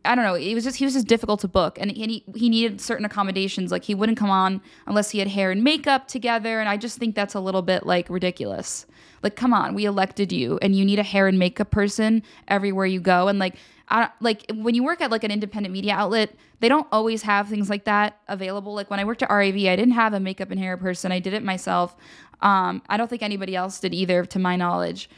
I 0.05 0.15
don't 0.15 0.25
know. 0.25 0.35
It 0.35 0.55
was 0.55 0.65
just 0.65 0.77
he 0.77 0.85
was 0.85 0.95
just 0.95 1.07
difficult 1.07 1.41
to 1.41 1.49
book, 1.49 1.79
and 1.81 1.91
he 1.91 2.25
he 2.35 2.49
needed 2.49 2.81
certain 2.81 3.05
accommodations. 3.05 3.73
Like 3.73 3.85
he 3.85 3.95
wouldn't 3.95 4.19
come 4.19 4.31
on 4.31 4.61
unless 4.87 5.11
he 5.11 5.19
had 5.19 5.29
hair 5.29 5.51
and 5.51 5.65
makeup 5.65 6.09
together, 6.09 6.61
and 6.61 6.69
I 6.69 6.77
just 6.77 6.99
think 6.99 7.15
that's 7.15 7.35
a 7.35 7.41
little 7.41 7.63
bit 7.63 7.87
like 7.87 8.09
ridiculous. 8.11 8.87
Like, 9.23 9.37
come 9.37 9.55
on, 9.55 9.75
we 9.75 9.87
elected 9.87 10.33
you, 10.33 10.59
and 10.61 10.77
you 10.77 10.85
need 10.85 10.99
a 10.99 11.03
hair 11.03 11.27
and 11.27 11.39
makeup 11.39 11.71
person 11.71 12.23
everywhere 12.49 12.87
you 12.87 13.01
go, 13.01 13.29
and 13.29 13.39
like. 13.39 13.57
I, 13.87 14.09
like 14.19 14.47
when 14.55 14.75
you 14.75 14.83
work 14.83 15.03
at 15.03 15.11
like 15.11 15.25
an 15.25 15.31
independent 15.31 15.71
media 15.71 15.93
outlet, 15.93 16.35
they 16.61 16.71
don't 16.71 16.87
always 16.91 17.21
have 17.21 17.51
things 17.51 17.69
like 17.69 17.85
that 17.85 18.19
available. 18.29 18.73
Like 18.73 18.89
when 18.89 18.99
I 18.99 19.05
worked 19.05 19.23
at 19.23 19.29
RAV, 19.29 19.57
I 19.57 19.77
didn't 19.77 19.91
have 19.91 20.15
a 20.15 20.21
makeup 20.21 20.51
and 20.51 20.59
hair 20.59 20.79
person. 20.79 21.13
I 21.13 21.19
did 21.19 21.35
it 21.35 21.43
myself. 21.43 21.95
Um, 22.41 22.81
I 22.89 22.97
don't 22.97 23.11
think 23.11 23.23
anybody 23.23 23.55
else 23.55 23.79
did 23.81 23.93
either, 23.93 24.25
to 24.25 24.39
my 24.39 24.57
knowledge. 24.57 25.11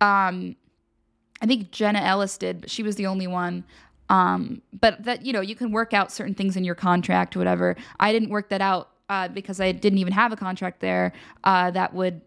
Um, 0.00 0.56
I 1.40 1.46
think 1.46 1.70
Jenna 1.70 2.00
Ellis 2.00 2.36
did, 2.36 2.62
but 2.62 2.70
she 2.70 2.82
was 2.82 2.96
the 2.96 3.06
only 3.06 3.28
one. 3.28 3.64
Um, 4.10 4.60
but 4.78 5.04
that 5.04 5.24
you 5.24 5.32
know 5.32 5.40
you 5.40 5.54
can 5.54 5.72
work 5.72 5.94
out 5.94 6.12
certain 6.12 6.34
things 6.34 6.56
in 6.56 6.64
your 6.64 6.74
contract, 6.74 7.36
whatever. 7.36 7.76
I 8.00 8.12
didn't 8.12 8.28
work 8.28 8.50
that 8.50 8.60
out 8.60 8.90
uh, 9.08 9.28
because 9.28 9.60
I 9.60 9.72
didn't 9.72 9.98
even 9.98 10.12
have 10.12 10.32
a 10.32 10.36
contract 10.36 10.80
there 10.80 11.12
uh, 11.44 11.70
that 11.70 11.94
would 11.94 12.20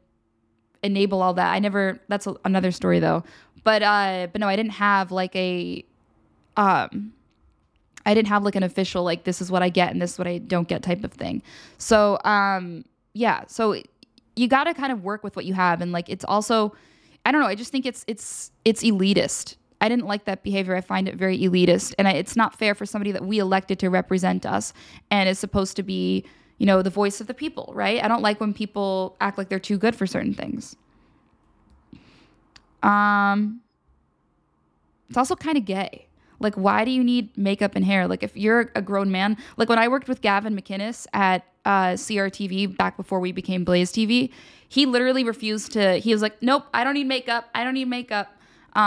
enable 0.83 1.21
all 1.21 1.33
that. 1.35 1.53
I 1.53 1.59
never. 1.59 1.99
That's 2.07 2.27
a, 2.27 2.35
another 2.45 2.71
story 2.71 2.99
though. 2.99 3.23
But 3.63 3.83
uh, 3.83 4.27
but 4.31 4.41
no, 4.41 4.47
I 4.47 4.55
didn't 4.55 4.73
have 4.73 5.11
like 5.11 5.35
a. 5.35 5.83
Um, 6.55 7.13
I 8.05 8.13
didn't 8.13 8.29
have 8.29 8.43
like 8.43 8.55
an 8.55 8.63
official 8.63 9.03
like 9.03 9.25
this 9.25 9.41
is 9.41 9.51
what 9.51 9.61
I 9.61 9.69
get 9.69 9.91
and 9.91 10.01
this 10.01 10.13
is 10.13 10.17
what 10.17 10.27
I 10.27 10.37
don't 10.37 10.67
get 10.67 10.81
type 10.81 11.03
of 11.03 11.11
thing. 11.11 11.43
So 11.77 12.17
um, 12.23 12.85
yeah, 13.13 13.43
so 13.47 13.75
you 14.37 14.47
got 14.47 14.63
to 14.63 14.73
kind 14.73 14.93
of 14.93 15.03
work 15.03 15.25
with 15.25 15.35
what 15.35 15.43
you 15.43 15.53
have 15.53 15.81
and 15.81 15.91
like 15.91 16.07
it's 16.07 16.23
also 16.23 16.73
I 17.25 17.31
don't 17.31 17.41
know. 17.41 17.47
I 17.47 17.55
just 17.55 17.71
think 17.71 17.85
it's 17.85 18.05
it's 18.07 18.51
it's 18.63 18.81
elitist 18.81 19.57
I 19.79 19.89
didn't 19.89 20.05
like 20.05 20.25
that 20.25 20.43
behavior. 20.43 20.75
I 20.75 20.81
find 20.81 21.07
it 21.07 21.15
very 21.15 21.37
elitist, 21.37 21.93
and 21.97 22.07
I, 22.07 22.13
it's 22.13 22.35
not 22.35 22.57
fair 22.57 22.73
for 22.73 22.85
somebody 22.85 23.11
that 23.11 23.25
we 23.25 23.39
elected 23.39 23.79
to 23.79 23.89
represent 23.89 24.45
us 24.45 24.73
and 25.11 25.29
is 25.29 25.37
supposed 25.37 25.75
to 25.75 25.83
be, 25.83 26.25
you 26.57 26.65
know, 26.65 26.81
the 26.81 26.89
voice 26.89 27.21
of 27.21 27.27
the 27.27 27.33
people, 27.33 27.71
right? 27.75 28.03
I 28.03 28.07
don't 28.07 28.21
like 28.21 28.39
when 28.39 28.53
people 28.53 29.15
act 29.21 29.37
like 29.37 29.49
they're 29.49 29.59
too 29.59 29.77
good 29.77 29.95
for 29.95 30.07
certain 30.07 30.33
things. 30.33 30.75
Um, 32.81 33.61
it's 35.09 35.17
also 35.17 35.35
kind 35.35 35.57
of 35.57 35.65
gay. 35.65 36.07
Like, 36.39 36.55
why 36.55 36.85
do 36.85 36.91
you 36.91 37.03
need 37.03 37.35
makeup 37.37 37.75
and 37.75 37.83
hair? 37.83 38.07
Like, 38.07 38.23
if 38.23 38.37
you're 38.37 38.71
a 38.75 38.81
grown 38.81 39.11
man, 39.11 39.37
like 39.57 39.69
when 39.69 39.79
I 39.79 39.87
worked 39.87 40.07
with 40.07 40.21
Gavin 40.21 40.55
McInnes 40.55 41.07
at 41.13 41.45
uh, 41.65 41.93
CRTV 41.93 42.77
back 42.77 42.95
before 42.95 43.19
we 43.19 43.31
became 43.31 43.63
Blaze 43.63 43.91
TV, 43.91 44.31
he 44.69 44.85
literally 44.85 45.23
refused 45.23 45.71
to. 45.73 45.97
He 45.97 46.13
was 46.13 46.21
like, 46.21 46.41
"Nope, 46.41 46.65
I 46.73 46.83
don't 46.83 46.93
need 46.93 47.07
makeup. 47.07 47.49
I 47.55 47.63
don't 47.63 47.73
need 47.73 47.87
makeup." 47.87 48.36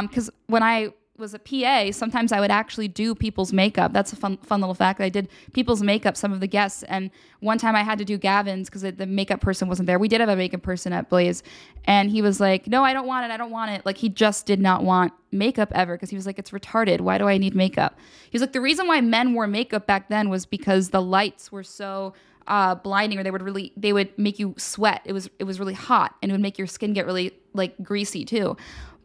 Because 0.02 0.28
um, 0.28 0.34
when 0.46 0.62
I 0.62 0.92
was 1.20 1.34
a 1.34 1.38
PA, 1.38 1.92
sometimes 1.92 2.32
I 2.32 2.40
would 2.40 2.50
actually 2.50 2.88
do 2.88 3.14
people's 3.14 3.52
makeup. 3.52 3.92
That's 3.92 4.12
a 4.12 4.16
fun, 4.16 4.38
fun 4.38 4.60
little 4.60 4.74
fact. 4.74 5.00
I 5.00 5.08
did 5.08 5.28
people's 5.52 5.82
makeup, 5.82 6.16
some 6.16 6.32
of 6.32 6.40
the 6.40 6.46
guests, 6.46 6.82
and 6.84 7.10
one 7.40 7.58
time 7.58 7.76
I 7.76 7.82
had 7.82 7.98
to 7.98 8.04
do 8.04 8.16
Gavin's 8.18 8.68
because 8.68 8.82
the 8.82 9.06
makeup 9.06 9.40
person 9.40 9.68
wasn't 9.68 9.86
there. 9.86 9.98
We 9.98 10.08
did 10.08 10.20
have 10.20 10.28
a 10.28 10.36
makeup 10.36 10.62
person 10.62 10.92
at 10.92 11.08
Blaze, 11.08 11.42
and 11.84 12.10
he 12.10 12.22
was 12.22 12.40
like, 12.40 12.66
"No, 12.66 12.82
I 12.82 12.92
don't 12.92 13.06
want 13.06 13.26
it. 13.26 13.30
I 13.30 13.36
don't 13.36 13.50
want 13.50 13.70
it." 13.70 13.86
Like 13.86 13.98
he 13.98 14.08
just 14.08 14.46
did 14.46 14.60
not 14.60 14.82
want 14.82 15.12
makeup 15.30 15.70
ever 15.74 15.94
because 15.94 16.10
he 16.10 16.16
was 16.16 16.26
like, 16.26 16.38
"It's 16.38 16.50
retarded. 16.50 17.02
Why 17.02 17.18
do 17.18 17.28
I 17.28 17.36
need 17.36 17.54
makeup?" 17.54 17.98
He 18.30 18.36
was 18.36 18.40
like, 18.40 18.52
"The 18.52 18.60
reason 18.60 18.88
why 18.88 19.00
men 19.00 19.34
wore 19.34 19.46
makeup 19.46 19.86
back 19.86 20.08
then 20.08 20.30
was 20.30 20.46
because 20.46 20.90
the 20.90 21.02
lights 21.02 21.52
were 21.52 21.64
so." 21.64 22.14
Uh, 22.46 22.74
blinding 22.74 23.16
or 23.16 23.22
they 23.22 23.30
would 23.30 23.42
really 23.42 23.70
they 23.76 23.92
would 23.92 24.18
make 24.18 24.40
you 24.40 24.54
sweat 24.56 25.02
it 25.04 25.12
was 25.12 25.30
it 25.38 25.44
was 25.44 25.60
really 25.60 25.74
hot 25.74 26.16
and 26.20 26.32
it 26.32 26.32
would 26.32 26.40
make 26.40 26.58
your 26.58 26.66
skin 26.66 26.92
get 26.92 27.06
really 27.06 27.32
like 27.52 27.80
greasy 27.80 28.24
too 28.24 28.56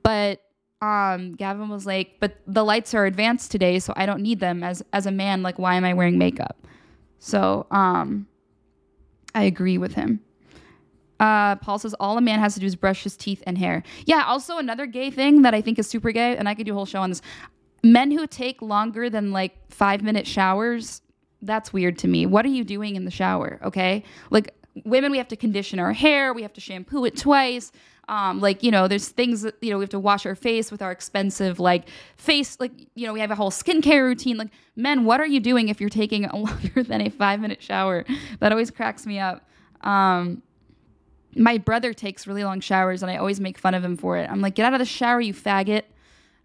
but 0.01 0.41
um, 0.81 1.33
Gavin 1.33 1.69
was 1.69 1.85
like, 1.85 2.17
"But 2.19 2.37
the 2.47 2.63
lights 2.63 2.93
are 2.93 3.05
advanced 3.05 3.51
today, 3.51 3.79
so 3.79 3.93
I 3.95 4.05
don't 4.05 4.21
need 4.21 4.39
them 4.39 4.63
as 4.63 4.83
as 4.93 5.05
a 5.05 5.11
man. 5.11 5.43
Like, 5.43 5.59
why 5.59 5.75
am 5.75 5.85
I 5.85 5.93
wearing 5.93 6.17
makeup?" 6.17 6.57
So, 7.19 7.65
um, 7.71 8.27
I 9.33 9.43
agree 9.43 9.77
with 9.77 9.95
him. 9.95 10.21
Uh, 11.19 11.55
Paul 11.55 11.79
says 11.79 11.93
all 11.99 12.17
a 12.17 12.21
man 12.21 12.39
has 12.39 12.55
to 12.55 12.59
do 12.59 12.65
is 12.65 12.75
brush 12.75 13.03
his 13.03 13.15
teeth 13.15 13.41
and 13.47 13.57
hair. 13.57 13.83
Yeah. 14.05 14.23
Also, 14.27 14.57
another 14.57 14.85
gay 14.85 15.09
thing 15.09 15.43
that 15.43 15.53
I 15.53 15.61
think 15.61 15.79
is 15.79 15.87
super 15.87 16.11
gay, 16.11 16.35
and 16.35 16.47
I 16.49 16.55
could 16.55 16.65
do 16.65 16.73
a 16.73 16.75
whole 16.75 16.85
show 16.85 17.01
on 17.01 17.09
this: 17.09 17.21
men 17.83 18.11
who 18.11 18.27
take 18.27 18.61
longer 18.61 19.09
than 19.09 19.31
like 19.31 19.53
five 19.71 20.03
minute 20.03 20.27
showers 20.27 21.01
that's 21.45 21.71
weird 21.71 21.97
to 21.99 22.07
me. 22.07 22.25
What 22.25 22.45
are 22.45 22.49
you 22.49 22.63
doing 22.63 22.95
in 22.95 23.05
the 23.05 23.11
shower? 23.11 23.59
Okay. 23.63 24.03
Like 24.29 24.53
women, 24.83 25.11
we 25.11 25.17
have 25.17 25.27
to 25.29 25.35
condition 25.35 25.79
our 25.79 25.93
hair, 25.93 26.33
we 26.33 26.41
have 26.41 26.53
to 26.53 26.61
shampoo 26.61 27.05
it 27.05 27.15
twice. 27.15 27.71
Um, 28.07 28.39
like, 28.39 28.61
you 28.61 28.71
know, 28.71 28.87
there's 28.87 29.07
things 29.07 29.41
that, 29.41 29.55
you 29.61 29.71
know, 29.71 29.77
we 29.77 29.83
have 29.83 29.89
to 29.89 29.99
wash 29.99 30.25
our 30.25 30.35
face 30.35 30.71
with 30.71 30.81
our 30.81 30.91
expensive, 30.91 31.59
like, 31.59 31.89
face, 32.17 32.59
like, 32.59 32.71
you 32.93 33.07
know, 33.07 33.13
we 33.13 33.19
have 33.19 33.31
a 33.31 33.35
whole 33.35 33.51
skincare 33.51 34.03
routine. 34.03 34.37
Like, 34.37 34.49
men, 34.75 35.05
what 35.05 35.19
are 35.19 35.25
you 35.25 35.39
doing 35.39 35.69
if 35.69 35.81
you're 35.81 35.89
taking 35.89 36.25
a 36.25 36.35
longer 36.37 36.83
than 36.83 37.01
a 37.01 37.09
five 37.09 37.39
minute 37.39 37.61
shower? 37.61 38.05
That 38.39 38.51
always 38.51 38.69
cracks 38.69 39.05
me 39.05 39.19
up. 39.19 39.47
Um, 39.81 40.41
my 41.35 41.57
brother 41.57 41.93
takes 41.93 42.27
really 42.27 42.43
long 42.43 42.59
showers 42.59 43.01
and 43.01 43.11
I 43.11 43.17
always 43.17 43.39
make 43.39 43.57
fun 43.57 43.73
of 43.73 43.83
him 43.83 43.97
for 43.97 44.17
it. 44.17 44.29
I'm 44.29 44.41
like, 44.41 44.55
get 44.55 44.65
out 44.65 44.73
of 44.73 44.79
the 44.79 44.85
shower, 44.85 45.19
you 45.19 45.33
faggot. 45.33 45.83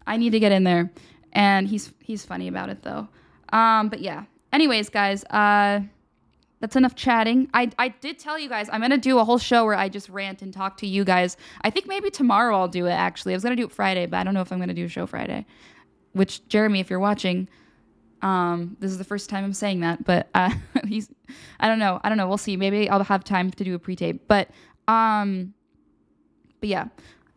I 0.05 0.17
need 0.17 0.31
to 0.31 0.39
get 0.39 0.51
in 0.51 0.63
there. 0.63 0.91
And 1.33 1.67
he's 1.67 1.93
he's 1.99 2.25
funny 2.25 2.47
about 2.47 2.69
it 2.69 2.83
though. 2.83 3.07
Um, 3.53 3.89
but 3.89 4.01
yeah. 4.01 4.25
Anyways, 4.51 4.89
guys, 4.89 5.23
uh, 5.25 5.81
that's 6.61 6.75
enough 6.75 6.95
chatting. 6.95 7.49
I, 7.53 7.71
I 7.77 7.89
did 7.89 8.19
tell 8.19 8.39
you 8.39 8.47
guys 8.47 8.69
I'm 8.71 8.79
gonna 8.81 8.97
do 8.97 9.19
a 9.19 9.25
whole 9.25 9.39
show 9.39 9.65
where 9.65 9.75
I 9.75 9.89
just 9.89 10.07
rant 10.09 10.41
and 10.41 10.53
talk 10.53 10.77
to 10.77 10.87
you 10.87 11.03
guys. 11.03 11.35
I 11.63 11.69
think 11.69 11.87
maybe 11.87 12.09
tomorrow 12.09 12.55
I'll 12.57 12.67
do 12.67 12.85
it 12.85 12.91
actually. 12.91 13.33
I 13.33 13.35
was 13.35 13.43
gonna 13.43 13.55
do 13.55 13.65
it 13.65 13.71
Friday, 13.71 14.05
but 14.05 14.17
I 14.17 14.23
don't 14.23 14.33
know 14.33 14.41
if 14.41 14.51
I'm 14.51 14.59
gonna 14.59 14.73
do 14.73 14.85
a 14.85 14.89
show 14.89 15.05
Friday. 15.05 15.45
Which 16.13 16.47
Jeremy, 16.47 16.79
if 16.79 16.89
you're 16.89 16.99
watching, 16.99 17.49
um, 18.21 18.77
this 18.79 18.91
is 18.91 18.97
the 18.97 19.03
first 19.03 19.29
time 19.29 19.43
I'm 19.43 19.53
saying 19.53 19.79
that, 19.79 20.03
but 20.03 20.29
uh, 20.35 20.53
he's 20.87 21.09
I 21.59 21.67
don't 21.67 21.79
know. 21.79 21.99
I 22.03 22.09
don't 22.09 22.17
know. 22.17 22.27
We'll 22.27 22.37
see. 22.37 22.55
Maybe 22.55 22.89
I'll 22.89 23.03
have 23.03 23.23
time 23.23 23.51
to 23.51 23.63
do 23.63 23.75
a 23.75 23.79
pre-tape. 23.79 24.27
But 24.27 24.49
um, 24.87 25.53
but 26.59 26.69
yeah. 26.69 26.87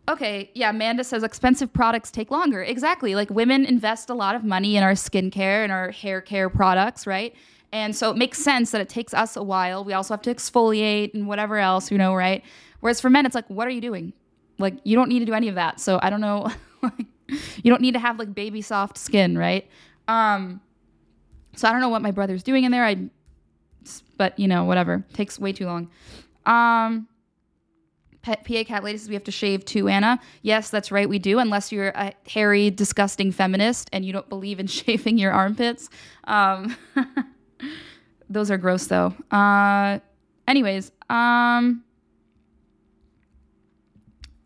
Okay, 0.06 0.50
yeah, 0.54 0.68
Amanda 0.68 1.02
says 1.02 1.22
expensive 1.22 1.72
products 1.72 2.10
take 2.10 2.30
longer. 2.30 2.62
Exactly. 2.62 3.14
Like 3.14 3.30
women 3.30 3.64
invest 3.64 4.10
a 4.10 4.14
lot 4.14 4.37
of 4.37 4.44
money 4.44 4.76
in 4.76 4.82
our 4.82 4.92
skincare 4.92 5.64
and 5.64 5.72
our 5.72 5.90
hair 5.92 6.20
care 6.20 6.50
products, 6.50 7.06
right? 7.06 7.34
And 7.74 7.94
so 7.96 8.08
it 8.08 8.16
makes 8.16 8.38
sense 8.38 8.70
that 8.70 8.80
it 8.80 8.88
takes 8.88 9.12
us 9.12 9.37
a 9.37 9.42
while. 9.42 9.82
We 9.82 9.94
also 9.94 10.14
have 10.14 10.22
to 10.22 10.32
exfoliate 10.32 11.12
and 11.12 11.26
whatever 11.26 11.58
else, 11.58 11.90
you 11.90 11.98
know, 11.98 12.14
right? 12.14 12.44
Whereas 12.78 13.00
for 13.00 13.10
men, 13.10 13.26
it's 13.26 13.34
like, 13.34 13.50
what 13.50 13.66
are 13.66 13.72
you 13.72 13.80
doing? 13.80 14.12
Like, 14.58 14.76
you 14.84 14.94
don't 14.94 15.08
need 15.08 15.18
to 15.18 15.24
do 15.24 15.34
any 15.34 15.48
of 15.48 15.56
that. 15.56 15.80
So 15.80 15.98
I 16.00 16.08
don't 16.08 16.20
know. 16.20 16.52
you 17.28 17.64
don't 17.64 17.82
need 17.82 17.94
to 17.94 17.98
have 17.98 18.16
like 18.16 18.32
baby 18.32 18.62
soft 18.62 18.96
skin, 18.96 19.37
right? 19.37 19.68
Um, 20.06 20.60
so 21.56 21.66
I 21.66 21.72
don't 21.72 21.80
know 21.80 21.88
what 21.88 22.00
my 22.00 22.12
brother's 22.12 22.44
doing 22.44 22.62
in 22.62 22.70
there. 22.70 22.84
I, 22.84 23.08
but 24.16 24.38
you 24.38 24.46
know, 24.46 24.62
whatever. 24.62 25.04
Takes 25.12 25.40
way 25.40 25.52
too 25.52 25.66
long. 25.66 25.90
Um, 26.46 27.08
PA 28.22 28.64
Cat 28.64 28.84
Lady 28.84 28.98
says 28.98 29.08
we 29.08 29.14
have 29.14 29.24
to 29.24 29.32
shave 29.32 29.64
too, 29.64 29.88
Anna. 29.88 30.20
Yes, 30.42 30.70
that's 30.70 30.92
right, 30.92 31.08
we 31.08 31.18
do, 31.18 31.40
unless 31.40 31.72
you're 31.72 31.88
a 31.88 32.12
hairy, 32.28 32.70
disgusting 32.70 33.32
feminist 33.32 33.90
and 33.92 34.04
you 34.04 34.12
don't 34.12 34.28
believe 34.28 34.60
in 34.60 34.66
shaving 34.68 35.18
your 35.18 35.32
armpits. 35.32 35.90
Um, 36.28 36.76
those 38.29 38.50
are 38.50 38.59
gross, 38.59 38.87
though. 38.87 39.14
Uh, 39.31 39.98
anyways, 40.48 40.92
um, 41.11 41.85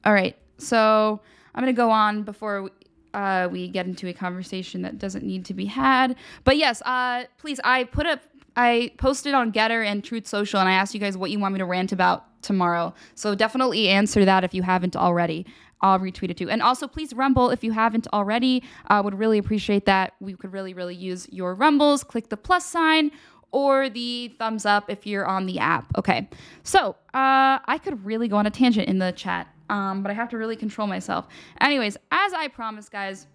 all 0.05 0.13
right. 0.13 0.37
So 0.59 1.21
I'm 1.55 1.63
gonna 1.63 1.73
go 1.73 1.91
on 1.91 2.23
before 2.23 2.63
we, 2.63 2.71
uh, 3.15 3.49
we 3.51 3.69
get 3.69 3.87
into 3.87 4.09
a 4.09 4.13
conversation 4.13 4.83
that 4.83 4.99
doesn't 4.99 5.25
need 5.25 5.45
to 5.47 5.55
be 5.55 5.67
had. 5.67 6.17
But 6.45 6.57
yes, 6.57 6.83
uh, 6.83 7.25
please, 7.39 7.61
I 7.65 7.85
put 7.85 8.07
up 8.07 8.21
I 8.59 8.91
posted 8.99 9.35
on 9.35 9.53
Gettr 9.53 9.87
and 9.87 10.03
Truth 10.03 10.27
Social 10.27 10.59
and 10.59 10.69
I 10.69 10.73
asked 10.73 10.93
you 10.93 10.99
guys 10.99 11.17
what 11.17 11.31
you 11.31 11.39
want 11.39 11.55
me 11.55 11.59
to 11.59 11.65
rant 11.65 11.93
about 11.93 12.43
tomorrow. 12.43 12.93
So 13.15 13.37
definitely 13.37 13.89
answer 13.89 14.25
that 14.25 14.43
if 14.43 14.53
you 14.53 14.63
haven't 14.63 14.97
already. 14.97 15.47
I'll 15.81 15.99
retweet 15.99 16.31
it 16.31 16.37
too. 16.37 16.51
And 16.51 16.63
also, 16.63 16.89
please 16.89 17.13
rumble 17.13 17.51
if 17.51 17.63
you 17.63 17.73
haven't 17.73 18.07
already. 18.13 18.63
I 18.87 18.99
uh, 18.99 19.03
would 19.03 19.19
really 19.19 19.39
appreciate 19.39 19.87
that. 19.87 20.15
We 20.21 20.35
could 20.35 20.53
really, 20.53 20.75
really 20.75 20.95
use 20.95 21.29
your 21.31 21.55
rumbles. 21.55 22.03
Click 22.05 22.29
the 22.29 22.37
plus 22.37 22.65
sign 22.65 23.11
or 23.51 23.89
the 23.89 24.35
thumbs 24.39 24.67
up 24.67 24.91
if 24.91 25.07
you're 25.07 25.27
on 25.27 25.47
the 25.47 25.59
app. 25.59 25.87
Okay. 25.97 26.29
So 26.63 26.91
uh, 27.15 27.59
I 27.65 27.81
could 27.83 28.05
really 28.05 28.29
go 28.29 28.37
on 28.37 28.47
a 28.47 28.51
tangent 28.51 28.89
in 28.89 28.99
the 28.99 29.13
chat, 29.13 29.49
um, 29.71 30.03
but 30.03 30.11
I 30.11 30.15
have 30.15 30.29
to 30.31 30.39
really 30.39 30.57
control 30.57 30.87
myself. 30.87 31.27
Anyways, 31.61 31.97
as 32.11 32.33
I 32.33 32.49
promised, 32.49 32.91
guys, 32.91 33.27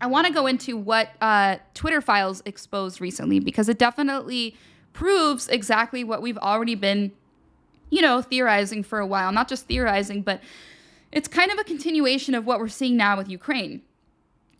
I 0.00 0.06
want 0.06 0.26
to 0.26 0.32
go 0.32 0.46
into 0.46 0.76
what 0.76 1.10
uh, 1.20 1.56
Twitter 1.74 2.00
files 2.00 2.42
exposed 2.44 3.00
recently 3.00 3.40
because 3.40 3.68
it 3.68 3.78
definitely 3.78 4.56
proves 4.92 5.48
exactly 5.48 6.04
what 6.04 6.22
we've 6.22 6.38
already 6.38 6.74
been, 6.74 7.12
you 7.90 8.02
know, 8.02 8.22
theorizing 8.22 8.82
for 8.82 8.98
a 8.98 9.06
while. 9.06 9.32
Not 9.32 9.48
just 9.48 9.66
theorizing, 9.66 10.22
but 10.22 10.40
it's 11.16 11.28
kind 11.28 11.50
of 11.50 11.58
a 11.58 11.64
continuation 11.64 12.34
of 12.34 12.44
what 12.44 12.58
we're 12.58 12.68
seeing 12.68 12.94
now 12.94 13.16
with 13.16 13.30
Ukraine. 13.30 13.80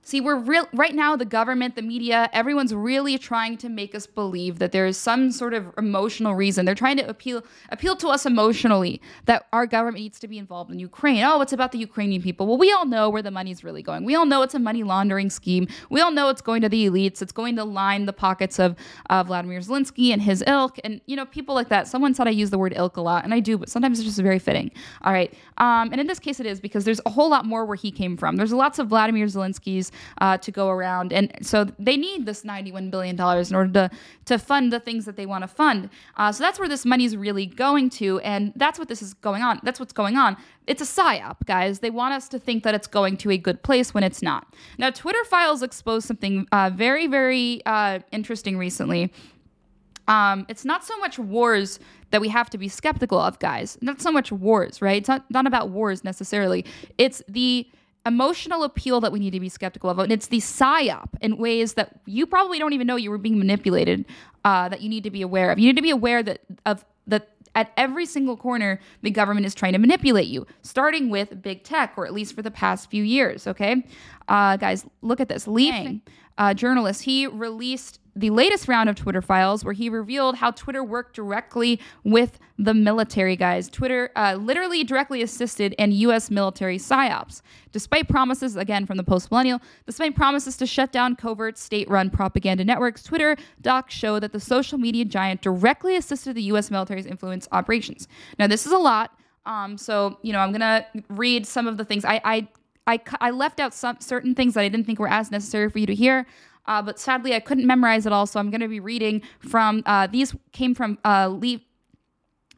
See, 0.06 0.20
we're 0.20 0.38
real 0.38 0.68
right 0.72 0.94
now. 0.94 1.16
The 1.16 1.24
government, 1.24 1.74
the 1.74 1.82
media, 1.82 2.30
everyone's 2.32 2.72
really 2.72 3.18
trying 3.18 3.56
to 3.56 3.68
make 3.68 3.92
us 3.92 4.06
believe 4.06 4.60
that 4.60 4.70
there 4.70 4.86
is 4.86 4.96
some 4.96 5.32
sort 5.32 5.52
of 5.52 5.74
emotional 5.76 6.36
reason. 6.36 6.64
They're 6.64 6.76
trying 6.76 6.98
to 6.98 7.08
appeal 7.08 7.42
appeal 7.70 7.96
to 7.96 8.06
us 8.10 8.24
emotionally 8.24 9.02
that 9.24 9.48
our 9.52 9.66
government 9.66 9.98
needs 10.04 10.20
to 10.20 10.28
be 10.28 10.38
involved 10.38 10.70
in 10.70 10.78
Ukraine. 10.78 11.24
Oh, 11.24 11.40
it's 11.40 11.52
about 11.52 11.72
the 11.72 11.78
Ukrainian 11.78 12.22
people. 12.22 12.46
Well, 12.46 12.56
we 12.56 12.70
all 12.70 12.86
know 12.86 13.10
where 13.10 13.20
the 13.20 13.32
money's 13.32 13.64
really 13.64 13.82
going. 13.82 14.04
We 14.04 14.14
all 14.14 14.26
know 14.26 14.42
it's 14.42 14.54
a 14.54 14.60
money 14.60 14.84
laundering 14.84 15.28
scheme. 15.28 15.66
We 15.90 16.00
all 16.00 16.12
know 16.12 16.28
it's 16.28 16.40
going 16.40 16.62
to 16.62 16.68
the 16.68 16.88
elites. 16.88 17.20
It's 17.20 17.32
going 17.32 17.56
to 17.56 17.64
line 17.64 18.06
the 18.06 18.12
pockets 18.12 18.60
of 18.60 18.76
uh, 19.10 19.24
Vladimir 19.24 19.58
Zelensky 19.58 20.12
and 20.12 20.22
his 20.22 20.44
ilk, 20.46 20.78
and 20.84 21.00
you 21.06 21.16
know 21.16 21.26
people 21.26 21.56
like 21.56 21.68
that. 21.70 21.88
Someone 21.88 22.14
said 22.14 22.28
I 22.28 22.30
use 22.30 22.50
the 22.50 22.58
word 22.58 22.74
ilk 22.76 22.96
a 22.96 23.00
lot, 23.00 23.24
and 23.24 23.34
I 23.34 23.40
do, 23.40 23.58
but 23.58 23.68
sometimes 23.68 23.98
it's 23.98 24.06
just 24.06 24.20
very 24.20 24.38
fitting. 24.38 24.70
All 25.02 25.12
right, 25.12 25.34
um, 25.58 25.90
and 25.90 26.00
in 26.00 26.06
this 26.06 26.20
case, 26.20 26.38
it 26.38 26.46
is 26.46 26.60
because 26.60 26.84
there's 26.84 27.00
a 27.06 27.10
whole 27.10 27.28
lot 27.28 27.44
more 27.44 27.64
where 27.64 27.74
he 27.74 27.90
came 27.90 28.16
from. 28.16 28.36
There's 28.36 28.52
lots 28.52 28.78
of 28.78 28.86
Vladimir 28.86 29.26
Zelensky's 29.26 29.90
uh, 30.18 30.38
to 30.38 30.50
go 30.50 30.68
around. 30.68 31.12
And 31.12 31.32
so 31.42 31.64
they 31.78 31.96
need 31.96 32.26
this 32.26 32.42
$91 32.42 32.90
billion 32.90 33.14
in 33.16 33.54
order 33.54 33.72
to, 33.72 33.90
to 34.26 34.38
fund 34.38 34.72
the 34.72 34.80
things 34.80 35.04
that 35.04 35.16
they 35.16 35.26
want 35.26 35.42
to 35.42 35.48
fund. 35.48 35.90
Uh, 36.16 36.32
so 36.32 36.42
that's 36.42 36.58
where 36.58 36.68
this 36.68 36.84
money 36.84 37.04
is 37.04 37.16
really 37.16 37.46
going 37.46 37.90
to. 37.90 38.20
And 38.20 38.52
that's 38.56 38.78
what 38.78 38.88
this 38.88 39.02
is 39.02 39.14
going 39.14 39.42
on. 39.42 39.60
That's 39.62 39.80
what's 39.80 39.92
going 39.92 40.16
on. 40.16 40.36
It's 40.66 40.82
a 40.82 40.84
psyop, 40.84 41.36
guys. 41.46 41.78
They 41.78 41.90
want 41.90 42.14
us 42.14 42.28
to 42.30 42.38
think 42.38 42.64
that 42.64 42.74
it's 42.74 42.86
going 42.88 43.16
to 43.18 43.30
a 43.30 43.38
good 43.38 43.62
place 43.62 43.94
when 43.94 44.02
it's 44.02 44.22
not. 44.22 44.54
Now, 44.78 44.90
Twitter 44.90 45.24
files 45.24 45.62
exposed 45.62 46.06
something 46.06 46.46
uh, 46.50 46.70
very, 46.74 47.06
very 47.06 47.62
uh, 47.66 48.00
interesting 48.10 48.58
recently. 48.58 49.12
Um, 50.08 50.46
it's 50.48 50.64
not 50.64 50.84
so 50.84 50.96
much 50.98 51.18
wars 51.18 51.78
that 52.10 52.20
we 52.20 52.28
have 52.28 52.48
to 52.50 52.58
be 52.58 52.68
skeptical 52.68 53.18
of, 53.18 53.38
guys. 53.38 53.76
Not 53.80 54.00
so 54.00 54.12
much 54.12 54.30
wars, 54.30 54.80
right? 54.80 54.98
It's 54.98 55.08
not, 55.08 55.28
not 55.30 55.46
about 55.46 55.70
wars 55.70 56.04
necessarily. 56.04 56.64
It's 56.98 57.22
the 57.28 57.68
emotional 58.06 58.62
appeal 58.62 59.00
that 59.00 59.12
we 59.12 59.18
need 59.18 59.32
to 59.32 59.40
be 59.40 59.48
skeptical 59.48 59.90
of. 59.90 59.98
And 59.98 60.12
it's 60.12 60.28
the 60.28 60.38
psyop 60.38 61.08
in 61.20 61.36
ways 61.36 61.74
that 61.74 62.00
you 62.06 62.26
probably 62.26 62.58
don't 62.58 62.72
even 62.72 62.86
know 62.86 62.96
you 62.96 63.10
were 63.10 63.18
being 63.18 63.38
manipulated 63.38 64.06
uh, 64.44 64.68
that 64.68 64.80
you 64.80 64.88
need 64.88 65.04
to 65.04 65.10
be 65.10 65.22
aware 65.22 65.50
of. 65.50 65.58
You 65.58 65.66
need 65.66 65.76
to 65.76 65.82
be 65.82 65.90
aware 65.90 66.22
that 66.22 66.40
of 66.64 66.84
that 67.08 67.30
at 67.54 67.72
every 67.76 68.06
single 68.06 68.36
corner 68.36 68.78
the 69.02 69.10
government 69.10 69.46
is 69.46 69.54
trying 69.54 69.72
to 69.72 69.78
manipulate 69.78 70.26
you, 70.26 70.46
starting 70.62 71.10
with 71.10 71.42
big 71.42 71.64
tech, 71.64 71.94
or 71.96 72.06
at 72.06 72.12
least 72.12 72.34
for 72.34 72.42
the 72.42 72.50
past 72.50 72.90
few 72.90 73.02
years. 73.02 73.46
Okay, 73.46 73.84
uh, 74.28 74.56
guys, 74.56 74.86
look 75.02 75.20
at 75.20 75.28
this. 75.28 75.48
Lee, 75.48 76.02
uh, 76.38 76.54
journalist, 76.54 77.02
he 77.02 77.26
released 77.26 77.98
the 78.16 78.30
latest 78.30 78.66
round 78.66 78.88
of 78.88 78.96
Twitter 78.96 79.20
files 79.20 79.62
where 79.62 79.74
he 79.74 79.90
revealed 79.90 80.36
how 80.36 80.50
Twitter 80.50 80.82
worked 80.82 81.14
directly 81.14 81.78
with 82.02 82.38
the 82.58 82.72
military 82.72 83.36
guys. 83.36 83.68
Twitter 83.68 84.10
uh, 84.16 84.34
literally 84.40 84.82
directly 84.82 85.20
assisted 85.22 85.74
in 85.74 85.92
U.S. 85.92 86.30
military 86.30 86.78
psyops. 86.78 87.42
Despite 87.72 88.08
promises, 88.08 88.56
again 88.56 88.86
from 88.86 88.96
the 88.96 89.04
post 89.04 89.30
millennial, 89.30 89.60
despite 89.84 90.16
promises 90.16 90.56
to 90.56 90.66
shut 90.66 90.90
down 90.90 91.14
covert 91.14 91.58
state 91.58 91.88
run 91.90 92.08
propaganda 92.08 92.64
networks, 92.64 93.02
Twitter 93.02 93.36
docs 93.60 93.92
show 93.92 94.18
that 94.18 94.32
the 94.32 94.40
social 94.40 94.78
media 94.78 95.04
giant 95.04 95.42
directly 95.42 95.94
assisted 95.96 96.34
the 96.34 96.42
U.S. 96.44 96.70
military's 96.70 97.06
influence 97.06 97.46
operations. 97.52 98.08
Now, 98.38 98.46
this 98.46 98.64
is 98.64 98.72
a 98.72 98.78
lot. 98.78 99.12
Um, 99.44 99.76
so, 99.76 100.18
you 100.22 100.32
know, 100.32 100.40
I'm 100.40 100.50
to 100.60 100.84
read 101.10 101.46
some 101.46 101.66
of 101.66 101.76
the 101.76 101.84
things. 101.84 102.04
I, 102.04 102.20
I 102.24 102.48
I, 102.88 103.00
I 103.20 103.30
left 103.30 103.58
out 103.58 103.74
some 103.74 103.96
certain 104.00 104.34
things 104.34 104.54
that 104.54 104.60
I 104.60 104.68
didn't 104.68 104.86
think 104.86 105.00
were 105.00 105.08
as 105.08 105.30
necessary 105.30 105.68
for 105.70 105.78
you 105.78 105.86
to 105.86 105.94
hear. 105.94 106.24
Uh, 106.66 106.82
but 106.82 106.98
sadly, 106.98 107.34
I 107.34 107.40
couldn't 107.40 107.66
memorize 107.66 108.06
it 108.06 108.12
all, 108.12 108.26
so 108.26 108.40
I'm 108.40 108.50
going 108.50 108.60
to 108.60 108.68
be 108.68 108.80
reading 108.80 109.22
from 109.38 109.82
uh, 109.86 110.06
these 110.06 110.34
came 110.52 110.74
from 110.74 110.98
uh, 111.04 111.28
Lee. 111.28 111.62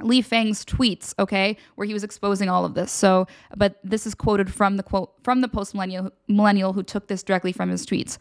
Lee 0.00 0.22
Fang's 0.22 0.64
tweets, 0.64 1.12
okay, 1.18 1.56
where 1.74 1.84
he 1.84 1.92
was 1.92 2.04
exposing 2.04 2.48
all 2.48 2.64
of 2.64 2.74
this. 2.74 2.92
So, 2.92 3.26
but 3.56 3.80
this 3.82 4.06
is 4.06 4.14
quoted 4.14 4.52
from 4.52 4.76
the 4.76 4.84
quote 4.84 5.12
from 5.24 5.40
the 5.40 5.48
post 5.48 5.74
millennial 5.74 6.72
who 6.72 6.82
took 6.84 7.08
this 7.08 7.24
directly 7.24 7.50
from 7.50 7.68
his 7.68 7.84
tweets. 7.84 8.16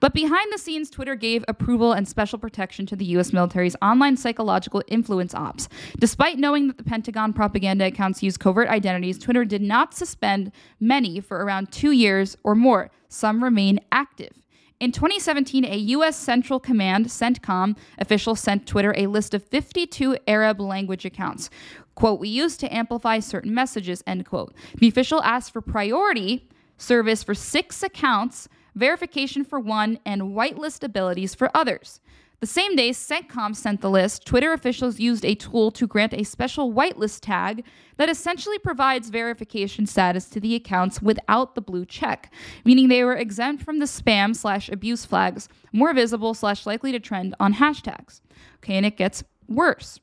But 0.00 0.12
behind 0.12 0.52
the 0.52 0.58
scenes, 0.58 0.90
Twitter 0.90 1.14
gave 1.14 1.44
approval 1.46 1.92
and 1.92 2.08
special 2.08 2.38
protection 2.38 2.84
to 2.86 2.96
the 2.96 3.04
U.S. 3.06 3.32
military's 3.32 3.76
online 3.80 4.16
psychological 4.16 4.82
influence 4.88 5.32
ops. 5.32 5.68
Despite 6.00 6.38
knowing 6.38 6.66
that 6.66 6.78
the 6.78 6.84
Pentagon 6.84 7.32
propaganda 7.32 7.84
accounts 7.84 8.24
use 8.24 8.36
covert 8.36 8.68
identities, 8.68 9.16
Twitter 9.16 9.44
did 9.44 9.62
not 9.62 9.94
suspend 9.94 10.50
many 10.80 11.20
for 11.20 11.44
around 11.44 11.70
two 11.70 11.92
years 11.92 12.36
or 12.42 12.56
more. 12.56 12.90
Some 13.08 13.44
remain 13.44 13.78
active. 13.92 14.39
In 14.80 14.92
2017, 14.92 15.66
a 15.66 15.76
U.S. 15.76 16.16
Central 16.16 16.58
Command, 16.58 17.04
CENTCOM, 17.08 17.76
official 17.98 18.34
sent 18.34 18.66
Twitter 18.66 18.94
a 18.96 19.08
list 19.08 19.34
of 19.34 19.44
52 19.44 20.16
Arab 20.26 20.58
language 20.58 21.04
accounts. 21.04 21.50
Quote, 21.94 22.18
we 22.18 22.30
use 22.30 22.56
to 22.56 22.74
amplify 22.74 23.18
certain 23.18 23.52
messages, 23.52 24.02
end 24.06 24.24
quote. 24.24 24.54
The 24.76 24.88
official 24.88 25.22
asked 25.22 25.52
for 25.52 25.60
priority 25.60 26.48
service 26.78 27.22
for 27.22 27.34
six 27.34 27.82
accounts, 27.82 28.48
verification 28.74 29.44
for 29.44 29.60
one, 29.60 29.98
and 30.06 30.22
whitelist 30.22 30.82
abilities 30.82 31.34
for 31.34 31.54
others. 31.54 32.00
The 32.40 32.46
same 32.46 32.74
day 32.74 32.88
CENTCOM 32.88 33.54
sent 33.54 33.82
the 33.82 33.90
list, 33.90 34.24
Twitter 34.24 34.54
officials 34.54 34.98
used 34.98 35.26
a 35.26 35.34
tool 35.34 35.70
to 35.72 35.86
grant 35.86 36.14
a 36.14 36.24
special 36.24 36.72
whitelist 36.72 37.20
tag 37.20 37.66
that 37.98 38.08
essentially 38.08 38.58
provides 38.58 39.10
verification 39.10 39.84
status 39.84 40.24
to 40.30 40.40
the 40.40 40.54
accounts 40.54 41.02
without 41.02 41.54
the 41.54 41.60
blue 41.60 41.84
check, 41.84 42.32
meaning 42.64 42.88
they 42.88 43.04
were 43.04 43.14
exempt 43.14 43.62
from 43.62 43.78
the 43.78 43.84
spam 43.84 44.34
slash 44.34 44.70
abuse 44.70 45.04
flags, 45.04 45.50
more 45.70 45.92
visible 45.92 46.32
slash 46.32 46.64
likely 46.64 46.92
to 46.92 46.98
trend 46.98 47.34
on 47.38 47.52
hashtags. 47.52 48.22
Okay, 48.64 48.76
and 48.78 48.86
it 48.86 48.96
gets 48.96 49.22
worse. 49.46 50.00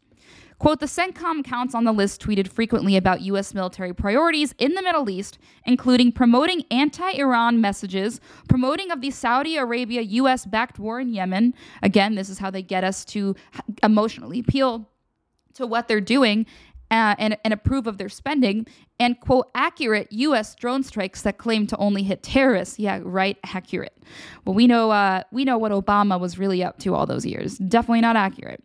Quote, 0.60 0.80
the 0.80 0.88
CENTCOM 0.88 1.42
accounts 1.42 1.76
on 1.76 1.84
the 1.84 1.92
list 1.92 2.20
tweeted 2.22 2.48
frequently 2.48 2.98
about 2.98 3.22
U.S. 3.22 3.54
military 3.54 3.94
priorities 3.94 4.56
in 4.58 4.74
the 4.74 4.82
Middle 4.82 5.08
East, 5.08 5.38
including 5.66 6.12
promoting 6.12 6.64
anti 6.72 7.12
Iran 7.12 7.62
messages, 7.62 8.20
promoting 8.50 8.90
of 8.90 9.02
the 9.02 9.12
Saudi 9.12 9.58
Arabia 9.58 10.02
U.S. 10.02 10.46
backed 10.46 10.80
war 10.80 11.00
in 11.00 11.14
Yemen. 11.14 11.54
Again, 11.84 12.16
this 12.16 12.28
is 12.30 12.40
how 12.40 12.50
they 12.50 12.64
get 12.64 12.84
us 12.84 13.06
to 13.06 13.36
emotionally 13.84 14.40
appeal 14.40 14.90
to 15.54 15.68
what 15.68 15.88
they're 15.88 16.02
doing. 16.02 16.46
Uh, 16.90 17.16
and, 17.20 17.38
and 17.44 17.54
approve 17.54 17.86
of 17.86 17.98
their 17.98 18.08
spending, 18.08 18.66
and 18.98 19.20
quote, 19.20 19.52
accurate 19.54 20.10
U.S. 20.10 20.56
drone 20.56 20.84
strikes 20.84 21.22
that 21.24 21.38
claim 21.38 21.68
to 21.68 21.76
only 21.76 22.02
hit 22.02 22.24
terrorists. 22.24 22.80
Yeah, 22.80 23.02
right, 23.04 23.38
accurate. 23.44 23.92
Well, 24.46 24.54
we 24.56 24.68
know 24.68 24.92
uh, 24.92 25.24
we 25.34 25.44
know 25.44 25.58
what 25.58 25.74
Obama 25.74 26.18
was 26.18 26.40
really 26.40 26.64
up 26.64 26.80
to 26.80 26.96
all 26.96 27.06
those 27.06 27.26
years. 27.26 27.58
Definitely 27.58 28.00
not 28.00 28.16
accurate. 28.16 28.64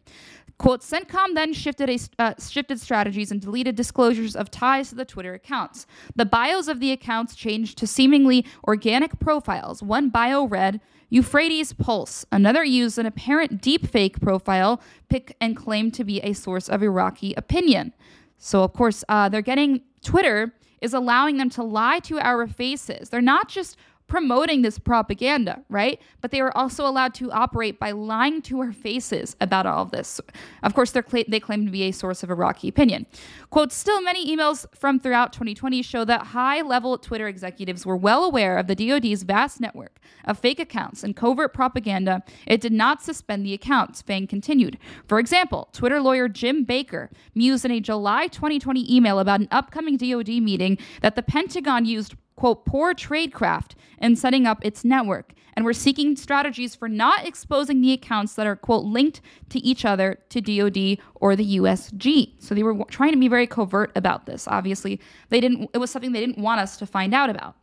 Quote, 0.63 0.83
CENTCOM 0.83 1.35
then 1.35 1.53
shifted, 1.53 1.91
a, 1.91 1.99
uh, 2.21 2.35
shifted 2.39 2.81
strategies 2.81 3.33
and 3.33 3.41
deleted 3.41 3.75
disclosures 3.75 4.37
of 4.37 4.49
ties 4.49 4.91
to 4.91 4.95
the 4.95 5.05
Twitter 5.05 5.35
accounts. 5.35 5.89
The 6.15 6.25
bios 6.25 6.69
of 6.69 6.79
the 6.79 6.93
accounts 6.93 7.35
changed 7.35 7.79
to 7.79 7.87
seemingly 7.89 8.47
organic 8.69 9.19
profiles. 9.19 9.83
One 9.83 10.09
bio 10.09 10.45
read, 10.47 10.81
Euphrates 11.11 11.73
Pulse. 11.73 12.25
Another 12.31 12.63
used 12.63 12.97
an 12.97 13.07
apparent 13.07 13.61
deepfake 13.61 14.21
profile 14.21 14.81
pick 15.09 15.37
and 15.41 15.57
claimed 15.57 15.95
to 15.95 16.05
be 16.05 16.21
a 16.21 16.33
source 16.33 16.69
of 16.69 16.81
Iraqi 16.81 17.35
opinion. 17.37 17.93
So, 18.39 18.63
of 18.63 18.73
course, 18.73 19.03
uh, 19.09 19.29
they're 19.29 19.43
getting 19.43 19.81
Twitter 20.01 20.55
is 20.81 20.95
allowing 20.95 21.39
them 21.39 21.51
to 21.51 21.65
lie 21.65 21.99
to 22.01 22.21
our 22.21 22.47
faces. 22.47 23.09
They're 23.09 23.21
not 23.21 23.49
just 23.49 23.77
promoting 24.07 24.63
this 24.63 24.79
propaganda, 24.79 25.63
right? 25.69 26.01
But 26.21 26.31
they 26.31 26.43
were 26.43 26.57
also 26.57 26.87
allowed 26.87 27.15
to 27.15 27.33
operate 27.33 27.79
by 27.79 27.93
lying 27.93 28.43
to 28.43 28.61
our 28.61 28.73
faces 28.73 29.37
about 29.41 29.67
all 29.67 29.83
of 29.83 29.91
this. 29.91 30.21
Of 30.63 30.75
course, 30.75 30.93
cl- 30.93 31.25
they 31.29 31.41
claim 31.41 31.65
to 31.65 31.73
be 31.73 31.85
a 31.85 31.93
source 31.93 32.23
of 32.23 32.31
Iraqi 32.31 32.69
opinion. 32.69 33.07
Quote, 33.51 33.73
still, 33.73 34.03
many 34.03 34.35
emails 34.35 34.67
from 34.75 34.99
throughout 34.99 35.33
2020 35.33 35.83
show 35.83 36.05
that 36.05 36.29
high 36.29 36.63
level 36.63 36.99
Twitter 36.99 37.29
executives 37.29 37.87
were 37.87 37.97
well 37.97 38.25
aware 38.25 38.59
of 38.59 38.67
the 38.67 38.75
DoD's 38.75 39.23
vast 39.23 39.61
network 39.61 39.99
of 40.25 40.39
fake 40.39 40.61
accounts 40.61 41.03
and 41.03 41.17
covert 41.17 41.55
propaganda. 41.55 42.23
It 42.47 42.61
did 42.61 42.73
not 42.73 43.03
suspend 43.03 43.45
the 43.45 43.55
accounts, 43.55 44.03
Fang 44.03 44.27
continued. 44.27 44.79
For 45.07 45.19
example, 45.19 45.69
Twitter 45.73 46.01
lawyer 46.01 46.29
Jim 46.29 46.65
Baker 46.65 47.11
mused 47.35 47.65
in 47.65 47.71
a 47.71 47.81
July 47.81 48.27
2020 48.27 48.95
email 48.95 49.19
about 49.19 49.41
an 49.41 49.49
upcoming 49.51 49.97
DoD 49.97 50.29
meeting 50.29 50.79
that 51.01 51.17
the 51.17 51.23
Pentagon 51.23 51.85
used 51.85 52.15
quote, 52.37 52.65
poor 52.65 52.95
tradecraft 52.95 53.73
in 53.99 54.17
setting 54.17 54.47
up 54.47 54.65
its 54.65 54.85
network. 54.85 55.33
And 55.55 55.65
we're 55.65 55.75
seeking 55.75 56.17
strategies 56.17 56.75
for 56.75 56.89
not 56.89 57.27
exposing 57.27 57.81
the 57.81 57.93
accounts 57.93 58.35
that 58.35 58.47
are, 58.47 58.57
quote, 58.57 58.85
linked 58.85 59.21
to 59.51 59.59
each 59.59 59.85
other 59.85 60.19
to 60.31 60.41
DOD 60.41 60.99
or 61.17 61.37
the 61.37 61.59
USG. 61.59 62.33
So 62.39 62.55
they 62.55 62.63
were 62.63 62.85
trying 62.87 63.13
to 63.13 63.19
be 63.19 63.29
very 63.29 63.47
covert 63.47 63.93
about 63.95 64.27
this. 64.27 64.49
Obviously, 64.49 64.99
they 65.29 65.41
didn't, 65.41 65.71
it 65.75 65.79
was 65.79 65.91
something 65.91 66.13
they 66.13 66.21
didn't 66.21 66.39
want 66.39 66.61
us 66.61 66.77
to 66.79 66.87
find 66.87 67.13
out 67.13 67.29
about. 67.29 67.57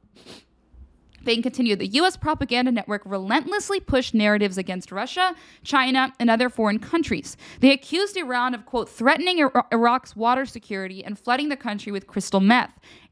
They 1.24 1.38
continued 1.42 1.80
the 1.80 1.88
US 1.88 2.16
propaganda 2.16 2.72
network 2.72 3.02
relentlessly 3.06 3.80
pushed 3.80 4.14
narratives 4.14 4.58
against 4.58 4.92
Russia, 4.92 5.36
China, 5.64 6.14
and 6.20 6.30
other 6.30 6.50
foreign 6.50 6.80
countries. 6.80 7.36
They 7.60 7.72
accused 7.72 8.16
Iran 8.18 8.54
of, 8.54 8.66
quote, 8.66 8.90
threatening 8.90 9.40
Iraq's 9.72 10.16
water 10.16 10.46
security 10.46 11.04
and 11.04 11.20
flooding 11.20 11.50
the 11.50 11.58
country 11.58 11.92
with 11.92 12.08
crystal 12.08 12.40
meth 12.40 12.72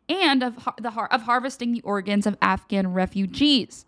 and 0.09 0.43
of, 0.43 0.55
the, 0.79 1.07
of 1.11 1.21
harvesting 1.23 1.73
the 1.73 1.81
organs 1.81 2.25
of 2.25 2.37
Afghan 2.41 2.93
refugees. 2.93 3.85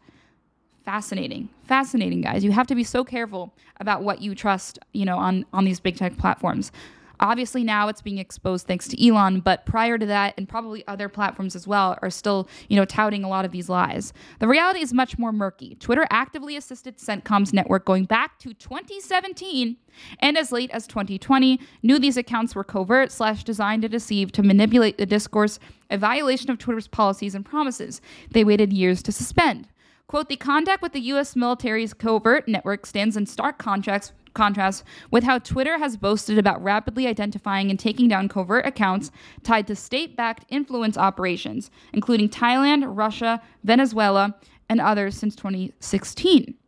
Fascinating, 0.86 1.49
fascinating, 1.65 2.22
guys. 2.22 2.43
You 2.43 2.51
have 2.51 2.67
to 2.67 2.76
be 2.76 2.84
so 2.84 3.03
careful 3.03 3.53
about 3.80 4.01
what 4.01 4.22
you 4.22 4.34
trust, 4.34 4.80
you 4.93 5.05
know, 5.05 5.17
on 5.17 5.45
on 5.53 5.65
these 5.65 5.80
big 5.80 5.97
tech 5.97 6.17
platforms. 6.17 6.72
Obviously, 7.20 7.63
now 7.63 7.88
it's 7.88 8.01
being 8.01 8.17
exposed 8.17 8.65
thanks 8.65 8.88
to 8.88 9.07
Elon, 9.07 9.41
but 9.41 9.65
prior 9.65 9.97
to 9.97 10.05
that, 10.05 10.34
and 10.38 10.47
probably 10.47 10.88
other 10.88 11.09
platforms 11.09 11.55
as 11.55 11.67
well, 11.67 11.97
are 12.01 12.09
still, 12.09 12.47
you 12.70 12.78
know, 12.78 12.86
touting 12.86 13.24
a 13.24 13.30
lot 13.30 13.45
of 13.45 13.51
these 13.51 13.67
lies. 13.70 14.13
The 14.39 14.47
reality 14.47 14.82
is 14.82 14.93
much 14.93 15.17
more 15.17 15.32
murky. 15.32 15.76
Twitter 15.76 16.07
actively 16.09 16.55
assisted 16.55 16.97
CENTCOM's 16.97 17.53
network 17.53 17.86
going 17.86 18.05
back 18.05 18.39
to 18.39 18.53
2017, 18.53 19.78
and 20.20 20.38
as 20.38 20.51
late 20.51 20.72
as 20.72 20.88
2020, 20.88 21.59
knew 21.84 21.99
these 21.99 22.17
accounts 22.17 22.55
were 22.55 22.63
covert 22.63 23.11
slash 23.11 23.43
designed 23.43 23.82
to 23.82 23.89
deceive, 23.89 24.32
to 24.32 24.43
manipulate 24.43 24.97
the 24.97 25.05
discourse, 25.05 25.59
a 25.89 25.97
violation 25.97 26.51
of 26.51 26.57
Twitter's 26.57 26.88
policies 26.88 27.36
and 27.36 27.45
promises. 27.45 28.01
They 28.32 28.43
waited 28.43 28.72
years 28.72 29.03
to 29.03 29.11
suspend. 29.11 29.67
Quote, 30.09 30.28
the 30.28 30.38
contact 30.38 30.82
with 30.82 30.93
the 30.93 31.01
U.S. 31.01 31.36
military's 31.36 31.93
covert 31.93 32.47
network 32.47 32.88
stands 32.88 33.15
in 33.15 33.28
stark 33.28 33.59
contrast 33.59 34.11
contrast 34.34 34.84
with 35.11 35.23
how 35.23 35.39
Twitter 35.39 35.80
has 35.80 35.97
boasted 35.97 36.38
about 36.38 36.63
rapidly 36.63 37.07
identifying 37.07 37.69
and 37.69 37.80
taking 37.80 38.07
down 38.07 38.30
covert 38.30 38.65
accounts 38.65 39.11
tied 39.43 39.67
to 39.67 39.75
state 39.75 40.15
backed 40.15 40.45
influence 40.49 40.97
operations, 40.97 41.71
including 41.93 42.30
Thailand, 42.30 42.84
Russia, 42.88 43.41
Venezuela, 43.63 44.36
and 44.69 44.80
others 44.80 45.17
since 45.17 45.36
2016. 45.36 46.59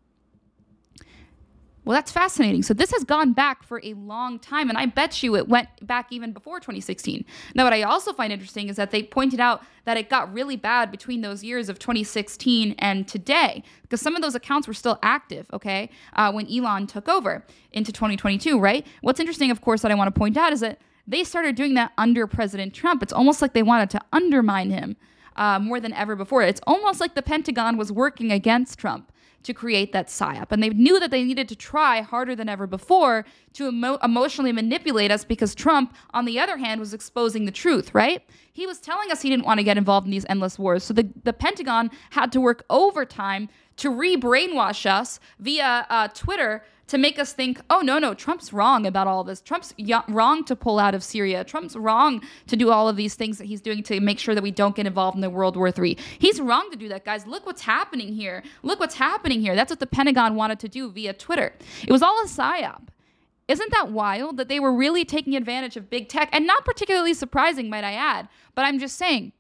Well, 1.84 1.96
that's 1.96 2.12
fascinating. 2.12 2.62
So 2.62 2.76
this 2.76 2.92
has 2.92 3.04
gone 3.04 3.34
back 3.34 3.64
for 3.64 3.82
a 3.84 3.96
long 3.96 4.38
time, 4.38 4.70
and 4.70 4.78
I 4.78 4.86
bet 4.86 5.24
you 5.24 5.36
it 5.36 5.48
went 5.48 5.68
back 5.82 6.12
even 6.12 6.32
before 6.32 6.60
2016. 6.60 7.26
Now, 7.56 7.64
what 7.64 7.74
I 7.74 7.82
also 7.82 8.14
find 8.14 8.32
interesting 8.32 8.70
is 8.70 8.76
that 8.76 8.92
they 8.92 9.02
pointed 9.02 9.40
out 9.40 9.64
that 9.86 9.98
it 9.98 10.08
got 10.08 10.32
really 10.32 10.56
bad 10.56 10.92
between 10.92 11.22
those 11.22 11.44
years 11.44 11.70
of 11.70 11.80
2016 11.80 12.76
and 12.78 13.08
today, 13.08 13.64
because 13.82 14.00
some 14.00 14.16
of 14.16 14.22
those 14.22 14.36
accounts 14.36 14.68
were 14.68 14.76
still 14.76 15.00
active, 15.02 15.48
okay, 15.54 15.90
uh, 16.14 16.32
when 16.32 16.46
Elon 16.52 16.86
took 16.86 17.10
over 17.10 17.44
into 17.72 17.92
2022, 17.92 18.60
right? 18.60 18.86
What's 19.02 19.20
interesting, 19.20 19.50
of 19.50 19.62
course, 19.62 19.82
that 19.82 19.92
I 19.92 19.96
want 19.96 20.14
to 20.14 20.18
point 20.20 20.38
out 20.38 20.54
is 20.54 20.60
that 20.60 20.80
they 21.08 21.24
started 21.24 21.56
doing 21.56 21.74
that 21.74 21.94
under 21.98 22.28
President 22.28 22.76
Trump. 22.76 23.02
It's 23.02 23.14
almost 23.14 23.42
like 23.42 23.54
they 23.54 23.64
wanted 23.64 23.90
to 23.90 24.02
undermine 24.14 24.70
him 24.70 24.98
uh, 25.36 25.58
more 25.58 25.80
than 25.80 25.94
ever 25.94 26.16
before. 26.16 26.44
It's 26.44 26.62
almost 26.68 27.00
like 27.02 27.16
the 27.16 27.24
Pentagon 27.24 27.76
was 27.76 27.92
working 27.92 28.32
against 28.32 28.78
Trump 28.78 29.12
to 29.44 29.54
create 29.54 29.92
that 29.94 30.08
psyop. 30.08 30.48
And 30.52 30.62
they 30.62 30.70
knew 30.70 31.00
that 31.00 31.12
they 31.12 31.24
needed 31.24 31.50
to 31.50 31.56
try 31.56 32.02
harder 32.02 32.36
than 32.36 32.50
ever 32.50 32.68
before 32.68 33.26
to 33.54 33.68
emo- 33.68 33.98
emotionally 34.04 34.52
manipulate 34.52 35.12
us 35.12 35.26
because 35.26 35.56
Trump, 35.56 35.94
on 36.14 36.26
the 36.26 36.39
other 36.39 36.58
hand, 36.58 36.80
was 36.80 36.94
exposing 36.94 37.46
the 37.46 37.52
truth, 37.52 37.94
right? 37.94 38.24
He 38.54 38.68
was 38.68 38.80
telling 38.80 39.12
us 39.12 39.22
he 39.22 39.30
didn't 39.30 39.46
want 39.46 39.60
to 39.60 39.64
get 39.64 39.78
involved 39.78 40.06
in 40.06 40.12
these 40.12 40.26
endless 40.30 40.60
wars. 40.60 40.84
So 40.84 40.94
the, 40.94 41.10
the 41.24 41.34
Pentagon 41.34 41.89
had 42.12 42.32
to 42.34 42.42
work 42.42 42.64
overtime 42.70 43.50
to 43.78 43.89
re 43.89 44.16
brainwash 44.18 44.86
us 44.86 45.20
via 45.39 45.86
uh, 45.89 46.08
Twitter 46.10 46.64
to 46.92 46.98
make 46.98 47.18
us 47.18 47.32
think, 47.32 47.62
oh, 47.70 47.80
no, 47.80 48.00
no, 48.00 48.14
Trump's 48.14 48.52
wrong 48.52 48.86
about 48.86 49.08
all 49.08 49.24
this. 49.24 49.39
Trump's 49.39 49.74
y- 49.80 50.04
wrong 50.10 50.44
to 50.44 50.58
pull 50.58 50.78
out 50.78 50.94
of 50.94 51.06
Syria. 51.06 51.46
Trump's 51.46 51.78
wrong 51.78 52.22
to 52.48 52.58
do 52.58 52.70
all 52.70 52.89
of 52.89 52.98
these 52.98 53.16
things 53.16 53.38
that 53.38 53.46
he's 53.46 53.62
doing 53.62 53.82
to 53.84 54.02
make 54.02 54.20
sure 54.20 54.36
that 54.36 54.44
we 54.44 54.52
don't 54.52 54.76
get 54.76 54.86
involved 54.86 55.16
in 55.16 55.22
the 55.22 55.30
World 55.30 55.56
War 55.56 55.72
III. 55.76 55.98
He's 56.20 56.42
wrong 56.42 56.70
to 56.70 56.76
do 56.76 56.89
that, 56.89 57.06
guys. 57.06 57.26
Look 57.26 57.46
what's 57.46 57.62
happening 57.62 58.14
here. 58.14 58.44
Look 58.62 58.82
what's 58.82 58.96
happening 58.96 59.39
here. 59.39 59.56
That's 59.56 59.70
what 59.70 59.80
the 59.80 59.88
Pentagon 59.88 60.36
wanted 60.36 60.60
to 60.60 60.68
do 60.68 60.92
via 60.92 61.14
Twitter. 61.14 61.54
It 61.82 61.94
was 61.94 62.02
all 62.02 62.22
a 62.26 62.28
psyop. 62.28 62.89
Isn't 63.48 63.72
that 63.72 63.89
wild 63.89 64.36
that 64.36 64.50
they 64.50 64.60
were 64.60 64.74
really 64.74 65.06
taking 65.06 65.38
advantage 65.38 65.78
of 65.78 65.89
big 65.89 66.10
tech 66.10 66.28
and 66.34 66.46
not 66.46 66.66
particularly 66.66 67.14
surprising, 67.14 67.70
might 67.70 67.86
I 67.86 67.94
add? 67.94 68.28
But 68.54 68.66
I'm 68.66 68.80
just 68.80 68.98
saying, 68.98 69.32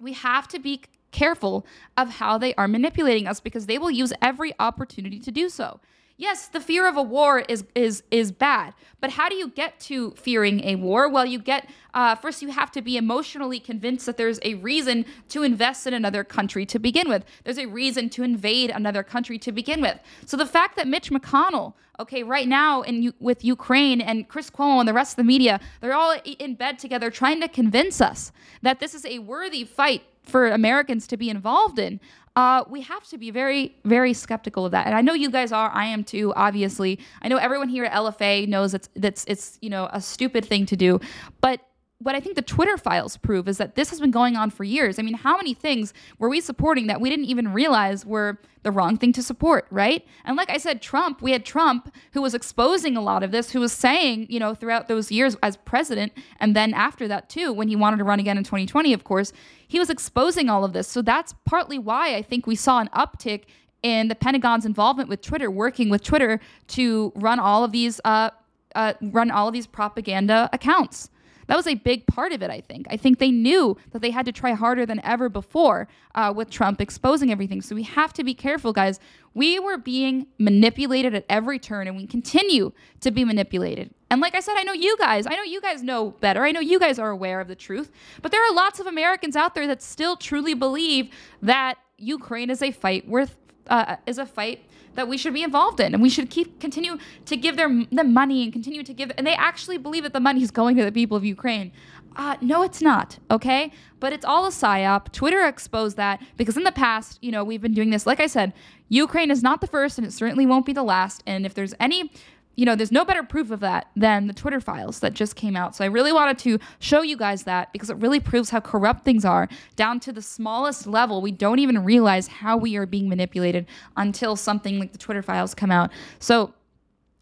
we 0.00 0.12
have 0.14 0.48
to 0.48 0.58
be 0.58 0.82
careful 1.12 1.64
of 1.96 2.10
how 2.10 2.36
they 2.36 2.52
are 2.56 2.66
manipulating 2.66 3.28
us 3.28 3.38
because 3.38 3.66
they 3.66 3.78
will 3.78 3.92
use 3.92 4.12
every 4.20 4.52
opportunity 4.58 5.20
to 5.20 5.30
do 5.30 5.48
so. 5.48 5.78
Yes, 6.16 6.46
the 6.46 6.60
fear 6.60 6.86
of 6.86 6.96
a 6.96 7.02
war 7.02 7.40
is 7.40 7.64
is 7.74 8.04
is 8.12 8.30
bad, 8.30 8.74
but 9.00 9.10
how 9.10 9.28
do 9.28 9.34
you 9.34 9.48
get 9.48 9.80
to 9.80 10.12
fearing 10.12 10.62
a 10.62 10.76
war? 10.76 11.08
Well, 11.08 11.26
you 11.26 11.40
get 11.40 11.68
uh, 11.92 12.14
first 12.14 12.40
you 12.40 12.50
have 12.50 12.70
to 12.72 12.82
be 12.82 12.96
emotionally 12.96 13.58
convinced 13.58 14.06
that 14.06 14.16
there's 14.16 14.38
a 14.42 14.54
reason 14.54 15.06
to 15.30 15.42
invest 15.42 15.88
in 15.88 15.94
another 15.94 16.22
country 16.22 16.64
to 16.66 16.78
begin 16.78 17.08
with. 17.08 17.24
There's 17.42 17.58
a 17.58 17.66
reason 17.66 18.10
to 18.10 18.22
invade 18.22 18.70
another 18.70 19.02
country 19.02 19.40
to 19.40 19.50
begin 19.50 19.80
with. 19.80 19.98
So 20.24 20.36
the 20.36 20.46
fact 20.46 20.76
that 20.76 20.86
Mitch 20.86 21.10
McConnell, 21.10 21.74
okay, 21.98 22.22
right 22.22 22.46
now 22.46 22.82
in 22.82 23.12
with 23.18 23.44
Ukraine 23.44 24.00
and 24.00 24.28
Chris 24.28 24.50
Cuomo 24.50 24.78
and 24.78 24.88
the 24.88 24.94
rest 24.94 25.14
of 25.14 25.16
the 25.16 25.24
media, 25.24 25.58
they're 25.80 25.94
all 25.94 26.16
in 26.38 26.54
bed 26.54 26.78
together 26.78 27.10
trying 27.10 27.40
to 27.40 27.48
convince 27.48 28.00
us 28.00 28.30
that 28.62 28.78
this 28.78 28.94
is 28.94 29.04
a 29.04 29.18
worthy 29.18 29.64
fight 29.64 30.04
for 30.22 30.48
Americans 30.48 31.06
to 31.08 31.16
be 31.16 31.28
involved 31.28 31.78
in 31.78 32.00
uh, 32.36 32.64
we 32.68 32.80
have 32.80 33.06
to 33.08 33.18
be 33.18 33.30
very, 33.30 33.76
very 33.84 34.12
skeptical 34.12 34.66
of 34.66 34.72
that. 34.72 34.86
And 34.86 34.94
I 34.94 35.00
know 35.00 35.14
you 35.14 35.30
guys 35.30 35.52
are. 35.52 35.70
I 35.70 35.86
am 35.86 36.02
too. 36.02 36.32
Obviously, 36.34 36.98
I 37.22 37.28
know 37.28 37.36
everyone 37.36 37.68
here 37.68 37.84
at 37.84 37.92
LFA 37.92 38.48
knows 38.48 38.74
it's 38.74 38.88
that's 38.96 39.24
it's 39.28 39.58
you 39.60 39.70
know 39.70 39.88
a 39.92 40.00
stupid 40.00 40.44
thing 40.44 40.66
to 40.66 40.76
do, 40.76 41.00
but 41.40 41.60
what 41.98 42.14
I 42.14 42.20
think 42.20 42.34
the 42.34 42.42
Twitter 42.42 42.76
files 42.76 43.16
prove 43.16 43.48
is 43.48 43.58
that 43.58 43.76
this 43.76 43.90
has 43.90 44.00
been 44.00 44.10
going 44.10 44.36
on 44.36 44.50
for 44.50 44.64
years. 44.64 44.98
I 44.98 45.02
mean, 45.02 45.14
how 45.14 45.36
many 45.36 45.54
things 45.54 45.94
were 46.18 46.28
we 46.28 46.40
supporting 46.40 46.86
that 46.88 47.00
we 47.00 47.08
didn't 47.08 47.26
even 47.26 47.52
realize 47.52 48.04
were 48.04 48.38
the 48.62 48.72
wrong 48.72 48.96
thing 48.96 49.12
to 49.12 49.22
support, 49.22 49.66
right? 49.70 50.04
And 50.24 50.36
like 50.36 50.50
I 50.50 50.56
said, 50.56 50.82
Trump, 50.82 51.22
we 51.22 51.32
had 51.32 51.44
Trump 51.44 51.94
who 52.12 52.20
was 52.20 52.34
exposing 52.34 52.96
a 52.96 53.00
lot 53.00 53.22
of 53.22 53.30
this, 53.30 53.52
who 53.52 53.60
was 53.60 53.72
saying, 53.72 54.26
you 54.28 54.40
know, 54.40 54.54
throughout 54.54 54.88
those 54.88 55.12
years 55.12 55.36
as 55.42 55.56
president, 55.58 56.12
and 56.40 56.56
then 56.56 56.74
after 56.74 57.06
that 57.08 57.28
too, 57.28 57.52
when 57.52 57.68
he 57.68 57.76
wanted 57.76 57.98
to 57.98 58.04
run 58.04 58.20
again 58.20 58.38
in 58.38 58.44
2020, 58.44 58.92
of 58.92 59.04
course, 59.04 59.32
he 59.68 59.78
was 59.78 59.88
exposing 59.88 60.48
all 60.48 60.64
of 60.64 60.72
this. 60.72 60.88
So 60.88 61.00
that's 61.00 61.34
partly 61.44 61.78
why 61.78 62.16
I 62.16 62.22
think 62.22 62.46
we 62.46 62.56
saw 62.56 62.80
an 62.80 62.88
uptick 62.94 63.44
in 63.82 64.08
the 64.08 64.14
Pentagon's 64.14 64.66
involvement 64.66 65.08
with 65.08 65.20
Twitter, 65.20 65.50
working 65.50 65.90
with 65.90 66.02
Twitter 66.02 66.40
to 66.68 67.12
run 67.14 67.38
all 67.38 67.64
of 67.64 67.70
these, 67.70 68.00
uh, 68.04 68.30
uh, 68.74 68.94
run 69.00 69.30
all 69.30 69.48
of 69.48 69.52
these 69.52 69.66
propaganda 69.66 70.48
accounts. 70.52 71.10
That 71.46 71.56
was 71.56 71.66
a 71.66 71.74
big 71.74 72.06
part 72.06 72.32
of 72.32 72.42
it, 72.42 72.50
I 72.50 72.60
think. 72.60 72.86
I 72.90 72.96
think 72.96 73.18
they 73.18 73.30
knew 73.30 73.76
that 73.92 74.02
they 74.02 74.10
had 74.10 74.26
to 74.26 74.32
try 74.32 74.52
harder 74.52 74.86
than 74.86 75.00
ever 75.04 75.28
before 75.28 75.88
uh, 76.14 76.32
with 76.34 76.50
Trump 76.50 76.80
exposing 76.80 77.30
everything. 77.30 77.60
So 77.62 77.74
we 77.74 77.82
have 77.84 78.12
to 78.14 78.24
be 78.24 78.34
careful, 78.34 78.72
guys. 78.72 79.00
We 79.34 79.58
were 79.58 79.78
being 79.78 80.26
manipulated 80.38 81.14
at 81.14 81.24
every 81.28 81.58
turn, 81.58 81.88
and 81.88 81.96
we 81.96 82.06
continue 82.06 82.72
to 83.00 83.10
be 83.10 83.24
manipulated. 83.24 83.92
And 84.10 84.20
like 84.20 84.34
I 84.34 84.40
said, 84.40 84.54
I 84.56 84.62
know 84.62 84.72
you 84.72 84.96
guys, 84.96 85.26
I 85.26 85.34
know 85.34 85.42
you 85.42 85.60
guys 85.60 85.82
know 85.82 86.12
better. 86.12 86.44
I 86.44 86.52
know 86.52 86.60
you 86.60 86.78
guys 86.78 86.98
are 86.98 87.10
aware 87.10 87.40
of 87.40 87.48
the 87.48 87.56
truth. 87.56 87.90
But 88.22 88.30
there 88.30 88.46
are 88.48 88.54
lots 88.54 88.78
of 88.78 88.86
Americans 88.86 89.34
out 89.34 89.54
there 89.54 89.66
that 89.66 89.82
still 89.82 90.16
truly 90.16 90.54
believe 90.54 91.10
that 91.42 91.78
Ukraine 91.98 92.50
is 92.50 92.62
a 92.62 92.70
fight 92.70 93.08
worth, 93.08 93.36
uh, 93.68 93.96
is 94.06 94.18
a 94.18 94.26
fight 94.26 94.64
that 94.94 95.08
we 95.08 95.16
should 95.16 95.34
be 95.34 95.42
involved 95.42 95.80
in 95.80 95.94
and 95.94 96.02
we 96.02 96.08
should 96.08 96.30
keep 96.30 96.60
continue 96.60 96.98
to 97.26 97.36
give 97.36 97.56
them 97.56 97.86
the 97.90 98.04
money 98.04 98.44
and 98.44 98.52
continue 98.52 98.82
to 98.82 98.92
give 98.92 99.10
and 99.16 99.26
they 99.26 99.34
actually 99.34 99.78
believe 99.78 100.02
that 100.02 100.12
the 100.12 100.20
money 100.20 100.42
is 100.42 100.50
going 100.50 100.76
to 100.76 100.84
the 100.84 100.92
people 100.92 101.16
of 101.16 101.24
Ukraine. 101.24 101.72
Uh, 102.16 102.36
no, 102.40 102.62
it's 102.62 102.80
not, 102.80 103.18
okay? 103.28 103.72
But 103.98 104.12
it's 104.12 104.24
all 104.24 104.46
a 104.46 104.50
psyop. 104.50 105.10
Twitter 105.10 105.46
exposed 105.46 105.96
that 105.96 106.22
because 106.36 106.56
in 106.56 106.62
the 106.62 106.72
past, 106.72 107.18
you 107.22 107.32
know, 107.32 107.42
we've 107.42 107.60
been 107.60 107.74
doing 107.74 107.90
this. 107.90 108.06
Like 108.06 108.20
I 108.20 108.28
said, 108.28 108.52
Ukraine 108.88 109.30
is 109.30 109.42
not 109.42 109.60
the 109.60 109.66
first 109.66 109.98
and 109.98 110.06
it 110.06 110.12
certainly 110.12 110.46
won't 110.46 110.66
be 110.66 110.72
the 110.72 110.84
last. 110.84 111.22
And 111.26 111.44
if 111.44 111.54
there's 111.54 111.74
any 111.80 112.12
you 112.56 112.64
know, 112.64 112.76
there's 112.76 112.92
no 112.92 113.04
better 113.04 113.22
proof 113.22 113.50
of 113.50 113.60
that 113.60 113.88
than 113.96 114.26
the 114.26 114.32
Twitter 114.32 114.60
files 114.60 115.00
that 115.00 115.12
just 115.14 115.36
came 115.36 115.56
out. 115.56 115.74
So 115.74 115.84
I 115.84 115.88
really 115.88 116.12
wanted 116.12 116.38
to 116.40 116.58
show 116.78 117.02
you 117.02 117.16
guys 117.16 117.44
that 117.44 117.72
because 117.72 117.90
it 117.90 117.96
really 117.96 118.20
proves 118.20 118.50
how 118.50 118.60
corrupt 118.60 119.04
things 119.04 119.24
are 119.24 119.48
down 119.76 120.00
to 120.00 120.12
the 120.12 120.22
smallest 120.22 120.86
level. 120.86 121.20
We 121.20 121.32
don't 121.32 121.58
even 121.58 121.84
realize 121.84 122.26
how 122.28 122.56
we 122.56 122.76
are 122.76 122.86
being 122.86 123.08
manipulated 123.08 123.66
until 123.96 124.36
something 124.36 124.78
like 124.78 124.92
the 124.92 124.98
Twitter 124.98 125.22
files 125.22 125.54
come 125.54 125.70
out. 125.70 125.90
So 126.18 126.54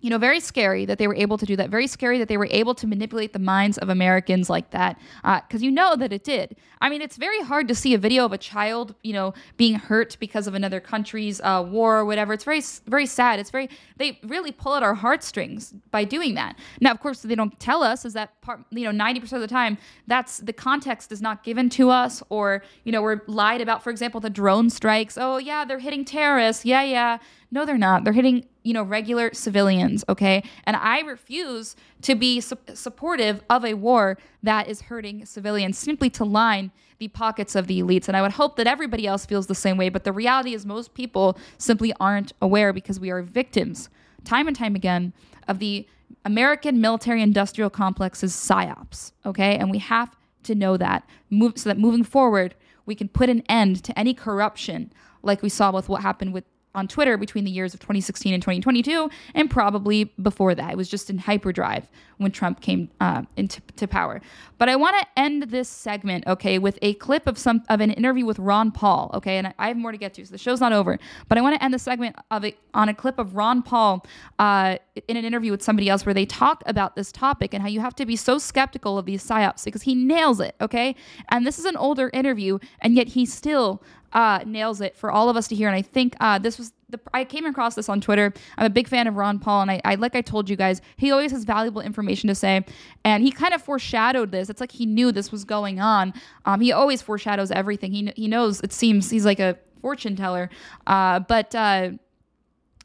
you 0.02 0.10
know, 0.10 0.18
very 0.18 0.40
scary 0.40 0.84
that 0.84 0.98
they 0.98 1.06
were 1.06 1.14
able 1.14 1.38
to 1.38 1.46
do 1.46 1.56
that. 1.56 1.70
Very 1.70 1.86
scary 1.86 2.18
that 2.18 2.28
they 2.28 2.36
were 2.36 2.48
able 2.50 2.74
to 2.74 2.86
manipulate 2.88 3.32
the 3.32 3.38
minds 3.38 3.78
of 3.78 3.88
Americans 3.88 4.50
like 4.50 4.70
that. 4.70 4.98
Because 5.22 5.62
uh, 5.62 5.64
you 5.64 5.70
know 5.70 5.94
that 5.96 6.12
it 6.12 6.24
did. 6.24 6.56
I 6.80 6.88
mean, 6.88 7.00
it's 7.00 7.16
very 7.16 7.40
hard 7.40 7.68
to 7.68 7.74
see 7.76 7.94
a 7.94 7.98
video 7.98 8.24
of 8.24 8.32
a 8.32 8.38
child, 8.38 8.96
you 9.04 9.12
know, 9.12 9.32
being 9.56 9.76
hurt 9.76 10.16
because 10.18 10.48
of 10.48 10.54
another 10.54 10.80
country's 10.80 11.40
uh, 11.40 11.64
war 11.66 11.98
or 11.98 12.04
whatever. 12.04 12.32
It's 12.32 12.42
very, 12.42 12.60
very 12.88 13.06
sad. 13.06 13.38
It's 13.38 13.50
very, 13.50 13.70
they 13.96 14.18
really 14.24 14.50
pull 14.50 14.74
at 14.74 14.82
our 14.82 14.94
heartstrings 14.94 15.72
by 15.92 16.02
doing 16.02 16.34
that. 16.34 16.58
Now, 16.80 16.90
of 16.90 16.98
course, 16.98 17.22
they 17.22 17.36
don't 17.36 17.58
tell 17.60 17.84
us 17.84 18.04
is 18.04 18.14
that 18.14 18.40
part, 18.42 18.58
you 18.70 18.90
know, 18.90 19.04
90% 19.04 19.32
of 19.34 19.40
the 19.40 19.46
time, 19.46 19.78
that's 20.08 20.38
the 20.38 20.52
context 20.52 21.12
is 21.12 21.22
not 21.22 21.44
given 21.44 21.70
to 21.70 21.90
us 21.90 22.24
or, 22.28 22.64
you 22.82 22.90
know, 22.90 23.02
we're 23.02 23.20
lied 23.28 23.60
about, 23.60 23.84
for 23.84 23.90
example, 23.90 24.20
the 24.20 24.30
drone 24.30 24.68
strikes. 24.68 25.16
Oh, 25.16 25.36
yeah, 25.36 25.64
they're 25.64 25.78
hitting 25.78 26.04
terrorists. 26.04 26.64
Yeah, 26.64 26.82
yeah. 26.82 27.18
No, 27.52 27.66
they're 27.66 27.76
not. 27.76 28.04
They're 28.04 28.14
hitting, 28.14 28.46
you 28.62 28.72
know, 28.72 28.82
regular 28.82 29.32
civilians, 29.34 30.04
okay? 30.08 30.42
And 30.64 30.74
I 30.74 31.00
refuse 31.00 31.76
to 32.00 32.14
be 32.14 32.40
su- 32.40 32.56
supportive 32.72 33.42
of 33.50 33.62
a 33.62 33.74
war 33.74 34.16
that 34.42 34.68
is 34.68 34.80
hurting 34.80 35.26
civilians 35.26 35.76
simply 35.76 36.08
to 36.10 36.24
line 36.24 36.72
the 36.98 37.08
pockets 37.08 37.54
of 37.54 37.66
the 37.66 37.82
elites. 37.82 38.08
And 38.08 38.16
I 38.16 38.22
would 38.22 38.32
hope 38.32 38.56
that 38.56 38.66
everybody 38.66 39.06
else 39.06 39.26
feels 39.26 39.48
the 39.48 39.54
same 39.54 39.76
way. 39.76 39.90
But 39.90 40.04
the 40.04 40.12
reality 40.12 40.54
is, 40.54 40.64
most 40.64 40.94
people 40.94 41.36
simply 41.58 41.92
aren't 42.00 42.32
aware 42.40 42.72
because 42.72 42.98
we 42.98 43.10
are 43.10 43.20
victims, 43.20 43.90
time 44.24 44.48
and 44.48 44.56
time 44.56 44.74
again, 44.74 45.12
of 45.46 45.58
the 45.58 45.86
American 46.24 46.80
military 46.80 47.20
industrial 47.20 47.68
complex's 47.68 48.32
psyops, 48.32 49.12
okay? 49.26 49.56
And 49.56 49.70
we 49.70 49.78
have 49.78 50.16
to 50.44 50.54
know 50.54 50.78
that 50.78 51.04
move, 51.28 51.58
so 51.58 51.68
that 51.68 51.78
moving 51.78 52.02
forward, 52.02 52.54
we 52.86 52.94
can 52.94 53.08
put 53.08 53.28
an 53.28 53.42
end 53.46 53.84
to 53.84 53.98
any 53.98 54.14
corruption 54.14 54.90
like 55.22 55.42
we 55.42 55.48
saw 55.48 55.70
with 55.70 55.88
what 55.88 56.02
happened 56.02 56.32
with 56.32 56.44
on 56.74 56.88
Twitter 56.88 57.16
between 57.16 57.44
the 57.44 57.50
years 57.50 57.74
of 57.74 57.80
2016 57.80 58.32
and 58.32 58.42
2022, 58.42 59.10
and 59.34 59.50
probably 59.50 60.04
before 60.20 60.54
that. 60.54 60.72
It 60.72 60.76
was 60.76 60.88
just 60.88 61.10
in 61.10 61.18
hyperdrive 61.18 61.88
when 62.18 62.30
Trump 62.30 62.60
came 62.60 62.88
uh, 63.00 63.22
into 63.36 63.60
to 63.76 63.86
power. 63.86 64.20
But 64.58 64.68
I 64.68 64.76
want 64.76 64.96
to 65.00 65.06
end 65.16 65.44
this 65.44 65.68
segment, 65.68 66.26
okay, 66.26 66.58
with 66.58 66.78
a 66.82 66.94
clip 66.94 67.26
of 67.26 67.36
some 67.36 67.62
of 67.68 67.80
an 67.80 67.90
interview 67.90 68.24
with 68.24 68.38
Ron 68.38 68.70
Paul, 68.70 69.10
okay, 69.14 69.38
and 69.38 69.52
I 69.58 69.68
have 69.68 69.76
more 69.76 69.92
to 69.92 69.98
get 69.98 70.14
to, 70.14 70.24
so 70.24 70.32
the 70.32 70.38
show's 70.38 70.60
not 70.60 70.72
over. 70.72 70.98
But 71.28 71.38
I 71.38 71.40
want 71.40 71.56
to 71.56 71.64
end 71.64 71.74
the 71.74 71.78
segment 71.78 72.16
of 72.30 72.44
it 72.44 72.58
on 72.74 72.88
a 72.88 72.94
clip 72.94 73.18
of 73.18 73.36
Ron 73.36 73.62
Paul 73.62 74.06
uh, 74.38 74.78
in 75.08 75.16
an 75.16 75.24
interview 75.24 75.50
with 75.50 75.62
somebody 75.62 75.88
else 75.88 76.06
where 76.06 76.14
they 76.14 76.26
talk 76.26 76.62
about 76.66 76.96
this 76.96 77.12
topic 77.12 77.52
and 77.52 77.62
how 77.62 77.68
you 77.68 77.80
have 77.80 77.94
to 77.96 78.06
be 78.06 78.16
so 78.16 78.38
skeptical 78.38 78.98
of 78.98 79.04
these 79.04 79.26
psyops 79.26 79.64
because 79.64 79.82
he 79.82 79.94
nails 79.94 80.40
it, 80.40 80.54
okay. 80.60 80.94
And 81.28 81.46
this 81.46 81.58
is 81.58 81.64
an 81.64 81.76
older 81.76 82.10
interview, 82.12 82.58
and 82.80 82.94
yet 82.94 83.08
he 83.08 83.26
still 83.26 83.82
uh, 84.12 84.40
nails 84.46 84.80
it 84.80 84.96
for 84.96 85.10
all 85.10 85.28
of 85.28 85.36
us 85.36 85.48
to 85.48 85.54
hear. 85.54 85.68
And 85.68 85.76
I 85.76 85.82
think 85.82 86.14
uh, 86.20 86.38
this 86.38 86.58
was 86.58 86.72
the, 86.90 87.00
I 87.14 87.24
came 87.24 87.46
across 87.46 87.74
this 87.74 87.88
on 87.88 88.00
Twitter. 88.00 88.32
I'm 88.58 88.66
a 88.66 88.70
big 88.70 88.88
fan 88.88 89.06
of 89.06 89.16
Ron 89.16 89.38
Paul, 89.38 89.62
and 89.62 89.70
I, 89.70 89.80
I, 89.84 89.94
like 89.96 90.14
I 90.14 90.20
told 90.20 90.50
you 90.50 90.56
guys, 90.56 90.80
he 90.96 91.10
always 91.10 91.32
has 91.32 91.44
valuable 91.44 91.80
information 91.80 92.28
to 92.28 92.34
say, 92.34 92.64
and 93.04 93.22
he 93.22 93.30
kind 93.30 93.54
of 93.54 93.62
foreshadowed 93.62 94.30
this. 94.30 94.50
It's 94.50 94.60
like 94.60 94.72
he 94.72 94.86
knew 94.86 95.12
this 95.12 95.32
was 95.32 95.44
going 95.44 95.80
on. 95.80 96.12
Um, 96.44 96.60
he 96.60 96.72
always 96.72 97.02
foreshadows 97.02 97.50
everything. 97.50 97.92
He 97.92 98.12
he 98.14 98.28
knows. 98.28 98.60
It 98.60 98.72
seems 98.72 99.10
he's 99.10 99.24
like 99.24 99.40
a 99.40 99.58
fortune 99.80 100.16
teller. 100.16 100.50
Uh, 100.86 101.20
but 101.20 101.54
uh, 101.54 101.90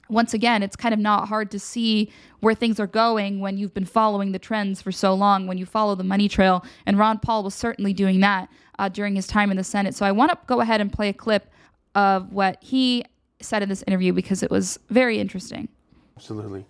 once 0.09 0.33
again, 0.33 0.63
it's 0.63 0.75
kind 0.75 0.93
of 0.93 0.99
not 0.99 1.27
hard 1.27 1.51
to 1.51 1.59
see 1.59 2.11
where 2.39 2.55
things 2.55 2.79
are 2.79 2.87
going 2.87 3.39
when 3.39 3.57
you've 3.57 3.73
been 3.73 3.85
following 3.85 4.31
the 4.31 4.39
trends 4.39 4.81
for 4.81 4.91
so 4.91 5.13
long, 5.13 5.47
when 5.47 5.57
you 5.57 5.65
follow 5.65 5.95
the 5.95 6.03
money 6.03 6.29
trail. 6.29 6.63
And 6.85 6.97
Ron 6.97 7.19
Paul 7.19 7.43
was 7.43 7.55
certainly 7.55 7.93
doing 7.93 8.19
that 8.21 8.49
uh, 8.79 8.89
during 8.89 9.15
his 9.15 9.27
time 9.27 9.51
in 9.51 9.57
the 9.57 9.63
Senate. 9.63 9.95
So 9.95 10.05
I 10.05 10.11
want 10.11 10.31
to 10.31 10.37
go 10.47 10.61
ahead 10.61 10.81
and 10.81 10.91
play 10.91 11.09
a 11.09 11.13
clip 11.13 11.49
of 11.95 12.31
what 12.31 12.57
he 12.61 13.05
said 13.41 13.63
in 13.63 13.69
this 13.69 13.83
interview 13.87 14.13
because 14.13 14.43
it 14.43 14.51
was 14.51 14.79
very 14.89 15.19
interesting. 15.19 15.67
Absolutely. 16.15 16.65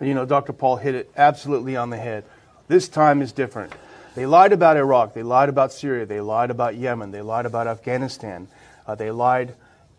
You 0.00 0.14
know, 0.14 0.24
Dr. 0.24 0.52
Paul 0.52 0.76
hit 0.76 0.94
it 0.94 1.10
absolutely 1.16 1.76
on 1.76 1.90
the 1.90 1.96
head. 1.96 2.24
This 2.68 2.88
time 2.88 3.22
is 3.22 3.32
different. 3.32 3.72
They 4.14 4.26
lied 4.26 4.52
about 4.52 4.76
Iraq, 4.76 5.14
they 5.14 5.22
lied 5.22 5.48
about 5.48 5.72
Syria, 5.72 6.04
they 6.04 6.20
lied 6.20 6.50
about 6.50 6.76
Yemen, 6.76 7.10
they 7.12 7.22
lied 7.22 7.46
about 7.46 7.66
Afghanistan, 7.66 8.46
uh, 8.86 8.94
they 8.94 9.10
lied 9.10 9.54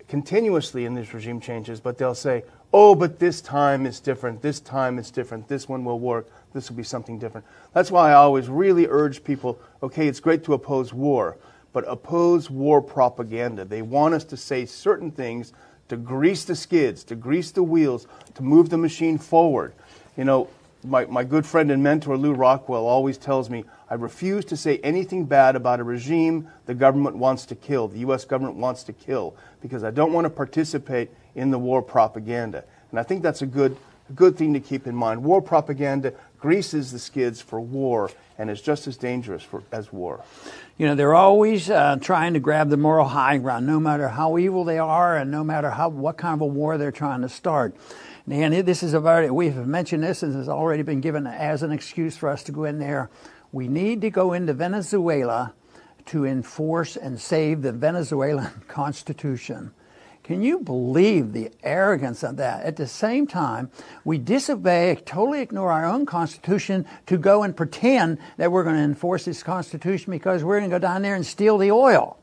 continuously 0.07 0.85
in 0.85 0.93
these 0.93 1.13
regime 1.15 1.39
changes, 1.39 1.79
but 1.79 1.97
they'll 1.97 2.13
say, 2.13 2.43
oh, 2.71 2.93
but 2.93 3.17
this 3.17 3.41
time 3.41 3.87
is 3.87 3.99
different, 3.99 4.41
this 4.41 4.59
time 4.59 4.99
is 4.99 5.09
different, 5.09 5.47
this 5.47 5.67
one 5.67 5.83
will 5.83 5.99
work, 5.99 6.27
this 6.53 6.69
will 6.69 6.77
be 6.77 6.83
something 6.83 7.17
different. 7.17 7.45
That's 7.73 7.89
why 7.89 8.11
I 8.11 8.13
always 8.13 8.49
really 8.49 8.85
urge 8.87 9.23
people 9.23 9.59
okay, 9.81 10.07
it's 10.07 10.19
great 10.19 10.43
to 10.45 10.53
oppose 10.53 10.93
war, 10.93 11.37
but 11.73 11.83
oppose 11.87 12.49
war 12.49 12.81
propaganda. 12.81 13.65
They 13.65 13.81
want 13.81 14.13
us 14.13 14.23
to 14.25 14.37
say 14.37 14.65
certain 14.65 15.11
things 15.11 15.51
to 15.89 15.97
grease 15.97 16.45
the 16.45 16.55
skids, 16.55 17.03
to 17.05 17.15
grease 17.15 17.51
the 17.51 17.63
wheels, 17.63 18.07
to 18.35 18.43
move 18.43 18.69
the 18.69 18.77
machine 18.77 19.17
forward. 19.17 19.73
You 20.15 20.23
know, 20.23 20.47
my, 20.83 21.05
my 21.05 21.23
good 21.23 21.45
friend 21.45 21.71
and 21.71 21.81
mentor 21.81 22.17
Lew 22.17 22.33
Rockwell 22.33 22.85
always 22.85 23.17
tells 23.17 23.49
me 23.49 23.65
I 23.89 23.95
refuse 23.95 24.45
to 24.45 24.57
say 24.57 24.79
anything 24.79 25.25
bad 25.25 25.55
about 25.55 25.79
a 25.79 25.83
regime 25.83 26.49
the 26.65 26.73
government 26.73 27.17
wants 27.17 27.45
to 27.47 27.55
kill, 27.55 27.87
the 27.87 27.99
U.S. 27.99 28.25
government 28.25 28.57
wants 28.57 28.83
to 28.83 28.93
kill, 28.93 29.35
because 29.61 29.83
I 29.83 29.91
don't 29.91 30.13
want 30.13 30.25
to 30.25 30.29
participate 30.29 31.09
in 31.35 31.51
the 31.51 31.59
war 31.59 31.81
propaganda. 31.81 32.63
And 32.91 32.99
I 32.99 33.03
think 33.03 33.23
that's 33.23 33.41
a 33.41 33.45
good, 33.45 33.77
a 34.09 34.13
good 34.13 34.37
thing 34.37 34.53
to 34.53 34.59
keep 34.59 34.87
in 34.87 34.95
mind. 34.95 35.23
War 35.23 35.41
propaganda 35.41 36.13
greases 36.43 36.91
the 36.91 36.99
skids 36.99 37.39
for 37.39 37.61
war 37.61 38.11
and 38.37 38.49
is 38.49 38.61
just 38.61 38.85
as 38.85 38.97
dangerous 38.97 39.41
for, 39.41 39.63
as 39.71 39.93
war. 39.93 40.21
You 40.77 40.85
know, 40.85 40.93
they're 40.93 41.15
always 41.15 41.69
uh, 41.69 41.95
trying 42.01 42.33
to 42.33 42.41
grab 42.41 42.69
the 42.69 42.75
moral 42.75 43.07
high 43.07 43.37
ground, 43.37 43.65
no 43.65 43.79
matter 43.79 44.09
how 44.09 44.37
evil 44.37 44.65
they 44.65 44.77
are 44.77 45.15
and 45.15 45.31
no 45.31 45.41
matter 45.41 45.69
how, 45.69 45.87
what 45.87 46.17
kind 46.17 46.33
of 46.33 46.41
a 46.41 46.45
war 46.45 46.77
they're 46.77 46.91
trying 46.91 47.21
to 47.21 47.29
start. 47.29 47.77
And 48.29 48.53
this 48.53 48.83
is 48.83 48.93
a 48.93 48.99
very, 48.99 49.31
we've 49.31 49.55
mentioned 49.55 50.03
this 50.03 50.21
and 50.21 50.35
has 50.35 50.49
already 50.49 50.83
been 50.83 50.99
given 50.99 51.25
as 51.27 51.63
an 51.63 51.71
excuse 51.71 52.17
for 52.17 52.27
us 52.27 52.43
to 52.43 52.51
go 52.51 52.65
in 52.65 52.77
there. 52.77 53.09
We 53.53 53.69
need 53.69 54.01
to 54.01 54.09
go 54.09 54.33
into 54.33 54.53
Venezuela 54.53 55.53
to 56.07 56.25
enforce 56.25 56.97
and 56.97 57.21
save 57.21 57.61
the 57.61 57.71
Venezuelan 57.71 58.63
Constitution. 58.67 59.71
Can 60.23 60.41
you 60.41 60.59
believe 60.59 61.33
the 61.33 61.51
arrogance 61.63 62.23
of 62.23 62.37
that? 62.37 62.63
At 62.63 62.77
the 62.77 62.87
same 62.87 63.27
time, 63.27 63.69
we 64.05 64.17
disobey, 64.17 64.95
totally 65.05 65.41
ignore 65.41 65.71
our 65.71 65.85
own 65.85 66.05
Constitution 66.05 66.85
to 67.07 67.17
go 67.17 67.43
and 67.43 67.55
pretend 67.55 68.19
that 68.37 68.49
we're 68.49 68.63
going 68.63 68.77
to 68.77 68.81
enforce 68.81 69.25
this 69.25 69.43
Constitution 69.43 70.11
because 70.11 70.41
we're 70.43 70.59
going 70.59 70.69
to 70.69 70.75
go 70.75 70.79
down 70.79 71.01
there 71.01 71.15
and 71.15 71.25
steal 71.25 71.57
the 71.57 71.71
oil. 71.71 72.17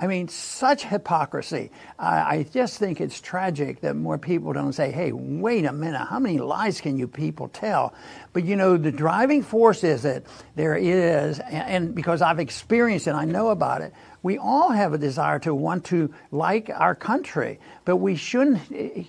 I 0.00 0.08
mean, 0.08 0.26
such 0.26 0.82
hypocrisy. 0.82 1.70
I, 1.96 2.36
I 2.36 2.42
just 2.42 2.78
think 2.78 3.00
it's 3.00 3.20
tragic 3.20 3.82
that 3.82 3.94
more 3.94 4.18
people 4.18 4.52
don't 4.52 4.72
say, 4.72 4.90
hey, 4.90 5.12
wait 5.12 5.64
a 5.64 5.72
minute, 5.72 6.06
how 6.06 6.18
many 6.18 6.38
lies 6.38 6.80
can 6.80 6.96
you 6.98 7.06
people 7.06 7.48
tell? 7.48 7.94
But 8.32 8.44
you 8.44 8.56
know, 8.56 8.76
the 8.76 8.90
driving 8.90 9.44
force 9.44 9.84
is 9.84 10.02
that 10.02 10.24
there 10.56 10.74
is, 10.74 11.38
and, 11.38 11.68
and 11.68 11.94
because 11.94 12.20
I've 12.20 12.40
experienced 12.40 13.06
it, 13.06 13.12
I 13.12 13.26
know 13.26 13.50
about 13.50 13.82
it, 13.82 13.92
we 14.22 14.38
all 14.38 14.70
have 14.70 14.92
a 14.92 14.98
desire 14.98 15.38
to 15.40 15.54
want 15.54 15.84
to 15.86 16.12
like 16.30 16.70
our 16.70 16.94
country, 16.94 17.58
but 17.84 17.96
we 17.96 18.14
shouldn't 18.14 18.60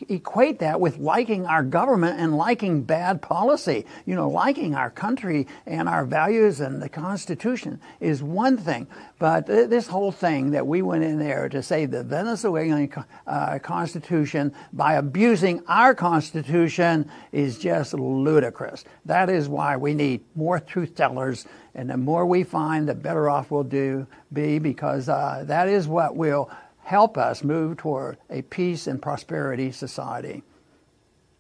equate 0.10 0.60
that 0.60 0.80
with 0.80 0.98
liking 0.98 1.46
our 1.46 1.64
government 1.64 2.20
and 2.20 2.36
liking 2.36 2.82
bad 2.82 3.22
policy. 3.22 3.86
You 4.06 4.16
know, 4.16 4.30
liking 4.30 4.74
our 4.76 4.90
country 4.90 5.48
and 5.66 5.88
our 5.88 6.06
values 6.06 6.60
and 6.60 6.82
the 6.82 6.90
Constitution 6.90 7.80
is 8.00 8.24
one 8.24 8.58
thing, 8.58 8.88
but 9.20 9.46
this 9.46 9.88
whole 9.88 10.12
thing 10.12 10.52
that 10.52 10.66
we 10.66 10.82
went 10.82 11.04
in 11.04 11.20
there 11.20 11.48
to 11.50 11.62
save 11.62 11.92
the 11.92 12.04
Venezuelan 12.04 12.92
uh, 13.28 13.60
Constitution 13.60 14.54
by 14.74 14.96
abusing 14.96 15.64
our 15.68 15.94
Constitution 15.94 17.10
is 17.32 17.60
just 17.60 17.94
ludicrous. 17.94 18.84
That 19.06 19.30
is 19.30 19.48
why 19.48 19.78
we 19.78 19.94
need 19.94 20.24
more 20.36 20.60
truth 20.60 20.96
tellers 20.96 21.46
and 21.76 21.90
the 21.90 21.98
more 21.98 22.26
we 22.26 22.44
find, 22.44 22.88
the 22.88 22.96
better 22.96 23.30
off 23.30 23.52
we'll 23.52 23.64
do 23.64 24.06
be 24.32 24.60
because 24.60 25.10
uh, 25.10 25.44
that 25.48 25.68
is 25.68 25.88
what 25.88 26.16
will 26.16 26.50
help 26.84 27.18
us 27.18 27.44
move 27.44 27.78
toward 27.78 28.18
a 28.30 28.42
peace 28.44 28.88
and 28.88 29.02
prosperity 29.02 29.72
society. 29.72 30.44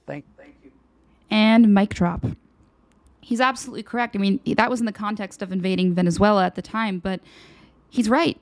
Thank, 0.08 0.26
thank 0.38 0.56
you. 0.64 0.72
And 1.30 1.74
mic 1.74 1.94
drop. 1.94 2.26
He's 3.22 3.40
absolutely 3.40 3.84
correct. 3.84 4.16
I 4.16 4.20
mean, 4.20 4.40
that 4.46 4.70
was 4.70 4.80
in 4.80 4.86
the 4.86 4.92
context 4.92 5.42
of 5.42 5.52
invading 5.52 5.94
Venezuela 5.94 6.46
at 6.46 6.56
the 6.56 6.62
time, 6.62 7.00
but 7.00 7.22
he's 7.90 8.10
right. 8.10 8.38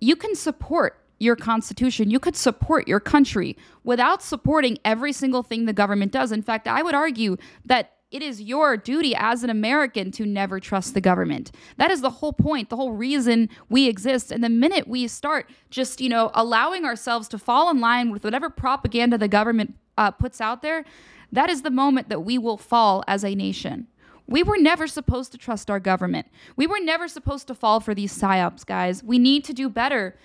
You 0.00 0.16
can 0.16 0.34
support 0.34 0.98
your 1.18 1.36
constitution. 1.36 2.10
You 2.10 2.18
could 2.18 2.36
support 2.36 2.88
your 2.88 3.00
country 3.00 3.56
without 3.84 4.22
supporting 4.22 4.78
every 4.84 5.12
single 5.12 5.42
thing 5.42 5.66
the 5.66 5.72
government 5.72 6.10
does. 6.10 6.32
In 6.32 6.42
fact, 6.42 6.66
I 6.66 6.82
would 6.82 6.94
argue 6.94 7.36
that 7.64 7.91
it 8.12 8.22
is 8.22 8.42
your 8.42 8.76
duty 8.76 9.14
as 9.16 9.42
an 9.42 9.50
American 9.50 10.10
to 10.12 10.26
never 10.26 10.60
trust 10.60 10.94
the 10.94 11.00
government. 11.00 11.50
That 11.78 11.90
is 11.90 12.02
the 12.02 12.10
whole 12.10 12.32
point, 12.32 12.68
the 12.68 12.76
whole 12.76 12.92
reason 12.92 13.48
we 13.68 13.88
exist. 13.88 14.30
And 14.30 14.44
the 14.44 14.48
minute 14.48 14.86
we 14.86 15.08
start 15.08 15.48
just, 15.70 16.00
you 16.00 16.08
know, 16.08 16.30
allowing 16.34 16.84
ourselves 16.84 17.26
to 17.28 17.38
fall 17.38 17.70
in 17.70 17.80
line 17.80 18.10
with 18.10 18.24
whatever 18.24 18.50
propaganda 18.50 19.16
the 19.16 19.28
government 19.28 19.74
uh, 19.96 20.10
puts 20.10 20.40
out 20.40 20.62
there, 20.62 20.84
that 21.32 21.48
is 21.48 21.62
the 21.62 21.70
moment 21.70 22.10
that 22.10 22.20
we 22.20 22.36
will 22.36 22.58
fall 22.58 23.02
as 23.08 23.24
a 23.24 23.34
nation. 23.34 23.86
We 24.26 24.42
were 24.42 24.58
never 24.58 24.86
supposed 24.86 25.32
to 25.32 25.38
trust 25.38 25.70
our 25.70 25.80
government. 25.80 26.26
We 26.54 26.66
were 26.66 26.80
never 26.80 27.08
supposed 27.08 27.46
to 27.48 27.54
fall 27.54 27.80
for 27.80 27.94
these 27.94 28.16
psyops, 28.16 28.64
guys. 28.64 29.02
We 29.02 29.18
need 29.18 29.44
to 29.44 29.52
do 29.52 29.68
better 29.68 30.16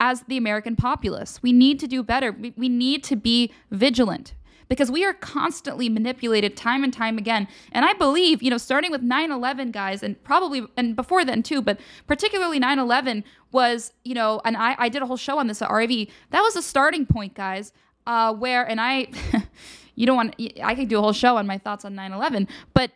as 0.00 0.22
the 0.22 0.36
American 0.36 0.76
populace. 0.76 1.40
We 1.42 1.52
need 1.52 1.78
to 1.80 1.86
do 1.86 2.02
better. 2.02 2.32
We, 2.32 2.52
we 2.56 2.68
need 2.68 3.04
to 3.04 3.16
be 3.16 3.52
vigilant 3.70 4.34
because 4.68 4.90
we 4.90 5.04
are 5.04 5.14
constantly 5.14 5.88
manipulated 5.88 6.56
time 6.56 6.84
and 6.84 6.92
time 6.92 7.18
again. 7.18 7.48
And 7.72 7.84
I 7.84 7.92
believe, 7.92 8.42
you 8.42 8.50
know, 8.50 8.58
starting 8.58 8.90
with 8.90 9.02
9 9.02 9.30
11, 9.30 9.70
guys, 9.70 10.02
and 10.02 10.22
probably, 10.24 10.66
and 10.76 10.96
before 10.96 11.24
then 11.24 11.42
too, 11.42 11.62
but 11.62 11.78
particularly 12.06 12.58
9 12.58 12.78
11 12.78 13.24
was, 13.52 13.92
you 14.04 14.14
know, 14.14 14.40
and 14.44 14.56
I, 14.56 14.74
I 14.78 14.88
did 14.88 15.02
a 15.02 15.06
whole 15.06 15.16
show 15.16 15.38
on 15.38 15.46
this 15.46 15.62
at 15.62 15.70
RAV. 15.70 16.08
That 16.30 16.40
was 16.40 16.56
a 16.56 16.62
starting 16.62 17.06
point, 17.06 17.34
guys, 17.34 17.72
uh, 18.06 18.34
where, 18.34 18.68
and 18.68 18.80
I, 18.80 19.08
you 19.94 20.06
don't 20.06 20.16
want, 20.16 20.36
I 20.62 20.74
could 20.74 20.88
do 20.88 20.98
a 20.98 21.02
whole 21.02 21.12
show 21.12 21.36
on 21.36 21.46
my 21.46 21.58
thoughts 21.58 21.84
on 21.84 21.94
9 21.94 22.12
11, 22.12 22.48
but 22.74 22.90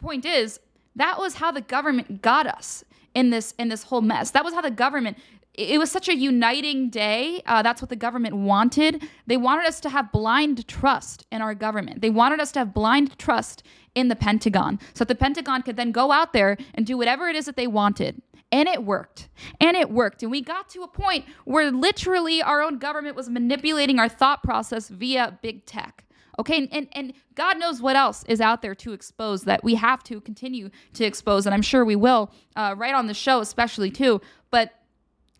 point 0.00 0.24
is, 0.24 0.60
that 0.96 1.18
was 1.18 1.36
how 1.36 1.50
the 1.50 1.60
government 1.60 2.20
got 2.20 2.46
us 2.46 2.84
in 3.14 3.30
this 3.30 3.54
in 3.58 3.68
this 3.68 3.84
whole 3.84 4.00
mess. 4.00 4.30
That 4.30 4.44
was 4.44 4.54
how 4.54 4.60
the 4.60 4.70
government 4.70 5.18
it 5.54 5.78
was 5.78 5.90
such 5.90 6.08
a 6.08 6.16
uniting 6.16 6.88
day. 6.88 7.42
Uh, 7.44 7.62
that's 7.62 7.82
what 7.82 7.90
the 7.90 7.96
government 7.96 8.34
wanted. 8.36 9.06
They 9.26 9.36
wanted 9.36 9.66
us 9.66 9.80
to 9.80 9.90
have 9.90 10.10
blind 10.10 10.66
trust 10.66 11.26
in 11.30 11.42
our 11.42 11.54
government. 11.54 12.00
They 12.00 12.10
wanted 12.10 12.40
us 12.40 12.52
to 12.52 12.60
have 12.60 12.72
blind 12.72 13.18
trust 13.18 13.62
in 13.94 14.08
the 14.08 14.16
Pentagon 14.16 14.78
so 14.94 15.04
that 15.04 15.08
the 15.08 15.14
Pentagon 15.14 15.62
could 15.62 15.76
then 15.76 15.92
go 15.92 16.10
out 16.10 16.32
there 16.32 16.56
and 16.74 16.86
do 16.86 16.96
whatever 16.96 17.28
it 17.28 17.36
is 17.36 17.44
that 17.44 17.56
they 17.56 17.66
wanted. 17.66 18.22
And 18.50 18.68
it 18.68 18.84
worked. 18.84 19.28
And 19.60 19.76
it 19.76 19.90
worked. 19.90 20.22
And 20.22 20.30
we 20.30 20.40
got 20.40 20.70
to 20.70 20.82
a 20.82 20.88
point 20.88 21.26
where 21.44 21.70
literally 21.70 22.42
our 22.42 22.62
own 22.62 22.78
government 22.78 23.16
was 23.16 23.28
manipulating 23.28 23.98
our 23.98 24.08
thought 24.08 24.42
process 24.42 24.88
via 24.88 25.38
big 25.42 25.66
tech. 25.66 26.04
Okay, 26.38 26.66
and, 26.72 26.88
and, 26.92 27.12
God 27.34 27.58
knows 27.58 27.80
what 27.80 27.94
else 27.94 28.24
is 28.26 28.40
out 28.40 28.60
there 28.62 28.74
to 28.74 28.92
expose 28.92 29.44
that 29.44 29.64
we 29.64 29.74
have 29.74 30.02
to 30.04 30.20
continue 30.20 30.70
to 30.94 31.04
expose, 31.04 31.46
and 31.46 31.54
I'm 31.54 31.62
sure 31.62 31.82
we 31.82 31.96
will, 31.96 32.30
uh, 32.56 32.74
right 32.76 32.94
on 32.94 33.06
the 33.06 33.14
show, 33.14 33.40
especially 33.40 33.90
too. 33.90 34.20
But 34.50 34.72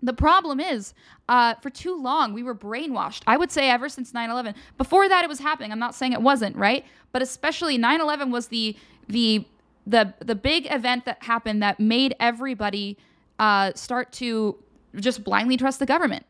the 0.02 0.12
problem 0.12 0.58
is, 0.58 0.94
uh, 1.28 1.54
for 1.62 1.70
too 1.70 1.96
long, 1.96 2.32
we 2.32 2.42
were 2.42 2.54
brainwashed. 2.54 3.22
I 3.26 3.36
would 3.36 3.52
say 3.52 3.70
ever 3.70 3.88
since 3.88 4.12
9 4.12 4.30
11. 4.30 4.54
Before 4.76 5.08
that, 5.08 5.24
it 5.24 5.28
was 5.28 5.38
happening. 5.38 5.70
I'm 5.70 5.78
not 5.78 5.94
saying 5.94 6.12
it 6.12 6.22
wasn't, 6.22 6.56
right? 6.56 6.84
But 7.12 7.22
especially 7.22 7.78
9 7.78 8.00
11 8.00 8.30
was 8.30 8.48
the, 8.48 8.76
the, 9.08 9.44
the, 9.86 10.12
the 10.18 10.34
big 10.34 10.66
event 10.70 11.04
that 11.04 11.22
happened 11.22 11.62
that 11.62 11.78
made 11.78 12.16
everybody 12.18 12.98
uh, 13.38 13.72
start 13.74 14.12
to 14.12 14.56
just 14.96 15.22
blindly 15.22 15.56
trust 15.56 15.78
the 15.78 15.86
government. 15.86 16.26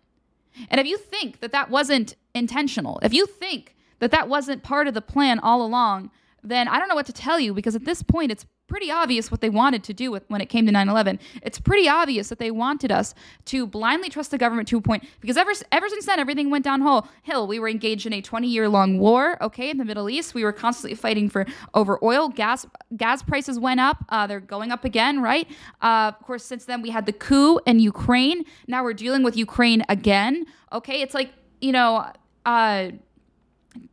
And 0.69 0.81
if 0.81 0.87
you 0.87 0.99
think 0.99 1.41
that 1.41 1.53
that 1.53 1.71
wasn't 1.71 2.15
intentional, 2.35 3.01
if 3.03 3.15
you 3.15 3.27
think 3.27 3.75
that 4.01 4.11
that 4.11 4.29
wasn't 4.29 4.63
part 4.63 4.87
of 4.87 4.95
the 4.95 5.01
plan 5.01 5.39
all 5.39 5.65
along, 5.65 6.11
then 6.43 6.69
I 6.69 6.79
don't 6.79 6.89
know 6.89 6.95
what 6.95 7.07
to 7.07 7.13
tell 7.13 7.39
you 7.39 7.55
because 7.55 7.77
at 7.77 7.85
this 7.85 8.03
point, 8.03 8.33
it's 8.33 8.47
pretty 8.67 8.91
obvious 8.91 9.31
what 9.31 9.41
they 9.41 9.51
wanted 9.51 9.85
to 9.85 9.93
do 9.93 10.11
with, 10.11 10.25
when 10.29 10.41
it 10.41 10.47
came 10.47 10.67
to 10.67 10.73
9/11. 10.73 11.19
It's 11.43 11.61
pretty 11.61 11.89
obvious 11.89 12.29
that 12.31 12.39
they 12.39 12.51
wanted 12.51 12.91
us 12.91 13.15
to 13.47 13.67
blindly 13.67 14.09
trust 14.09 14.31
the 14.31 14.39
government 14.39 14.67
to 14.69 14.79
a 14.79 14.81
point 14.81 15.05
because 15.21 15.37
ever 15.37 15.53
ever 15.71 15.89
since 15.89 16.07
then 16.07 16.19
everything 16.19 16.51
went 16.51 16.65
downhill. 16.65 17.07
Hill, 17.23 17.47
we 17.47 17.59
were 17.59 17.69
engaged 17.69 18.07
in 18.07 18.13
a 18.13 18.23
20-year 18.23 18.69
long 18.69 18.99
war, 18.99 19.43
okay, 19.43 19.71
in 19.71 19.79
the 19.79 19.85
Middle 19.85 20.09
East. 20.09 20.35
We 20.35 20.43
were 20.43 20.53
constantly 20.53 20.97
fighting 20.97 21.29
for 21.29 21.47
over 21.75 21.99
oil, 22.03 22.29
gas 22.29 22.67
gas 22.97 23.23
prices 23.23 23.59
went 23.59 23.81
up. 23.81 24.05
Uh, 24.09 24.27
they're 24.27 24.41
going 24.41 24.73
up 24.73 24.85
again, 24.85 25.21
right? 25.21 25.49
Uh, 25.81 26.13
of 26.15 26.21
course, 26.23 26.45
since 26.45 26.65
then 26.65 26.83
we 26.83 26.91
had 26.91 27.07
the 27.07 27.13
coup 27.13 27.61
in 27.67 27.79
Ukraine. 27.79 28.45
Now 28.67 28.83
we're 28.83 28.95
dealing 28.95 29.23
with 29.23 29.37
Ukraine 29.37 29.85
again. 29.89 30.47
Okay, 30.73 31.03
it's 31.03 31.15
like 31.15 31.33
you 31.61 31.73
know. 31.73 32.11
Uh, 32.45 32.91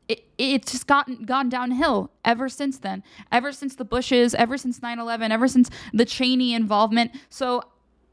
it, 0.08 0.24
it's 0.38 0.72
just 0.72 0.88
gotten 0.88 1.26
gone 1.26 1.50
downhill 1.50 2.12
ever 2.26 2.50
since 2.50 2.80
then. 2.80 3.04
Ever 3.32 3.52
since 3.52 3.76
the 3.76 3.86
bushes 3.86 4.34
ever 4.36 4.58
since 4.58 4.80
9-11 4.80 5.30
ever 5.32 5.48
since 5.48 5.70
the 5.94 6.06
cheney 6.06 6.54
involvement. 6.54 7.12
So 7.30 7.64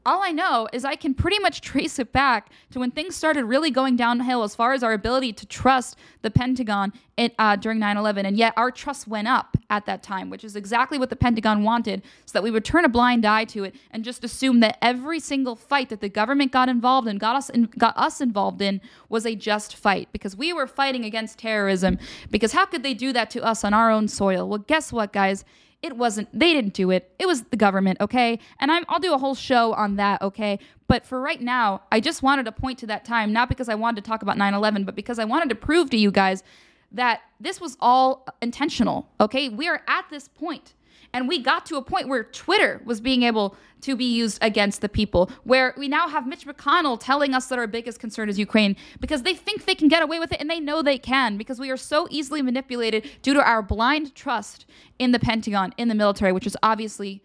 all 0.07 0.23
I 0.23 0.31
know 0.31 0.69
is 0.71 0.85
I 0.85 0.95
can 0.95 1.13
pretty 1.13 1.37
much 1.39 1.61
trace 1.69 1.99
it 1.99 2.11
back 2.13 2.49
to 2.71 2.79
when 2.79 2.91
things 2.91 3.15
started 3.15 3.43
really 3.45 3.69
going 3.69 3.95
downhill 3.95 4.43
as 4.43 4.55
far 4.55 4.73
as 4.73 4.81
our 4.81 4.93
ability 4.93 5.33
to 5.33 5.45
trust 5.45 5.97
the 6.21 6.31
Pentagon 6.31 6.93
it, 7.17 7.35
uh, 7.37 7.55
during 7.57 7.79
9 7.79 7.97
11. 7.97 8.25
And 8.25 8.37
yet 8.37 8.53
our 8.55 8.71
trust 8.71 9.07
went 9.07 9.27
up 9.27 9.57
at 9.69 9.85
that 9.85 10.01
time, 10.01 10.29
which 10.29 10.43
is 10.43 10.55
exactly 10.55 10.97
what 10.97 11.09
the 11.09 11.15
Pentagon 11.15 11.63
wanted, 11.63 12.03
so 12.25 12.33
that 12.33 12.43
we 12.43 12.51
would 12.51 12.63
turn 12.63 12.85
a 12.85 12.89
blind 12.89 13.25
eye 13.25 13.43
to 13.45 13.65
it 13.65 13.75
and 13.91 14.03
just 14.03 14.23
assume 14.23 14.61
that 14.61 14.77
every 14.81 15.19
single 15.19 15.55
fight 15.55 15.89
that 15.89 15.99
the 15.99 16.09
government 16.09 16.51
got 16.51 16.69
involved 16.69 17.07
in, 17.07 17.17
got 17.17 17.35
us, 17.35 17.49
in, 17.49 17.65
got 17.77 17.97
us 17.97 18.21
involved 18.21 18.61
in, 18.61 18.79
was 19.09 19.25
a 19.25 19.35
just 19.35 19.75
fight 19.75 20.07
because 20.13 20.35
we 20.37 20.53
were 20.53 20.67
fighting 20.67 21.03
against 21.03 21.39
terrorism. 21.39 21.97
Because 22.31 22.53
how 22.53 22.65
could 22.65 22.83
they 22.83 22.93
do 22.93 23.11
that 23.11 23.29
to 23.31 23.43
us 23.43 23.65
on 23.65 23.73
our 23.73 23.91
own 23.91 24.07
soil? 24.07 24.47
Well, 24.47 24.59
guess 24.59 24.93
what, 24.93 25.11
guys? 25.11 25.43
It 25.81 25.95
wasn't, 25.95 26.27
they 26.37 26.53
didn't 26.53 26.73
do 26.73 26.89
it. 26.89 27.13
It 27.19 27.27
was 27.27 27.43
the 27.43 27.57
government, 27.57 28.01
okay? 28.01 28.39
And 28.59 28.71
I'm, 28.71 28.83
I'll 28.89 28.99
do 28.99 29.13
a 29.13 29.17
whole 29.17 29.35
show 29.35 29.73
on 29.73 29.97
that, 29.97 30.21
okay? 30.21 30.59
But 30.87 31.05
for 31.05 31.21
right 31.21 31.39
now, 31.39 31.81
I 31.91 31.99
just 31.99 32.23
wanted 32.23 32.45
to 32.45 32.51
point 32.51 32.79
to 32.79 32.87
that 32.87 33.05
time, 33.05 33.31
not 33.31 33.47
because 33.47 33.69
I 33.69 33.75
wanted 33.75 34.03
to 34.03 34.09
talk 34.09 34.23
about 34.23 34.37
9 34.37 34.53
11, 34.53 34.85
but 34.85 34.95
because 34.95 35.19
I 35.19 35.25
wanted 35.25 35.49
to 35.49 35.55
prove 35.55 35.89
to 35.91 35.97
you 35.97 36.09
guys 36.09 36.43
that 36.91 37.21
this 37.39 37.61
was 37.61 37.77
all 37.79 38.25
intentional, 38.41 39.07
okay? 39.19 39.49
We 39.49 39.67
are 39.67 39.83
at 39.87 40.05
this 40.09 40.27
point 40.27 40.73
and 41.13 41.27
we 41.27 41.39
got 41.39 41.65
to 41.67 41.77
a 41.77 41.81
point 41.81 42.07
where 42.07 42.23
Twitter 42.23 42.81
was 42.85 43.01
being 43.01 43.23
able 43.23 43.55
to 43.81 43.95
be 43.95 44.05
used 44.05 44.39
against 44.41 44.81
the 44.81 44.89
people, 44.89 45.29
where 45.43 45.73
we 45.77 45.87
now 45.87 46.07
have 46.07 46.27
Mitch 46.27 46.47
McConnell 46.47 46.99
telling 46.99 47.33
us 47.33 47.47
that 47.47 47.59
our 47.59 47.67
biggest 47.67 47.99
concern 47.99 48.27
is 48.29 48.39
Ukraine 48.39 48.75
because 48.99 49.23
they 49.23 49.35
think 49.35 49.65
they 49.65 49.75
can 49.75 49.87
get 49.87 50.01
away 50.01 50.19
with 50.19 50.31
it 50.31 50.41
and 50.41 50.49
they 50.49 50.59
know 50.59 50.81
they 50.81 50.97
can 50.97 51.37
because 51.37 51.59
we 51.59 51.69
are 51.69 51.77
so 51.77 52.07
easily 52.09 52.41
manipulated 52.41 53.09
due 53.21 53.33
to 53.33 53.41
our 53.41 53.61
blind 53.61 54.15
trust 54.15 54.65
in 54.97 55.11
the 55.11 55.19
Pentagon, 55.19 55.73
in 55.77 55.87
the 55.87 55.95
military, 55.95 56.31
which 56.31 56.47
is 56.47 56.57
obviously 56.63 57.21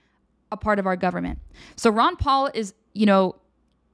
a 0.51 0.57
part 0.57 0.79
of 0.79 0.87
our 0.87 0.97
government. 0.97 1.39
So 1.77 1.91
Ron 1.91 2.17
Paul 2.17 2.51
is, 2.53 2.75
you 2.93 3.07
know, 3.07 3.37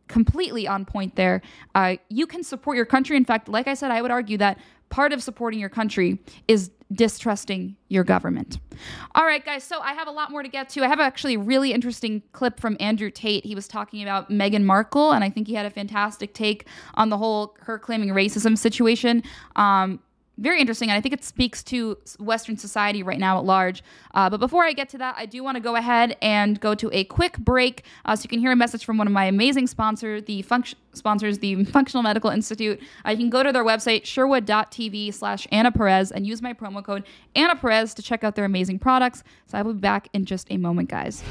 completely 0.08 0.66
on 0.66 0.84
point 0.84 1.14
there. 1.14 1.42
Uh, 1.74 1.96
you 2.08 2.26
can 2.26 2.42
support 2.42 2.76
your 2.76 2.86
country. 2.86 3.16
In 3.16 3.24
fact, 3.24 3.48
like 3.48 3.68
I 3.68 3.74
said, 3.74 3.90
I 3.90 4.02
would 4.02 4.10
argue 4.10 4.38
that 4.38 4.58
part 4.88 5.12
of 5.12 5.22
supporting 5.22 5.60
your 5.60 5.68
country 5.68 6.18
is 6.48 6.70
distrusting 6.92 7.76
your 7.88 8.04
government. 8.04 8.58
All 9.14 9.24
right, 9.24 9.44
guys, 9.44 9.64
so 9.64 9.80
I 9.80 9.92
have 9.92 10.08
a 10.08 10.10
lot 10.10 10.30
more 10.30 10.42
to 10.42 10.48
get 10.48 10.68
to. 10.70 10.84
I 10.84 10.88
have 10.88 11.00
actually 11.00 11.34
a 11.34 11.38
really 11.38 11.72
interesting 11.72 12.22
clip 12.32 12.60
from 12.60 12.76
Andrew 12.80 13.10
Tate. 13.10 13.44
He 13.44 13.54
was 13.54 13.68
talking 13.68 14.02
about 14.02 14.30
Meghan 14.30 14.64
Markle, 14.64 15.12
and 15.12 15.22
I 15.22 15.30
think 15.30 15.48
he 15.48 15.54
had 15.54 15.66
a 15.66 15.70
fantastic 15.70 16.32
take 16.32 16.66
on 16.94 17.10
the 17.10 17.18
whole 17.18 17.56
her 17.60 17.78
claiming 17.78 18.10
racism 18.10 18.56
situation. 18.56 19.22
Um, 19.56 20.00
very 20.38 20.60
interesting. 20.60 20.88
And 20.88 20.96
I 20.96 21.00
think 21.00 21.12
it 21.12 21.24
speaks 21.24 21.62
to 21.64 21.98
Western 22.18 22.56
society 22.56 23.02
right 23.02 23.18
now 23.18 23.38
at 23.38 23.44
large. 23.44 23.82
Uh, 24.14 24.30
but 24.30 24.38
before 24.38 24.64
I 24.64 24.72
get 24.72 24.88
to 24.90 24.98
that, 24.98 25.16
I 25.18 25.26
do 25.26 25.42
want 25.42 25.56
to 25.56 25.60
go 25.60 25.76
ahead 25.76 26.16
and 26.22 26.58
go 26.60 26.74
to 26.74 26.88
a 26.92 27.04
quick 27.04 27.38
break 27.38 27.84
uh, 28.04 28.14
so 28.16 28.22
you 28.22 28.28
can 28.28 28.38
hear 28.38 28.52
a 28.52 28.56
message 28.56 28.84
from 28.84 28.98
one 28.98 29.06
of 29.06 29.12
my 29.12 29.24
amazing 29.24 29.66
sponsors, 29.66 30.24
the 30.24 30.42
function 30.42 30.78
sponsors, 30.94 31.38
the 31.38 31.64
Functional 31.64 32.02
Medical 32.02 32.30
Institute. 32.30 32.80
Uh, 33.04 33.10
you 33.10 33.16
can 33.16 33.30
go 33.30 33.42
to 33.42 33.52
their 33.52 33.64
website, 33.64 34.04
sherwood.tv 34.04 35.12
slash 35.12 35.46
Anna 35.52 35.70
Perez, 35.70 36.10
and 36.10 36.26
use 36.26 36.40
my 36.40 36.52
promo 36.52 36.84
code 36.84 37.04
Anna 37.34 37.54
Perez 37.56 37.94
to 37.94 38.02
check 38.02 38.24
out 38.24 38.34
their 38.34 38.44
amazing 38.44 38.78
products. 38.78 39.22
So 39.46 39.58
I 39.58 39.62
will 39.62 39.74
be 39.74 39.80
back 39.80 40.08
in 40.12 40.24
just 40.24 40.46
a 40.50 40.56
moment, 40.56 40.88
guys. 40.88 41.22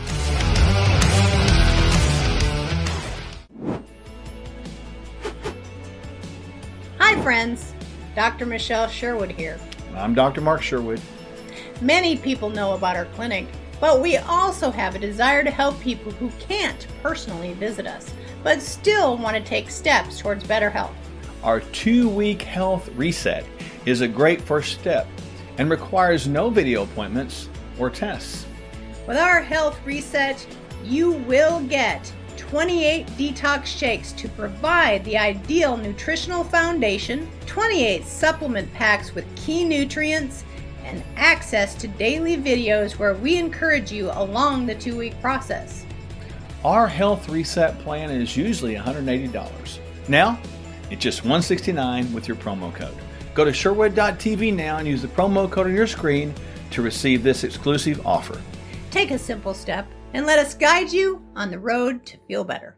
Hi, 7.00 7.22
friends. 7.22 7.74
Dr. 8.18 8.48
Michelle 8.48 8.88
Sherwood 8.88 9.30
here. 9.34 9.60
I'm 9.96 10.16
Dr. 10.16 10.42
Mark 10.42 10.64
Sherwood. 10.64 11.00
Many 11.82 12.18
people 12.18 12.50
know 12.50 12.74
about 12.74 12.96
our 12.96 13.06
clinic, 13.06 13.46
but 13.80 14.02
we 14.02 14.18
also 14.18 14.72
have 14.72 14.96
a 14.96 15.00
desire 15.00 15.44
to 15.44 15.52
help 15.52 15.80
people 15.82 16.12
who 16.14 16.32
can't 16.40 16.88
personally 17.04 17.54
visit 17.54 17.86
us, 17.86 18.12
but 18.42 18.60
still 18.60 19.20
want 19.20 19.38
to 19.38 19.44
take 19.44 19.70
steps 19.70 20.18
towards 20.18 20.44
better 20.48 20.72
health. 20.72 20.96
Our 21.44 21.60
two 21.60 22.10
week 22.10 22.42
health 22.42 22.90
reset 22.96 23.46
is 23.86 24.02
a 24.02 24.08
great 24.08 24.42
first 24.42 24.80
step 24.80 25.08
and 25.60 25.70
requires 25.70 26.28
no 26.28 26.50
video 26.50 26.86
appointments 26.86 27.50
or 27.78 27.92
tests. 27.92 28.48
With 29.06 29.18
our 29.18 29.42
health 29.42 29.80
reset, 29.86 30.44
you 30.84 31.12
will 31.12 31.62
get 31.68 32.12
28 32.36 33.06
detox 33.10 33.68
shakes 33.68 34.12
to 34.14 34.28
provide 34.30 35.06
the 35.06 35.20
ideal 35.20 35.78
nutritional 35.78 36.44
foundation, 36.44 37.30
28 37.58 38.06
supplement 38.06 38.72
packs 38.72 39.16
with 39.16 39.26
key 39.36 39.64
nutrients, 39.64 40.46
and 40.84 41.04
access 41.16 41.74
to 41.74 41.88
daily 41.88 42.38
videos 42.38 43.00
where 43.00 43.16
we 43.16 43.36
encourage 43.36 43.92
you 43.92 44.12
along 44.12 44.68
the 44.68 44.76
two 44.76 44.96
week 44.96 45.20
process. 45.22 45.84
Our 46.64 46.86
health 46.86 47.28
reset 47.30 47.80
plan 47.80 48.12
is 48.12 48.38
usually 48.38 48.76
$180. 48.76 49.80
Now, 50.08 50.40
it's 50.92 51.02
just 51.02 51.24
169 51.24 52.14
with 52.14 52.28
your 52.28 52.38
promo 52.38 52.72
code. 52.76 52.96
Go 53.34 53.44
to 53.44 53.52
Sherwood.tv 53.52 54.54
now 54.54 54.78
and 54.78 54.88
use 54.88 55.02
the 55.02 55.08
promo 55.08 55.50
code 55.50 55.66
on 55.66 55.74
your 55.74 55.88
screen 55.88 56.36
to 56.70 56.84
receive 56.84 57.24
this 57.24 57.44
exclusive 57.44 58.06
offer. 58.06 58.40
Take 58.92 59.10
a 59.10 59.18
simple 59.18 59.56
step 59.56 59.88
and 60.14 60.28
let 60.28 60.38
us 60.38 60.54
guide 60.54 60.92
you 60.92 61.26
on 61.36 61.50
the 61.50 61.58
road 61.58 62.06
to 62.06 62.18
feel 62.28 62.44
better. 62.44 62.77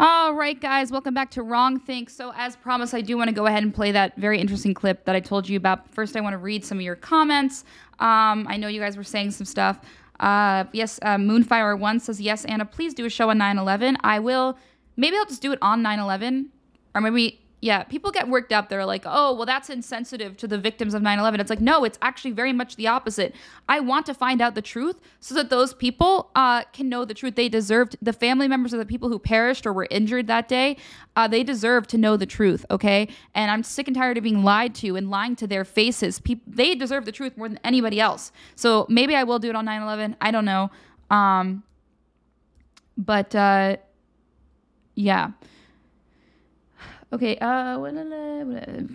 All 0.00 0.34
right, 0.34 0.60
guys, 0.60 0.90
welcome 0.90 1.14
back 1.14 1.30
to 1.32 1.44
Wrongthink. 1.44 2.10
So, 2.10 2.32
as 2.34 2.56
promised, 2.56 2.94
I 2.94 3.00
do 3.00 3.16
want 3.16 3.28
to 3.28 3.34
go 3.34 3.46
ahead 3.46 3.62
and 3.62 3.72
play 3.72 3.92
that 3.92 4.16
very 4.16 4.40
interesting 4.40 4.74
clip 4.74 5.04
that 5.04 5.14
I 5.14 5.20
told 5.20 5.48
you 5.48 5.56
about. 5.56 5.88
First, 5.94 6.16
I 6.16 6.20
want 6.20 6.32
to 6.32 6.38
read 6.38 6.64
some 6.64 6.78
of 6.78 6.82
your 6.82 6.96
comments. 6.96 7.64
Um, 8.00 8.44
I 8.48 8.56
know 8.56 8.66
you 8.66 8.80
guys 8.80 8.96
were 8.96 9.04
saying 9.04 9.30
some 9.30 9.44
stuff. 9.44 9.78
Uh, 10.18 10.64
yes, 10.72 10.98
uh, 11.02 11.14
Moonfire1 11.14 12.00
says, 12.00 12.20
Yes, 12.20 12.44
Anna, 12.44 12.64
please 12.64 12.92
do 12.92 13.04
a 13.04 13.10
show 13.10 13.30
on 13.30 13.38
9 13.38 13.56
11. 13.56 13.96
I 14.02 14.18
will. 14.18 14.58
Maybe 14.96 15.16
I'll 15.16 15.26
just 15.26 15.42
do 15.42 15.52
it 15.52 15.60
on 15.62 15.82
9 15.82 16.00
11. 16.00 16.48
Or 16.96 17.00
maybe 17.00 17.43
yeah, 17.64 17.82
people 17.82 18.10
get 18.10 18.28
worked 18.28 18.52
up. 18.52 18.68
They're 18.68 18.84
like, 18.84 19.04
oh, 19.06 19.32
well, 19.32 19.46
that's 19.46 19.70
insensitive 19.70 20.36
to 20.36 20.46
the 20.46 20.58
victims 20.58 20.92
of 20.92 21.00
9 21.00 21.18
11. 21.18 21.40
It's 21.40 21.48
like, 21.48 21.62
no, 21.62 21.82
it's 21.84 21.98
actually 22.02 22.32
very 22.32 22.52
much 22.52 22.76
the 22.76 22.88
opposite. 22.88 23.34
I 23.70 23.80
want 23.80 24.04
to 24.04 24.12
find 24.12 24.42
out 24.42 24.54
the 24.54 24.60
truth 24.60 25.00
so 25.18 25.34
that 25.36 25.48
those 25.48 25.72
people 25.72 26.30
uh, 26.34 26.64
can 26.74 26.90
know 26.90 27.06
the 27.06 27.14
truth. 27.14 27.36
They 27.36 27.48
deserved, 27.48 27.96
the 28.02 28.12
family 28.12 28.48
members 28.48 28.74
of 28.74 28.80
the 28.80 28.84
people 28.84 29.08
who 29.08 29.18
perished 29.18 29.64
or 29.64 29.72
were 29.72 29.88
injured 29.90 30.26
that 30.26 30.46
day, 30.46 30.76
uh, 31.16 31.26
they 31.26 31.42
deserve 31.42 31.86
to 31.86 31.96
know 31.96 32.18
the 32.18 32.26
truth, 32.26 32.66
okay? 32.70 33.08
And 33.34 33.50
I'm 33.50 33.62
sick 33.62 33.88
and 33.88 33.96
tired 33.96 34.18
of 34.18 34.24
being 34.24 34.44
lied 34.44 34.74
to 34.76 34.94
and 34.94 35.08
lying 35.08 35.34
to 35.36 35.46
their 35.46 35.64
faces. 35.64 36.20
People, 36.20 36.44
they 36.46 36.74
deserve 36.74 37.06
the 37.06 37.12
truth 37.12 37.34
more 37.38 37.48
than 37.48 37.60
anybody 37.64 37.98
else. 37.98 38.30
So 38.56 38.84
maybe 38.90 39.16
I 39.16 39.24
will 39.24 39.38
do 39.38 39.48
it 39.48 39.56
on 39.56 39.64
9 39.64 39.80
11. 39.80 40.16
I 40.20 40.30
don't 40.32 40.44
know. 40.44 40.70
Um, 41.08 41.62
but 42.98 43.34
uh, 43.34 43.78
yeah. 44.96 45.30
Okay, 47.14 47.38
uh, 47.38 47.78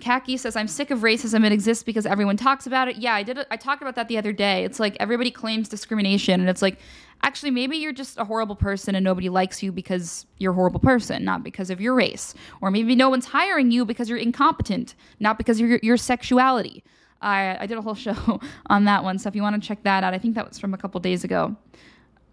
Khaki 0.01 0.35
says, 0.35 0.57
I'm 0.57 0.67
sick 0.67 0.91
of 0.91 0.99
racism. 0.99 1.45
It 1.45 1.53
exists 1.53 1.85
because 1.85 2.05
everyone 2.05 2.35
talks 2.35 2.67
about 2.67 2.89
it. 2.89 2.97
Yeah, 2.97 3.13
I 3.13 3.23
did. 3.23 3.45
I 3.49 3.55
talked 3.55 3.81
about 3.81 3.95
that 3.95 4.09
the 4.09 4.17
other 4.17 4.33
day. 4.33 4.65
It's 4.65 4.77
like 4.77 4.97
everybody 4.99 5.31
claims 5.31 5.69
discrimination, 5.69 6.41
and 6.41 6.49
it's 6.49 6.61
like, 6.61 6.79
actually, 7.23 7.51
maybe 7.51 7.77
you're 7.77 7.93
just 7.93 8.17
a 8.17 8.25
horrible 8.25 8.57
person 8.57 8.93
and 8.93 9.05
nobody 9.05 9.29
likes 9.29 9.63
you 9.63 9.71
because 9.71 10.25
you're 10.37 10.51
a 10.51 10.55
horrible 10.55 10.81
person, 10.81 11.23
not 11.23 11.45
because 11.45 11.69
of 11.69 11.79
your 11.79 11.95
race. 11.95 12.33
Or 12.59 12.69
maybe 12.71 12.93
no 12.93 13.09
one's 13.09 13.25
hiring 13.25 13.71
you 13.71 13.85
because 13.85 14.09
you're 14.09 14.17
incompetent, 14.17 14.95
not 15.21 15.37
because 15.37 15.61
of 15.61 15.69
your, 15.69 15.79
your 15.81 15.95
sexuality. 15.95 16.83
I, 17.21 17.55
I 17.57 17.67
did 17.67 17.77
a 17.77 17.81
whole 17.81 17.95
show 18.05 18.41
on 18.65 18.83
that 18.83 19.01
one, 19.01 19.17
so 19.17 19.29
if 19.29 19.35
you 19.35 19.41
want 19.41 19.61
to 19.61 19.65
check 19.65 19.81
that 19.83 20.03
out, 20.03 20.13
I 20.13 20.17
think 20.17 20.35
that 20.35 20.45
was 20.45 20.59
from 20.59 20.73
a 20.73 20.77
couple 20.77 20.99
days 20.99 21.23
ago. 21.23 21.55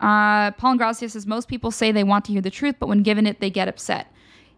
Uh, 0.00 0.50
Paul 0.50 0.76
Ingracia 0.76 1.08
says, 1.08 1.28
most 1.28 1.46
people 1.46 1.70
say 1.70 1.92
they 1.92 2.02
want 2.02 2.24
to 2.24 2.32
hear 2.32 2.42
the 2.42 2.50
truth, 2.50 2.74
but 2.80 2.88
when 2.88 3.04
given 3.04 3.24
it, 3.24 3.38
they 3.38 3.50
get 3.50 3.68
upset. 3.68 4.12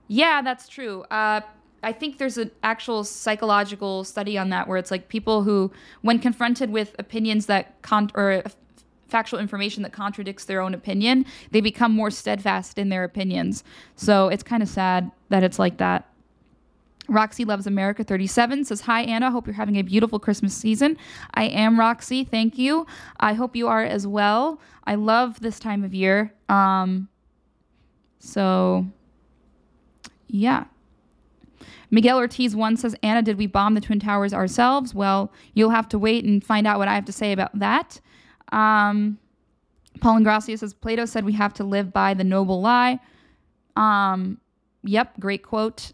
Yeah, 0.08 0.42
that's 0.42 0.68
true. 0.68 1.02
Uh, 1.10 1.42
I 1.82 1.92
think 1.92 2.18
there's 2.18 2.38
an 2.38 2.50
actual 2.62 3.04
psychological 3.04 4.02
study 4.04 4.36
on 4.36 4.48
that 4.50 4.66
where 4.66 4.78
it's 4.78 4.90
like 4.90 5.08
people 5.08 5.42
who, 5.44 5.70
when 6.02 6.18
confronted 6.18 6.70
with 6.70 6.96
opinions 6.98 7.46
that 7.46 7.80
con 7.82 8.10
or 8.14 8.42
factual 9.08 9.38
information 9.38 9.82
that 9.82 9.92
contradicts 9.92 10.44
their 10.44 10.60
own 10.60 10.74
opinion, 10.74 11.24
they 11.50 11.60
become 11.60 11.92
more 11.92 12.10
steadfast 12.10 12.78
in 12.78 12.88
their 12.88 13.04
opinions. 13.04 13.64
So 13.96 14.28
it's 14.28 14.42
kind 14.42 14.62
of 14.62 14.68
sad 14.68 15.10
that 15.28 15.42
it's 15.42 15.58
like 15.58 15.78
that. 15.78 16.06
Roxy 17.08 17.46
Loves 17.46 17.66
America 17.66 18.04
37 18.04 18.66
says, 18.66 18.82
Hi, 18.82 19.02
Anna. 19.02 19.30
Hope 19.30 19.46
you're 19.46 19.54
having 19.54 19.76
a 19.76 19.82
beautiful 19.82 20.18
Christmas 20.18 20.54
season. 20.54 20.98
I 21.32 21.44
am 21.44 21.80
Roxy. 21.80 22.22
Thank 22.22 22.58
you. 22.58 22.86
I 23.18 23.32
hope 23.32 23.56
you 23.56 23.66
are 23.66 23.82
as 23.82 24.06
well. 24.06 24.60
I 24.84 24.94
love 24.94 25.40
this 25.40 25.58
time 25.58 25.84
of 25.84 25.94
year. 25.94 26.34
Um, 26.50 27.08
so 28.18 28.86
yeah. 30.28 30.64
Miguel 31.90 32.18
Ortiz 32.18 32.54
one 32.54 32.76
says, 32.76 32.94
Anna, 33.02 33.22
did 33.22 33.38
we 33.38 33.46
bomb 33.46 33.74
the 33.74 33.80
Twin 33.80 33.98
Towers 33.98 34.34
ourselves? 34.34 34.94
Well, 34.94 35.32
you'll 35.54 35.70
have 35.70 35.88
to 35.88 35.98
wait 35.98 36.24
and 36.24 36.44
find 36.44 36.66
out 36.66 36.78
what 36.78 36.88
I 36.88 36.94
have 36.94 37.06
to 37.06 37.12
say 37.12 37.32
about 37.32 37.58
that. 37.58 38.00
Um, 38.52 39.18
Paul 40.00 40.18
Ingracia 40.18 40.58
says, 40.58 40.74
Plato 40.74 41.06
said 41.06 41.24
we 41.24 41.32
have 41.32 41.54
to 41.54 41.64
live 41.64 41.92
by 41.92 42.14
the 42.14 42.24
noble 42.24 42.60
lie. 42.60 43.00
Um, 43.76 44.38
yep, 44.82 45.18
great 45.18 45.42
quote. 45.42 45.92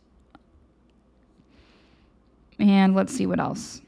And 2.59 2.95
let's 2.95 3.15
see 3.15 3.27
what 3.27 3.41
else. 3.41 3.81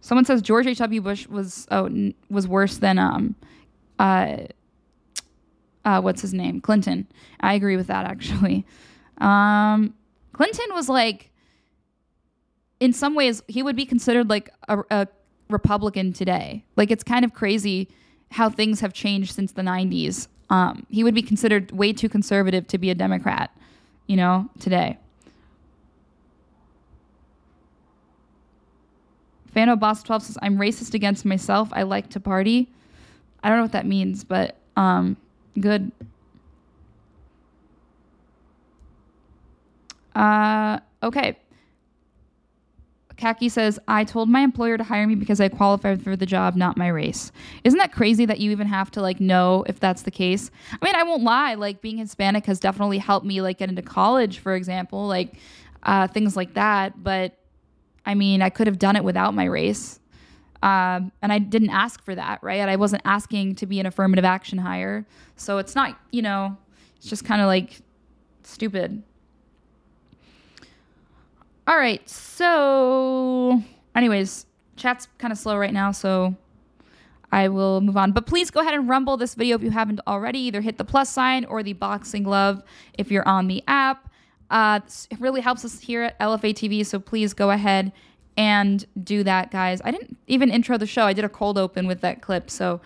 Someone 0.00 0.24
says 0.24 0.42
George 0.42 0.66
H.W. 0.66 1.00
Bush 1.02 1.26
was 1.28 1.66
oh 1.70 2.12
was 2.28 2.48
worse 2.48 2.78
than 2.78 2.98
um 2.98 3.36
uh 3.98 4.38
uh 5.84 6.00
what's 6.00 6.22
his 6.22 6.34
name 6.34 6.60
Clinton. 6.60 7.06
I 7.40 7.54
agree 7.54 7.76
with 7.76 7.86
that 7.88 8.06
actually. 8.06 8.66
Um, 9.20 9.94
Clinton 10.32 10.66
was 10.72 10.88
like, 10.88 11.30
in 12.78 12.92
some 12.92 13.14
ways, 13.14 13.42
he 13.46 13.62
would 13.62 13.76
be 13.76 13.84
considered 13.84 14.30
like 14.30 14.50
a, 14.68 14.78
a 14.90 15.08
Republican 15.48 16.12
today. 16.12 16.64
Like, 16.76 16.90
it's 16.90 17.04
kind 17.04 17.24
of 17.24 17.34
crazy 17.34 17.88
how 18.30 18.48
things 18.48 18.80
have 18.80 18.92
changed 18.92 19.34
since 19.34 19.52
the 19.52 19.62
90s. 19.62 20.28
Um, 20.48 20.86
he 20.88 21.04
would 21.04 21.14
be 21.14 21.22
considered 21.22 21.70
way 21.72 21.92
too 21.92 22.08
conservative 22.08 22.66
to 22.68 22.78
be 22.78 22.90
a 22.90 22.94
Democrat, 22.94 23.56
you 24.06 24.16
know, 24.16 24.48
today. 24.58 24.98
Fano 29.52 29.76
Boss 29.76 30.02
12 30.02 30.22
says, 30.22 30.38
I'm 30.42 30.56
racist 30.58 30.94
against 30.94 31.24
myself. 31.24 31.68
I 31.72 31.82
like 31.82 32.08
to 32.10 32.20
party. 32.20 32.68
I 33.42 33.48
don't 33.48 33.58
know 33.58 33.64
what 33.64 33.72
that 33.72 33.86
means, 33.86 34.22
but 34.24 34.56
um, 34.76 35.16
good. 35.58 35.90
Uh, 40.14 40.80
okay. 41.02 41.38
Kaki 43.16 43.50
says, 43.50 43.78
I 43.86 44.04
told 44.04 44.30
my 44.30 44.40
employer 44.40 44.78
to 44.78 44.84
hire 44.84 45.06
me 45.06 45.14
because 45.14 45.40
I 45.40 45.48
qualified 45.50 46.02
for 46.02 46.16
the 46.16 46.24
job, 46.24 46.56
not 46.56 46.78
my 46.78 46.88
race. 46.88 47.30
Isn't 47.64 47.78
that 47.78 47.92
crazy 47.92 48.24
that 48.24 48.40
you 48.40 48.50
even 48.50 48.66
have 48.66 48.90
to 48.92 49.02
like 49.02 49.20
know 49.20 49.64
if 49.68 49.78
that's 49.78 50.02
the 50.02 50.10
case? 50.10 50.50
I 50.72 50.84
mean, 50.84 50.94
I 50.94 51.02
won't 51.02 51.22
lie, 51.22 51.54
like 51.54 51.82
being 51.82 51.98
Hispanic 51.98 52.46
has 52.46 52.58
definitely 52.58 52.96
helped 52.96 53.26
me 53.26 53.42
like 53.42 53.58
get 53.58 53.68
into 53.68 53.82
college, 53.82 54.38
for 54.38 54.54
example, 54.54 55.06
like 55.06 55.34
uh, 55.82 56.08
things 56.08 56.34
like 56.34 56.54
that. 56.54 57.02
But 57.02 57.36
I 58.06 58.14
mean, 58.14 58.40
I 58.40 58.48
could 58.48 58.66
have 58.66 58.78
done 58.78 58.96
it 58.96 59.04
without 59.04 59.34
my 59.34 59.44
race. 59.44 60.00
Um, 60.62 61.12
and 61.22 61.32
I 61.32 61.38
didn't 61.38 61.70
ask 61.70 62.02
for 62.02 62.14
that, 62.14 62.42
right? 62.42 62.66
I 62.68 62.76
wasn't 62.76 63.02
asking 63.04 63.56
to 63.56 63.66
be 63.66 63.80
an 63.80 63.86
affirmative 63.86 64.24
action 64.24 64.58
hire. 64.58 65.06
So 65.36 65.58
it's 65.58 65.74
not, 65.74 65.98
you 66.10 66.22
know, 66.22 66.56
it's 66.96 67.06
just 67.06 67.24
kind 67.24 67.40
of 67.40 67.46
like 67.46 67.80
stupid. 68.42 69.02
All 71.70 71.76
right. 71.76 72.06
So, 72.10 73.62
anyways, 73.94 74.44
chat's 74.74 75.06
kind 75.18 75.30
of 75.30 75.38
slow 75.38 75.56
right 75.56 75.72
now. 75.72 75.92
So, 75.92 76.34
I 77.30 77.46
will 77.46 77.80
move 77.80 77.96
on. 77.96 78.10
But 78.10 78.26
please 78.26 78.50
go 78.50 78.58
ahead 78.58 78.74
and 78.74 78.88
rumble 78.88 79.16
this 79.16 79.36
video 79.36 79.54
if 79.54 79.62
you 79.62 79.70
haven't 79.70 80.00
already. 80.04 80.40
Either 80.40 80.62
hit 80.62 80.78
the 80.78 80.84
plus 80.84 81.08
sign 81.08 81.44
or 81.44 81.62
the 81.62 81.74
boxing 81.74 82.24
glove 82.24 82.64
if 82.98 83.12
you're 83.12 83.26
on 83.28 83.46
the 83.46 83.62
app. 83.68 84.10
Uh, 84.50 84.80
it 85.12 85.20
really 85.20 85.40
helps 85.40 85.64
us 85.64 85.78
here 85.78 86.02
at 86.02 86.18
LFA 86.18 86.52
TV, 86.52 86.84
so 86.84 86.98
please 86.98 87.34
go 87.34 87.52
ahead 87.52 87.92
and 88.36 88.84
do 89.04 89.22
that, 89.22 89.52
guys. 89.52 89.80
I 89.84 89.92
didn't 89.92 90.16
even 90.26 90.50
intro 90.50 90.76
the 90.76 90.86
show. 90.86 91.04
I 91.04 91.12
did 91.12 91.24
a 91.24 91.28
cold 91.28 91.56
open 91.56 91.86
with 91.86 92.00
that 92.00 92.20
clip, 92.20 92.50
so 92.50 92.80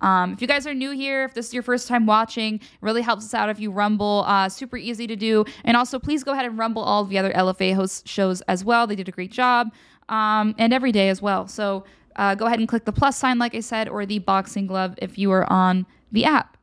um, 0.00 0.32
if 0.32 0.40
you 0.40 0.48
guys 0.48 0.66
are 0.66 0.74
new 0.74 0.92
here, 0.92 1.24
if 1.24 1.34
this 1.34 1.48
is 1.48 1.54
your 1.54 1.62
first 1.62 1.88
time 1.88 2.06
watching, 2.06 2.56
it 2.56 2.62
really 2.80 3.02
helps 3.02 3.24
us 3.24 3.34
out 3.34 3.48
if 3.48 3.58
you 3.58 3.70
rumble. 3.70 4.24
Uh, 4.26 4.48
super 4.48 4.76
easy 4.76 5.06
to 5.06 5.16
do. 5.16 5.44
And 5.64 5.76
also, 5.76 5.98
please 5.98 6.22
go 6.24 6.32
ahead 6.32 6.44
and 6.44 6.58
rumble 6.58 6.82
all 6.82 7.02
of 7.02 7.08
the 7.08 7.18
other 7.18 7.32
LFA 7.32 7.74
host 7.74 8.06
shows 8.06 8.40
as 8.42 8.64
well. 8.64 8.86
They 8.86 8.96
did 8.96 9.08
a 9.08 9.12
great 9.12 9.32
job, 9.32 9.72
um, 10.08 10.54
and 10.58 10.72
every 10.72 10.92
day 10.92 11.08
as 11.08 11.20
well. 11.20 11.48
So 11.48 11.84
uh, 12.16 12.34
go 12.34 12.46
ahead 12.46 12.58
and 12.58 12.68
click 12.68 12.84
the 12.84 12.92
plus 12.92 13.16
sign, 13.16 13.38
like 13.38 13.54
I 13.54 13.60
said, 13.60 13.88
or 13.88 14.06
the 14.06 14.18
boxing 14.18 14.66
glove 14.66 14.94
if 14.98 15.18
you 15.18 15.30
are 15.32 15.50
on 15.50 15.86
the 16.12 16.24
app. 16.24 16.56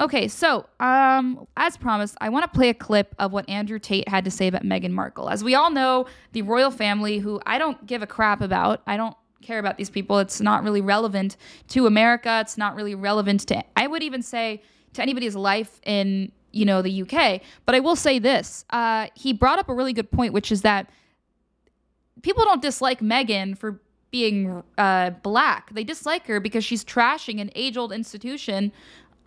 Okay, 0.00 0.28
so 0.28 0.68
um, 0.78 1.44
as 1.56 1.76
promised, 1.76 2.16
I 2.20 2.28
want 2.28 2.44
to 2.44 2.56
play 2.56 2.68
a 2.68 2.74
clip 2.74 3.16
of 3.18 3.32
what 3.32 3.48
Andrew 3.48 3.80
Tate 3.80 4.08
had 4.08 4.24
to 4.26 4.30
say 4.30 4.46
about 4.46 4.62
Meghan 4.62 4.92
Markle. 4.92 5.28
As 5.28 5.42
we 5.42 5.56
all 5.56 5.72
know, 5.72 6.06
the 6.32 6.42
royal 6.42 6.70
family, 6.70 7.18
who 7.18 7.40
I 7.44 7.58
don't 7.58 7.84
give 7.84 8.00
a 8.00 8.06
crap 8.06 8.40
about, 8.40 8.80
I 8.86 8.96
don't 8.96 9.16
care 9.42 9.58
about 9.58 9.76
these 9.76 9.90
people. 9.90 10.18
It's 10.18 10.40
not 10.40 10.64
really 10.64 10.80
relevant 10.80 11.36
to 11.68 11.86
America. 11.86 12.38
It's 12.40 12.58
not 12.58 12.74
really 12.74 12.94
relevant 12.94 13.46
to, 13.48 13.62
I 13.76 13.86
would 13.86 14.02
even 14.02 14.22
say, 14.22 14.62
to 14.94 15.02
anybody's 15.02 15.36
life 15.36 15.80
in 15.84 16.32
you 16.52 16.64
know 16.64 16.82
the 16.82 17.02
UK. 17.02 17.42
But 17.66 17.74
I 17.74 17.80
will 17.80 17.96
say 17.96 18.18
this: 18.18 18.64
uh, 18.70 19.08
he 19.14 19.32
brought 19.32 19.58
up 19.58 19.68
a 19.68 19.74
really 19.74 19.92
good 19.92 20.10
point, 20.10 20.32
which 20.32 20.50
is 20.50 20.62
that 20.62 20.90
people 22.22 22.44
don't 22.44 22.62
dislike 22.62 23.00
Meghan 23.00 23.56
for 23.56 23.80
being 24.10 24.62
uh, 24.78 25.10
black. 25.10 25.72
They 25.72 25.84
dislike 25.84 26.26
her 26.26 26.40
because 26.40 26.64
she's 26.64 26.84
trashing 26.84 27.40
an 27.40 27.50
age-old 27.54 27.92
institution 27.92 28.72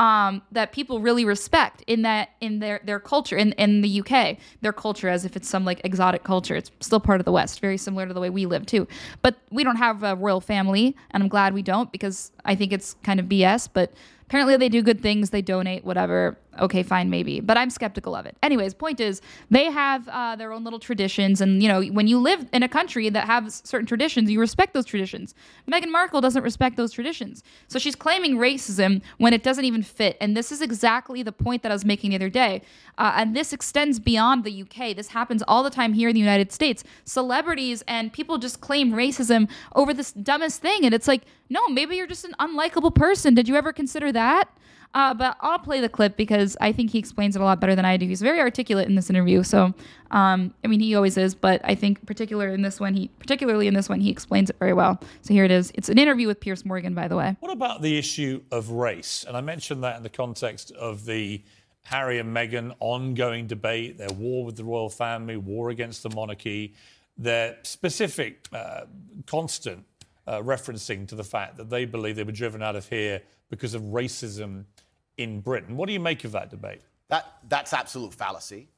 um, 0.02 0.42
that 0.52 0.72
people 0.72 1.00
really 1.00 1.26
respect 1.26 1.84
in 1.86 2.02
that 2.02 2.32
in 2.42 2.58
their 2.58 2.82
their 2.84 3.00
culture 3.00 3.38
in 3.38 3.52
in 3.54 3.82
the 3.82 4.02
UK. 4.02 4.36
Their 4.62 4.74
culture, 4.74 5.08
as 5.08 5.26
if 5.26 5.36
it's 5.36 5.48
some 5.48 5.64
like 5.64 5.80
exotic 5.84 6.24
culture. 6.24 6.56
It's 6.56 6.72
still 6.80 7.00
part 7.00 7.22
of 7.22 7.26
the 7.26 7.32
West, 7.32 7.60
very 7.60 7.78
similar 7.78 8.08
to 8.08 8.14
the 8.14 8.20
way 8.20 8.32
we 8.32 8.48
live 8.48 8.66
too. 8.66 8.88
But 9.22 9.36
we 9.52 9.64
don't 9.64 9.76
have 9.76 10.02
a 10.02 10.16
royal 10.16 10.42
family, 10.42 10.96
and 11.12 11.22
I'm 11.22 11.30
glad 11.30 11.54
we 11.54 11.62
don't 11.62 11.92
because 11.92 12.32
I 12.46 12.56
think 12.56 12.74
it's 12.74 12.96
kind 13.04 13.20
of 13.20 13.28
BS. 13.28 13.70
But 13.72 13.94
apparently 14.32 14.56
they 14.56 14.70
do 14.70 14.82
good 14.82 15.02
things. 15.02 15.32
They 15.32 15.42
donate, 15.42 15.84
whatever 15.84 16.38
okay, 16.60 16.84
fine, 16.84 17.10
maybe. 17.10 17.40
But 17.40 17.58
I'm 17.58 17.70
skeptical 17.70 18.16
of 18.16 18.26
it. 18.26 18.36
Anyways, 18.44 18.74
point 18.74 19.00
is, 19.00 19.22
they 19.50 19.66
have 19.72 20.08
uh, 20.10 20.36
their 20.36 20.52
own 20.52 20.64
little 20.64 20.80
traditions. 20.80 21.42
And, 21.42 21.62
you 21.64 21.70
know, 21.70 21.82
when 21.84 22.08
you 22.08 22.20
live 22.20 22.46
in 22.52 22.64
a 22.64 22.70
country 22.70 23.10
that 23.10 23.26
has 23.26 23.62
certain 23.66 23.88
traditions, 23.88 24.30
you 24.30 24.40
respect 24.40 24.74
those 24.74 24.86
traditions. 24.86 25.34
Meghan 25.70 25.92
Markle 25.92 26.22
doesn't 26.22 26.44
respect 26.44 26.78
those 26.78 26.92
traditions. 26.92 27.44
So 27.68 27.80
she's 27.80 27.96
claiming 27.96 28.36
racism 28.36 29.02
when 29.18 29.34
it 29.34 29.44
doesn't 29.44 29.66
even 29.66 29.84
fit. 29.84 30.18
And 30.20 30.36
this 30.36 30.52
is 30.52 30.62
exactly 30.62 31.24
the 31.24 31.32
point 31.32 31.64
that 31.64 31.72
I 31.72 31.76
was 31.76 31.86
making 31.86 32.10
the 32.10 32.18
other 32.18 32.30
day. 32.30 32.62
Uh, 32.98 33.14
and 33.16 33.36
this 33.36 33.54
extends 33.54 34.00
beyond 34.00 34.44
the 34.44 34.62
UK. 34.64 34.96
This 34.96 35.10
happens 35.10 35.44
all 35.48 35.64
the 35.64 35.70
time 35.70 35.94
here 35.94 36.10
in 36.10 36.14
the 36.14 36.20
United 36.20 36.52
States. 36.52 36.84
Celebrities 37.06 37.84
and 37.88 38.12
people 38.12 38.38
just 38.38 38.62
claim 38.62 38.92
racism 38.92 39.50
over 39.76 39.94
this 39.94 40.12
dumbest 40.12 40.62
thing. 40.62 40.86
And 40.86 40.94
it's 40.94 41.08
like, 41.08 41.24
no, 41.52 41.68
maybe 41.68 41.98
you're 41.98 42.08
just 42.08 42.24
an 42.24 42.34
unlikable 42.40 42.96
person. 42.96 43.34
Did 43.34 43.50
you 43.50 43.58
ever 43.58 43.74
consider 43.74 44.12
that? 44.14 44.50
Uh, 44.94 45.14
but 45.14 45.38
I'll 45.42 45.60
play 45.60 45.82
the 45.82 45.90
clip 45.90 46.16
because 46.16 46.56
I 46.62 46.72
think 46.72 46.92
he 46.92 47.00
explains 47.00 47.36
it 47.36 47.42
a 47.42 47.46
lot 47.46 47.60
better 47.60 47.76
than 47.76 47.86
I 47.86 47.98
do. 47.98 48.08
He's 48.08 48.22
very 48.22 48.40
articulate 48.40 48.88
in 48.88 48.96
this 48.96 49.10
interview. 49.10 49.44
So, 49.44 49.74
um, 50.12 50.54
I 50.64 50.68
mean, 50.68 50.80
he 50.80 50.96
always 50.96 51.18
is, 51.18 51.36
but 51.36 51.62
I 51.64 51.76
think 51.76 52.06
particular 52.06 52.50
in 52.50 52.62
this 52.62 52.80
one, 52.80 52.94
he 52.94 53.10
particularly 53.20 53.68
in 53.68 53.74
this 53.74 53.90
one, 53.90 54.00
he 54.00 54.10
explains 54.10 54.50
it 54.50 54.58
very 54.60 54.74
well. 54.74 55.00
So 55.22 55.34
here 55.34 55.44
it 55.44 55.52
is. 55.52 55.72
It's 55.76 55.90
an 55.90 55.98
interview 55.98 56.28
with 56.28 56.40
Piers 56.40 56.66
Morgan, 56.66 56.94
by 56.94 57.10
the 57.10 57.18
way. 57.18 57.36
What 57.42 57.52
about 57.52 57.82
the 57.82 57.98
issue 57.98 58.44
of 58.52 58.70
race? 58.70 59.26
And 59.28 59.36
I 59.36 59.42
mentioned 59.42 59.84
that 59.84 59.98
in 59.98 60.04
the 60.04 60.10
context 60.10 60.72
of 60.72 61.06
the 61.06 61.44
Harry 61.84 62.20
and 62.20 62.36
Meghan 62.36 62.76
ongoing 62.80 63.48
debate, 63.48 63.98
their 63.98 64.10
war 64.10 64.46
with 64.46 64.56
the 64.56 64.64
royal 64.64 64.90
family, 64.90 65.36
war 65.36 65.70
against 65.70 66.04
the 66.04 66.10
monarchy, 66.10 66.76
their 67.18 67.58
specific, 67.64 68.48
uh, 68.54 68.82
constant 69.26 69.86
uh, 70.28 70.42
referencing 70.42 71.08
to 71.08 71.16
the 71.16 71.24
fact 71.24 71.58
that 71.58 71.70
they 71.70 71.86
believe 71.86 72.16
they 72.16 72.24
were 72.24 72.32
driven 72.32 72.62
out 72.62 72.76
of 72.76 72.88
here 72.88 73.22
because 73.50 73.74
of 73.74 73.82
racism 73.84 74.66
in 75.18 75.42
Britain. 75.42 75.76
What 75.78 75.88
do 75.88 75.94
you 75.94 76.00
make 76.00 76.24
of 76.24 76.32
that 76.34 76.50
debate? 76.50 76.82
That 77.10 77.26
that's 77.48 77.74
absolute 77.74 78.14
fallacy. 78.14 78.70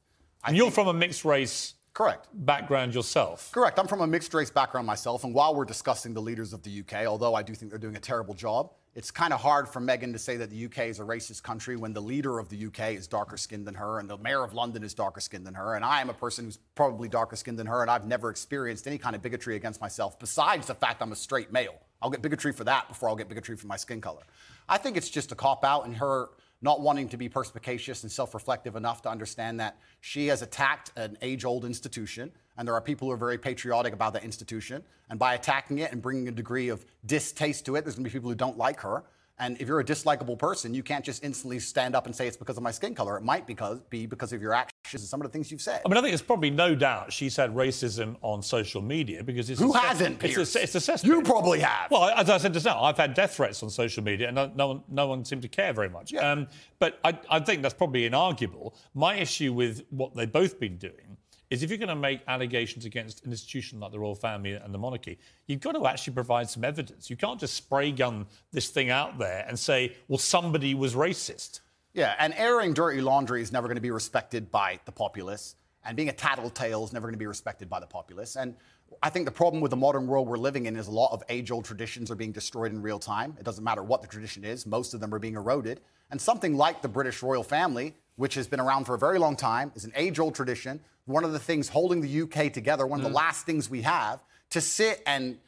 And 0.46 0.56
you're 0.56 0.70
from 0.70 0.88
a 0.88 0.92
mixed 0.92 1.24
race 1.24 1.74
correct 1.94 2.28
background 2.34 2.94
yourself. 2.94 3.50
Correct. 3.52 3.78
I'm 3.78 3.86
from 3.86 4.00
a 4.02 4.06
mixed 4.06 4.34
race 4.34 4.50
background 4.50 4.86
myself, 4.86 5.24
and 5.24 5.32
while 5.32 5.54
we're 5.54 5.64
discussing 5.64 6.12
the 6.12 6.20
leaders 6.20 6.52
of 6.52 6.62
the 6.62 6.80
UK, 6.80 7.06
although 7.06 7.34
I 7.34 7.42
do 7.42 7.54
think 7.54 7.70
they're 7.70 7.78
doing 7.78 7.96
a 7.96 8.00
terrible 8.00 8.34
job, 8.34 8.72
it's 8.94 9.10
kind 9.10 9.32
of 9.32 9.40
hard 9.40 9.68
for 9.68 9.80
Meghan 9.80 10.12
to 10.12 10.18
say 10.18 10.36
that 10.36 10.50
the 10.50 10.66
UK 10.66 10.86
is 10.86 11.00
a 11.00 11.02
racist 11.02 11.42
country 11.42 11.76
when 11.76 11.92
the 11.92 12.00
leader 12.00 12.38
of 12.38 12.48
the 12.48 12.66
UK 12.66 12.92
is 12.92 13.08
darker 13.08 13.36
skinned 13.36 13.66
than 13.66 13.74
her 13.74 13.98
and 13.98 14.08
the 14.08 14.16
mayor 14.18 14.44
of 14.44 14.54
London 14.54 14.84
is 14.84 14.94
darker 14.94 15.20
skinned 15.20 15.44
than 15.44 15.54
her. 15.54 15.74
And 15.74 15.84
I 15.84 16.00
am 16.00 16.10
a 16.10 16.14
person 16.14 16.44
who's 16.44 16.58
probably 16.76 17.08
darker 17.08 17.34
skinned 17.34 17.58
than 17.58 17.66
her, 17.66 17.82
and 17.82 17.90
I've 17.90 18.06
never 18.06 18.30
experienced 18.30 18.86
any 18.86 18.98
kind 18.98 19.16
of 19.16 19.22
bigotry 19.22 19.56
against 19.56 19.80
myself 19.80 20.18
besides 20.18 20.68
the 20.68 20.74
fact 20.74 21.02
I'm 21.02 21.10
a 21.10 21.16
straight 21.16 21.52
male. 21.52 21.74
I'll 22.00 22.10
get 22.10 22.22
bigotry 22.22 22.52
for 22.52 22.64
that 22.64 22.86
before 22.86 23.08
I'll 23.08 23.16
get 23.16 23.28
bigotry 23.28 23.56
for 23.56 23.66
my 23.66 23.76
skin 23.76 24.00
color. 24.00 24.22
I 24.68 24.78
think 24.78 24.96
it's 24.96 25.10
just 25.10 25.32
a 25.32 25.34
cop 25.34 25.64
out 25.64 25.86
and 25.86 25.96
her 25.96 26.28
not 26.64 26.80
wanting 26.80 27.10
to 27.10 27.18
be 27.18 27.28
perspicacious 27.28 28.02
and 28.04 28.10
self 28.10 28.32
reflective 28.32 28.74
enough 28.74 29.02
to 29.02 29.10
understand 29.10 29.60
that 29.60 29.76
she 30.00 30.26
has 30.28 30.40
attacked 30.40 30.90
an 30.96 31.16
age 31.20 31.44
old 31.44 31.66
institution, 31.66 32.32
and 32.56 32.66
there 32.66 32.74
are 32.74 32.80
people 32.80 33.06
who 33.06 33.12
are 33.12 33.18
very 33.18 33.36
patriotic 33.36 33.92
about 33.92 34.14
that 34.14 34.24
institution. 34.24 34.82
And 35.10 35.18
by 35.18 35.34
attacking 35.34 35.78
it 35.80 35.92
and 35.92 36.00
bringing 36.00 36.26
a 36.28 36.32
degree 36.32 36.70
of 36.70 36.86
distaste 37.04 37.66
to 37.66 37.76
it, 37.76 37.84
there's 37.84 37.96
to 37.96 38.00
be 38.00 38.08
people 38.08 38.30
who 38.30 38.34
don't 38.34 38.56
like 38.56 38.80
her. 38.80 39.04
And 39.38 39.60
if 39.60 39.66
you're 39.66 39.80
a 39.80 39.84
dislikable 39.84 40.38
person, 40.38 40.74
you 40.74 40.82
can't 40.84 41.04
just 41.04 41.24
instantly 41.24 41.58
stand 41.58 41.96
up 41.96 42.06
and 42.06 42.14
say 42.14 42.28
it's 42.28 42.36
because 42.36 42.56
of 42.56 42.62
my 42.62 42.70
skin 42.70 42.94
color. 42.94 43.16
It 43.16 43.24
might 43.24 43.46
because, 43.46 43.80
be 43.90 44.06
because 44.06 44.32
of 44.32 44.40
your 44.40 44.54
actions 44.54 45.02
and 45.02 45.08
some 45.08 45.20
of 45.20 45.26
the 45.26 45.32
things 45.32 45.50
you've 45.50 45.60
said. 45.60 45.82
I 45.84 45.88
mean, 45.88 45.96
I 45.96 46.00
think 46.02 46.12
there's 46.12 46.22
probably 46.22 46.50
no 46.50 46.76
doubt 46.76 47.12
she's 47.12 47.36
had 47.36 47.52
racism 47.52 48.16
on 48.22 48.42
social 48.42 48.80
media 48.80 49.24
because 49.24 49.50
it's 49.50 49.60
who 49.60 49.74
a, 49.74 49.78
hasn't? 49.78 50.22
It's 50.22 50.54
a, 50.54 50.62
it's 50.62 50.74
a 50.76 50.78
cesspit. 50.78 51.04
You 51.04 51.22
probably 51.22 51.60
have. 51.60 51.90
Well, 51.90 52.10
as 52.10 52.30
I 52.30 52.38
said 52.38 52.52
just 52.52 52.64
now, 52.64 52.80
I've 52.82 52.96
had 52.96 53.14
death 53.14 53.34
threats 53.34 53.62
on 53.64 53.70
social 53.70 54.04
media, 54.04 54.28
and 54.28 54.36
no, 54.36 54.52
no 54.54 54.68
one, 54.68 54.82
no 54.88 55.06
one 55.08 55.24
seemed 55.24 55.42
to 55.42 55.48
care 55.48 55.72
very 55.72 55.88
much. 55.88 56.12
Yeah. 56.12 56.30
Um, 56.30 56.46
but 56.78 57.00
I, 57.02 57.18
I 57.28 57.40
think 57.40 57.62
that's 57.62 57.74
probably 57.74 58.08
inarguable. 58.08 58.74
My 58.94 59.16
issue 59.16 59.52
with 59.52 59.84
what 59.90 60.14
they've 60.14 60.30
both 60.30 60.60
been 60.60 60.76
doing 60.76 61.16
is 61.54 61.62
if 61.62 61.70
you're 61.70 61.78
going 61.78 61.88
to 61.88 61.94
make 61.94 62.20
allegations 62.26 62.84
against 62.84 63.24
an 63.24 63.30
institution 63.30 63.80
like 63.80 63.92
the 63.92 63.98
royal 63.98 64.14
family 64.14 64.52
and 64.52 64.74
the 64.74 64.78
monarchy, 64.78 65.18
you've 65.46 65.60
got 65.60 65.72
to 65.72 65.86
actually 65.86 66.12
provide 66.12 66.50
some 66.50 66.64
evidence. 66.64 67.08
You 67.08 67.16
can't 67.16 67.38
just 67.38 67.54
spray 67.54 67.92
gun 67.92 68.26
this 68.52 68.68
thing 68.68 68.90
out 68.90 69.18
there 69.18 69.44
and 69.48 69.58
say, 69.58 69.96
well, 70.08 70.18
somebody 70.18 70.74
was 70.74 70.94
racist. 70.94 71.60
Yeah, 71.94 72.14
and 72.18 72.34
airing 72.36 72.74
dirty 72.74 73.00
laundry 73.00 73.40
is 73.40 73.52
never 73.52 73.68
going 73.68 73.76
to 73.76 73.80
be 73.80 73.92
respected 73.92 74.50
by 74.50 74.80
the 74.84 74.90
populace, 74.90 75.54
and 75.84 75.96
being 75.96 76.08
a 76.08 76.12
tattletale 76.12 76.82
is 76.84 76.92
never 76.92 77.06
going 77.06 77.14
to 77.14 77.18
be 77.18 77.26
respected 77.26 77.70
by 77.70 77.78
the 77.78 77.86
populace. 77.86 78.34
And 78.36 78.56
I 79.00 79.10
think 79.10 79.26
the 79.26 79.32
problem 79.32 79.60
with 79.60 79.70
the 79.70 79.76
modern 79.76 80.08
world 80.08 80.26
we're 80.26 80.36
living 80.36 80.66
in 80.66 80.76
is 80.76 80.88
a 80.88 80.90
lot 80.90 81.12
of 81.12 81.22
age 81.28 81.52
old 81.52 81.64
traditions 81.64 82.10
are 82.10 82.16
being 82.16 82.32
destroyed 82.32 82.72
in 82.72 82.82
real 82.82 82.98
time. 82.98 83.36
It 83.38 83.44
doesn't 83.44 83.62
matter 83.62 83.82
what 83.82 84.02
the 84.02 84.08
tradition 84.08 84.44
is, 84.44 84.66
most 84.66 84.92
of 84.92 85.00
them 85.00 85.14
are 85.14 85.20
being 85.20 85.36
eroded. 85.36 85.80
And 86.10 86.20
something 86.20 86.56
like 86.56 86.82
the 86.82 86.88
British 86.88 87.22
royal 87.22 87.44
family, 87.44 87.94
which 88.16 88.34
has 88.34 88.48
been 88.48 88.60
around 88.60 88.84
for 88.86 88.94
a 88.94 88.98
very 88.98 89.18
long 89.18 89.36
time, 89.36 89.72
is 89.74 89.84
an 89.84 89.92
age 89.94 90.18
old 90.18 90.34
tradition 90.34 90.80
one 91.06 91.24
of 91.24 91.32
the 91.32 91.38
things 91.38 91.68
holding 91.68 92.00
the 92.00 92.22
UK 92.22 92.52
together, 92.52 92.86
one 92.86 93.00
of 93.00 93.04
the 93.04 93.10
mm. 93.10 93.14
last 93.14 93.46
things 93.46 93.68
we 93.68 93.82
have, 93.82 94.22
to 94.50 94.60
sit 94.60 95.02
and 95.06 95.38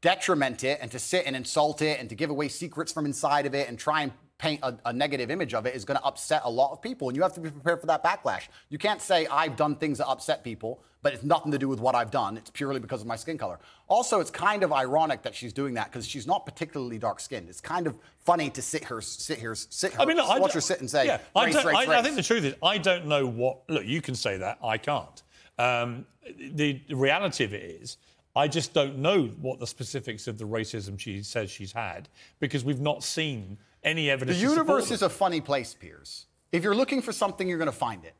detriment 0.00 0.64
it 0.64 0.78
and 0.80 0.90
to 0.90 0.98
sit 0.98 1.26
and 1.26 1.36
insult 1.36 1.80
it 1.82 2.00
and 2.00 2.08
to 2.08 2.14
give 2.14 2.30
away 2.30 2.48
secrets 2.48 2.92
from 2.92 3.06
inside 3.06 3.46
of 3.46 3.54
it 3.54 3.68
and 3.68 3.78
try 3.78 4.02
and 4.02 4.12
paint 4.42 4.58
a, 4.64 4.76
a 4.86 4.92
negative 4.92 5.30
image 5.30 5.54
of 5.54 5.66
it 5.66 5.74
is 5.76 5.84
going 5.84 5.96
to 5.96 6.04
upset 6.04 6.42
a 6.44 6.50
lot 6.50 6.72
of 6.72 6.82
people. 6.82 7.08
And 7.08 7.16
you 7.16 7.22
have 7.22 7.32
to 7.34 7.40
be 7.40 7.48
prepared 7.48 7.80
for 7.80 7.86
that 7.86 8.02
backlash. 8.02 8.48
You 8.70 8.78
can't 8.78 9.00
say, 9.00 9.24
I've 9.28 9.54
done 9.54 9.76
things 9.76 9.98
that 9.98 10.08
upset 10.08 10.42
people, 10.42 10.82
but 11.00 11.14
it's 11.14 11.22
nothing 11.22 11.52
to 11.52 11.58
do 11.58 11.68
with 11.68 11.78
what 11.78 11.94
I've 11.94 12.10
done. 12.10 12.36
It's 12.36 12.50
purely 12.50 12.80
because 12.80 13.00
of 13.00 13.06
my 13.06 13.14
skin 13.14 13.38
color. 13.38 13.60
Also, 13.86 14.18
it's 14.18 14.32
kind 14.32 14.64
of 14.64 14.72
ironic 14.72 15.22
that 15.22 15.36
she's 15.36 15.52
doing 15.52 15.74
that 15.74 15.92
because 15.92 16.08
she's 16.08 16.26
not 16.26 16.44
particularly 16.44 16.98
dark 16.98 17.20
skinned. 17.20 17.48
It's 17.48 17.60
kind 17.60 17.86
of 17.86 17.94
funny 18.24 18.50
to 18.50 18.60
sit 18.60 18.84
here, 18.84 19.00
sit 19.00 19.38
here, 19.38 19.54
sit 19.54 19.92
here, 19.92 20.00
I 20.00 20.06
mean, 20.06 20.16
look, 20.16 20.40
watch 20.40 20.54
her 20.54 20.60
sit 20.60 20.80
and 20.80 20.90
say, 20.90 21.06
yeah, 21.06 21.18
race, 21.36 21.54
I, 21.54 21.62
race, 21.62 21.66
I, 21.66 21.80
race. 21.82 21.88
I 21.88 22.02
think 22.02 22.16
the 22.16 22.22
truth 22.24 22.44
is, 22.44 22.54
I 22.64 22.78
don't 22.78 23.06
know 23.06 23.24
what, 23.28 23.58
look, 23.68 23.86
you 23.86 24.02
can 24.02 24.16
say 24.16 24.38
that, 24.38 24.58
I 24.62 24.76
can't. 24.76 25.22
Um, 25.56 26.04
the, 26.36 26.80
the 26.88 26.96
reality 26.96 27.44
of 27.44 27.54
it 27.54 27.62
is, 27.62 27.96
I 28.34 28.48
just 28.48 28.72
don't 28.72 28.98
know 28.98 29.24
what 29.40 29.60
the 29.60 29.66
specifics 29.66 30.26
of 30.26 30.38
the 30.38 30.46
racism 30.46 30.98
she 30.98 31.22
says 31.22 31.50
she's 31.50 31.72
had 31.72 32.08
because 32.40 32.64
we've 32.64 32.80
not 32.80 33.04
seen 33.04 33.58
any 33.84 34.10
evidence. 34.10 34.38
The 34.38 34.42
universe 34.42 34.90
is 34.90 35.02
a 35.02 35.08
funny 35.08 35.40
place, 35.40 35.74
Piers. 35.74 36.26
If 36.50 36.62
you're 36.62 36.74
looking 36.74 37.02
for 37.02 37.12
something, 37.12 37.48
you're 37.48 37.58
going 37.58 37.66
to 37.66 37.72
find 37.72 38.04
it. 38.04 38.14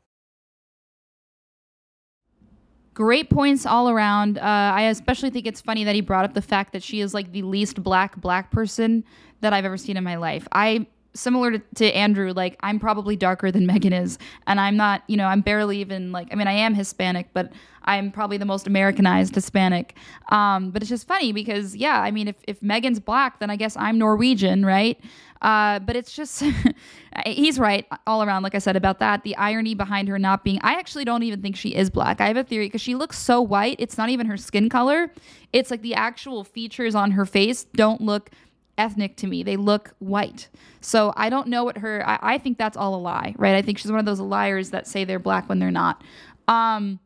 Great 2.93 3.29
points 3.29 3.65
all 3.65 3.89
around. 3.89 4.37
Uh, 4.37 4.41
I 4.41 4.83
especially 4.83 5.31
think 5.31 5.47
it's 5.47 5.61
funny 5.61 5.83
that 5.83 5.95
he 5.95 6.01
brought 6.01 6.25
up 6.25 6.33
the 6.33 6.41
fact 6.41 6.73
that 6.73 6.83
she 6.83 7.01
is 7.01 7.13
like 7.13 7.31
the 7.31 7.41
least 7.41 7.81
black 7.81 8.15
black 8.17 8.51
person 8.51 9.03
that 9.41 9.51
I've 9.51 9.65
ever 9.65 9.77
seen 9.77 9.97
in 9.97 10.03
my 10.03 10.15
life. 10.15 10.47
I 10.51 10.85
similar 11.15 11.51
to, 11.51 11.59
to 11.75 11.91
Andrew, 11.91 12.33
like 12.33 12.57
I'm 12.61 12.79
probably 12.79 13.15
darker 13.15 13.51
than 13.51 13.67
Meghan 13.67 13.99
is, 13.99 14.17
and 14.47 14.59
I'm 14.59 14.75
not, 14.77 15.03
you 15.07 15.17
know, 15.17 15.25
I'm 15.25 15.41
barely 15.41 15.79
even 15.79 16.11
like, 16.11 16.27
I 16.31 16.35
mean, 16.35 16.47
I 16.47 16.53
am 16.53 16.73
Hispanic, 16.73 17.29
but 17.33 17.51
I'm 17.83 18.11
probably 18.11 18.37
the 18.37 18.45
most 18.45 18.67
Americanized 18.67 19.35
Hispanic. 19.35 19.95
Um, 20.29 20.71
but 20.71 20.81
it's 20.81 20.89
just 20.89 21.07
funny 21.07 21.31
because, 21.31 21.75
yeah, 21.75 22.01
I 22.01 22.11
mean, 22.11 22.27
if, 22.27 22.35
if 22.47 22.61
Meghan's 22.61 22.99
black, 22.99 23.39
then 23.39 23.49
I 23.49 23.55
guess 23.55 23.75
I'm 23.77 23.97
Norwegian, 23.97 24.65
right? 24.65 24.99
Uh, 25.43 25.79
but 25.79 25.95
it's 25.95 26.13
just, 26.13 26.41
he's 27.25 27.59
right 27.59 27.85
all 28.07 28.23
around, 28.23 28.43
like 28.43 28.55
I 28.55 28.59
said 28.59 28.75
about 28.75 28.99
that. 28.99 29.23
The 29.23 29.35
irony 29.35 29.75
behind 29.75 30.07
her 30.07 30.17
not 30.17 30.43
being, 30.43 30.59
I 30.63 30.73
actually 30.73 31.05
don't 31.05 31.23
even 31.23 31.41
think 31.41 31.55
she 31.55 31.75
is 31.75 31.89
black. 31.89 32.21
I 32.21 32.27
have 32.27 32.37
a 32.37 32.43
theory 32.43 32.67
because 32.67 32.81
she 32.81 32.95
looks 32.95 33.19
so 33.19 33.41
white. 33.41 33.75
It's 33.79 33.97
not 33.97 34.09
even 34.09 34.25
her 34.27 34.37
skin 34.37 34.69
color, 34.69 35.11
it's 35.51 35.69
like 35.69 35.81
the 35.81 35.93
actual 35.95 36.43
features 36.43 36.95
on 36.95 37.11
her 37.11 37.25
face 37.25 37.65
don't 37.75 38.01
look 38.01 38.31
ethnic 38.77 39.17
to 39.17 39.27
me. 39.27 39.43
They 39.43 39.57
look 39.57 39.93
white. 39.99 40.49
So 40.81 41.13
I 41.15 41.29
don't 41.29 41.47
know 41.47 41.63
what 41.63 41.77
her, 41.77 42.07
I, 42.07 42.19
I 42.21 42.37
think 42.37 42.57
that's 42.57 42.77
all 42.77 42.95
a 42.95 42.97
lie, 42.97 43.35
right? 43.37 43.55
I 43.55 43.61
think 43.61 43.77
she's 43.77 43.91
one 43.91 43.99
of 43.99 44.05
those 44.05 44.19
liars 44.19 44.71
that 44.71 44.87
say 44.87 45.03
they're 45.03 45.19
black 45.19 45.47
when 45.47 45.59
they're 45.59 45.71
not. 45.71 46.03
Um, 46.47 46.99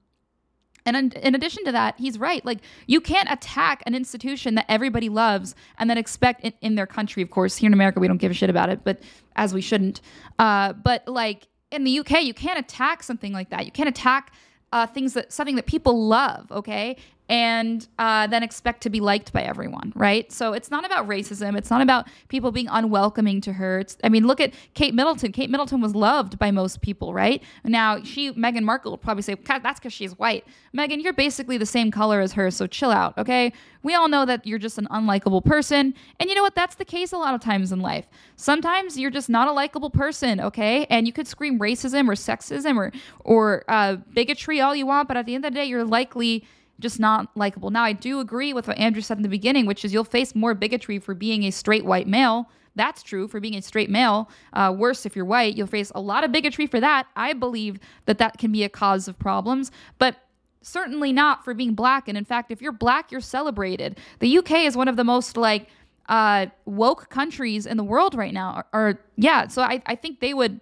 and 0.96 1.14
in, 1.16 1.36
addition 1.36 1.66
to 1.66 1.72
that, 1.72 1.96
he's 1.98 2.18
right. 2.18 2.44
Like, 2.46 2.60
you 2.86 3.02
can't 3.02 3.30
attack 3.32 3.84
an 3.86 3.96
institution 3.96 4.56
that 4.56 4.66
everybody 4.70 5.10
loves 5.10 5.56
and 5.78 5.90
then 5.90 5.98
expect 5.98 6.44
in, 6.44 6.54
in 6.62 6.76
their 6.76 6.88
country, 6.88 7.22
of 7.24 7.30
course. 7.30 7.58
Here 7.58 7.68
in 7.68 7.74
America, 7.74 8.00
we 8.00 8.08
don't 8.08 8.18
give 8.18 8.32
a 8.32 8.36
shit 8.36 8.50
about 8.50 8.70
it, 8.70 8.84
but 8.84 9.02
as 9.36 9.54
we 9.54 9.62
shouldn't. 9.62 10.02
Uh, 10.40 10.74
but 10.74 11.08
like 11.08 11.48
in 11.72 11.84
the 11.84 12.00
UK, 12.00 12.24
you 12.24 12.34
can't 12.34 12.60
attack 12.60 13.04
something 13.04 13.34
like 13.34 13.50
that. 13.50 13.66
You 13.66 13.72
can't 13.72 13.90
attack 13.90 14.34
uh, 14.72 14.86
things 14.88 15.14
that 15.14 15.32
something 15.32 15.56
that 15.56 15.66
people 15.66 16.08
love, 16.08 16.52
okay? 16.52 16.98
And 17.30 17.88
uh, 18.00 18.28
then 18.28 18.44
expect 18.44 18.82
to 18.84 18.90
be 18.90 19.00
liked 19.00 19.34
by 19.34 19.42
everyone, 19.42 19.92
right? 19.96 20.32
So 20.32 20.54
it's 20.54 20.72
not 20.72 20.86
about 20.86 21.08
racism. 21.08 21.58
It's 21.58 21.70
not 21.70 21.82
about 21.82 22.08
people 22.30 22.52
being 22.52 22.68
unwelcoming 22.70 23.42
to 23.42 23.54
her. 23.54 23.80
It's, 23.80 23.98
I 24.04 24.10
mean, 24.10 24.26
look 24.26 24.40
at 24.40 24.54
Kate 24.76 24.94
Middleton. 24.94 25.32
Kate 25.32 25.50
Middleton 25.50 25.82
was 25.82 25.94
loved 25.94 26.40
by 26.40 26.52
most 26.52 26.82
people, 26.82 27.14
right? 27.14 27.44
Now 27.66 28.02
she, 28.04 28.32
Meghan 28.34 28.64
Markle, 28.64 28.92
will 28.92 28.98
probably 28.98 29.24
say 29.24 29.36
that's 29.46 29.80
because 29.80 29.94
she's 29.94 30.18
white. 30.18 30.46
Meghan, 30.76 31.04
you're 31.04 31.14
basically 31.14 31.58
the 31.58 31.66
same 31.66 31.92
color 31.92 32.22
as 32.22 32.34
her, 32.34 32.50
so 32.50 32.66
chill 32.66 32.92
out, 32.92 33.18
okay? 33.18 33.52
We 33.84 33.94
all 33.94 34.08
know 34.08 34.26
that 34.26 34.46
you're 34.46 34.60
just 34.60 34.78
an 34.78 34.88
unlikable 34.88 35.44
person, 35.44 35.94
and 36.20 36.30
you 36.30 36.36
know 36.36 36.44
what? 36.44 36.56
That's 36.56 36.76
the 36.76 36.86
case 36.86 37.12
a 37.12 37.18
lot 37.18 37.34
of 37.34 37.42
times 37.42 37.72
in 37.72 37.80
life. 37.80 38.06
Sometimes 38.36 38.98
you're 38.98 39.12
just 39.12 39.30
not 39.30 39.48
a 39.48 39.52
likable 39.52 39.90
person, 39.90 40.40
okay? 40.42 40.86
And 40.90 41.08
you 41.08 41.14
could 41.14 41.28
scream 41.28 41.60
racism 41.60 42.08
or 42.08 42.14
sexism 42.14 42.78
or 42.78 42.92
or 43.20 43.64
uh, 43.68 43.98
bigotry 44.14 44.62
all 44.62 44.76
you 44.76 44.86
want, 44.86 45.08
but 45.08 45.18
at 45.18 45.26
the 45.26 45.36
end 45.36 45.46
of 45.46 45.54
the 45.54 45.60
day, 45.60 45.66
you're 45.66 45.86
likely 45.86 46.46
just 46.80 47.00
not 47.00 47.36
likable. 47.36 47.70
Now, 47.70 47.84
I 47.84 47.94
do 47.94 48.20
agree 48.20 48.54
with 48.54 48.68
what 48.68 48.78
Andrew 48.78 49.02
said 49.02 49.18
in 49.18 49.24
the 49.24 49.30
beginning, 49.30 49.66
which 49.66 49.84
is 49.84 49.94
you'll 49.94 50.04
face 50.04 50.36
more 50.36 50.54
bigotry 50.54 51.00
for 51.00 51.14
being 51.14 51.44
a 51.44 51.52
straight 51.52 51.86
white 51.86 52.08
male. 52.08 52.50
That's 52.76 53.02
true 53.02 53.28
for 53.28 53.40
being 53.40 53.56
a 53.56 53.62
straight 53.62 53.90
male. 53.90 54.30
Uh, 54.54 54.74
worse 54.78 55.06
if 55.06 55.16
you're 55.16 55.26
white, 55.26 55.58
you'll 55.58 55.68
face 55.68 55.92
a 55.96 56.02
lot 56.02 56.24
of 56.24 56.32
bigotry 56.32 56.68
for 56.68 56.80
that. 56.80 57.08
I 57.16 57.34
believe 57.34 57.80
that 58.06 58.20
that 58.20 58.38
can 58.38 58.52
be 58.52 58.64
a 58.64 58.70
cause 58.70 59.08
of 59.08 59.18
problems, 59.18 59.72
but 59.98 60.18
certainly 60.62 61.12
not 61.12 61.44
for 61.44 61.54
being 61.54 61.74
black. 61.74 62.08
And 62.08 62.18
in 62.18 62.26
fact, 62.26 62.52
if 62.52 62.62
you're 62.62 62.72
black, 62.72 63.12
you're 63.12 63.22
celebrated. 63.22 63.98
The 64.20 64.38
UK 64.38 64.52
is 64.66 64.78
one 64.78 64.88
of 64.88 64.96
the 64.96 65.04
most 65.04 65.38
like 65.38 65.68
uh, 66.08 66.48
woke 66.66 67.10
countries 67.10 67.66
in 67.66 67.78
the 67.78 67.84
world 67.84 68.14
right 68.14 68.34
now. 68.34 68.64
Or, 68.74 68.80
or 68.80 69.00
yeah, 69.16 69.48
so 69.48 69.64
I, 69.64 69.82
I 69.88 69.96
think 69.96 70.20
they 70.20 70.34
would 70.34 70.60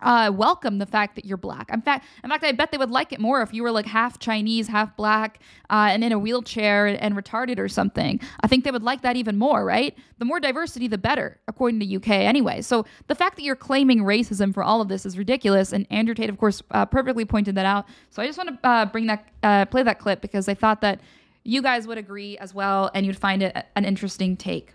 uh, 0.00 0.30
welcome 0.34 0.78
the 0.78 0.86
fact 0.86 1.14
that 1.16 1.24
you're 1.24 1.38
black. 1.38 1.70
In 1.72 1.80
fact, 1.80 2.04
in 2.22 2.30
fact, 2.30 2.44
I 2.44 2.52
bet 2.52 2.70
they 2.70 2.78
would 2.78 2.90
like 2.90 3.12
it 3.12 3.20
more 3.20 3.42
if 3.42 3.54
you 3.54 3.62
were 3.62 3.70
like 3.70 3.86
half 3.86 4.18
Chinese, 4.18 4.68
half 4.68 4.96
black, 4.96 5.40
uh, 5.70 5.88
and 5.90 6.04
in 6.04 6.12
a 6.12 6.18
wheelchair 6.18 6.86
and, 6.86 7.00
and, 7.00 7.14
retarded 7.14 7.58
or 7.58 7.68
something. 7.68 8.20
I 8.40 8.48
think 8.48 8.64
they 8.64 8.70
would 8.70 8.82
like 8.82 9.02
that 9.02 9.16
even 9.16 9.38
more, 9.38 9.64
right? 9.64 9.96
The 10.18 10.24
more 10.24 10.40
diversity, 10.40 10.88
the 10.88 10.98
better, 10.98 11.38
according 11.48 11.80
to 11.80 11.96
UK 11.96 12.10
anyway. 12.10 12.60
So 12.60 12.84
the 13.06 13.14
fact 13.14 13.36
that 13.36 13.42
you're 13.42 13.56
claiming 13.56 14.00
racism 14.00 14.52
for 14.52 14.62
all 14.62 14.80
of 14.80 14.88
this 14.88 15.06
is 15.06 15.16
ridiculous. 15.16 15.72
And 15.72 15.86
Andrew 15.90 16.14
Tate, 16.14 16.28
of 16.28 16.38
course, 16.38 16.62
uh, 16.72 16.86
perfectly 16.86 17.24
pointed 17.24 17.54
that 17.54 17.66
out. 17.66 17.86
So 18.10 18.22
I 18.22 18.26
just 18.26 18.38
want 18.38 18.60
to 18.62 18.68
uh, 18.68 18.86
bring 18.86 19.06
that, 19.06 19.28
uh, 19.42 19.64
play 19.66 19.82
that 19.82 19.98
clip 19.98 20.20
because 20.20 20.48
I 20.48 20.54
thought 20.54 20.80
that 20.82 21.00
you 21.44 21.62
guys 21.62 21.86
would 21.86 21.98
agree 21.98 22.36
as 22.38 22.54
well, 22.54 22.90
and 22.94 23.04
you'd 23.06 23.18
find 23.18 23.42
it 23.42 23.56
an 23.76 23.84
interesting 23.84 24.36
take. 24.36 24.72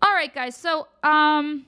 All 0.00 0.12
right, 0.12 0.32
guys. 0.32 0.56
So, 0.56 0.86
um, 1.02 1.66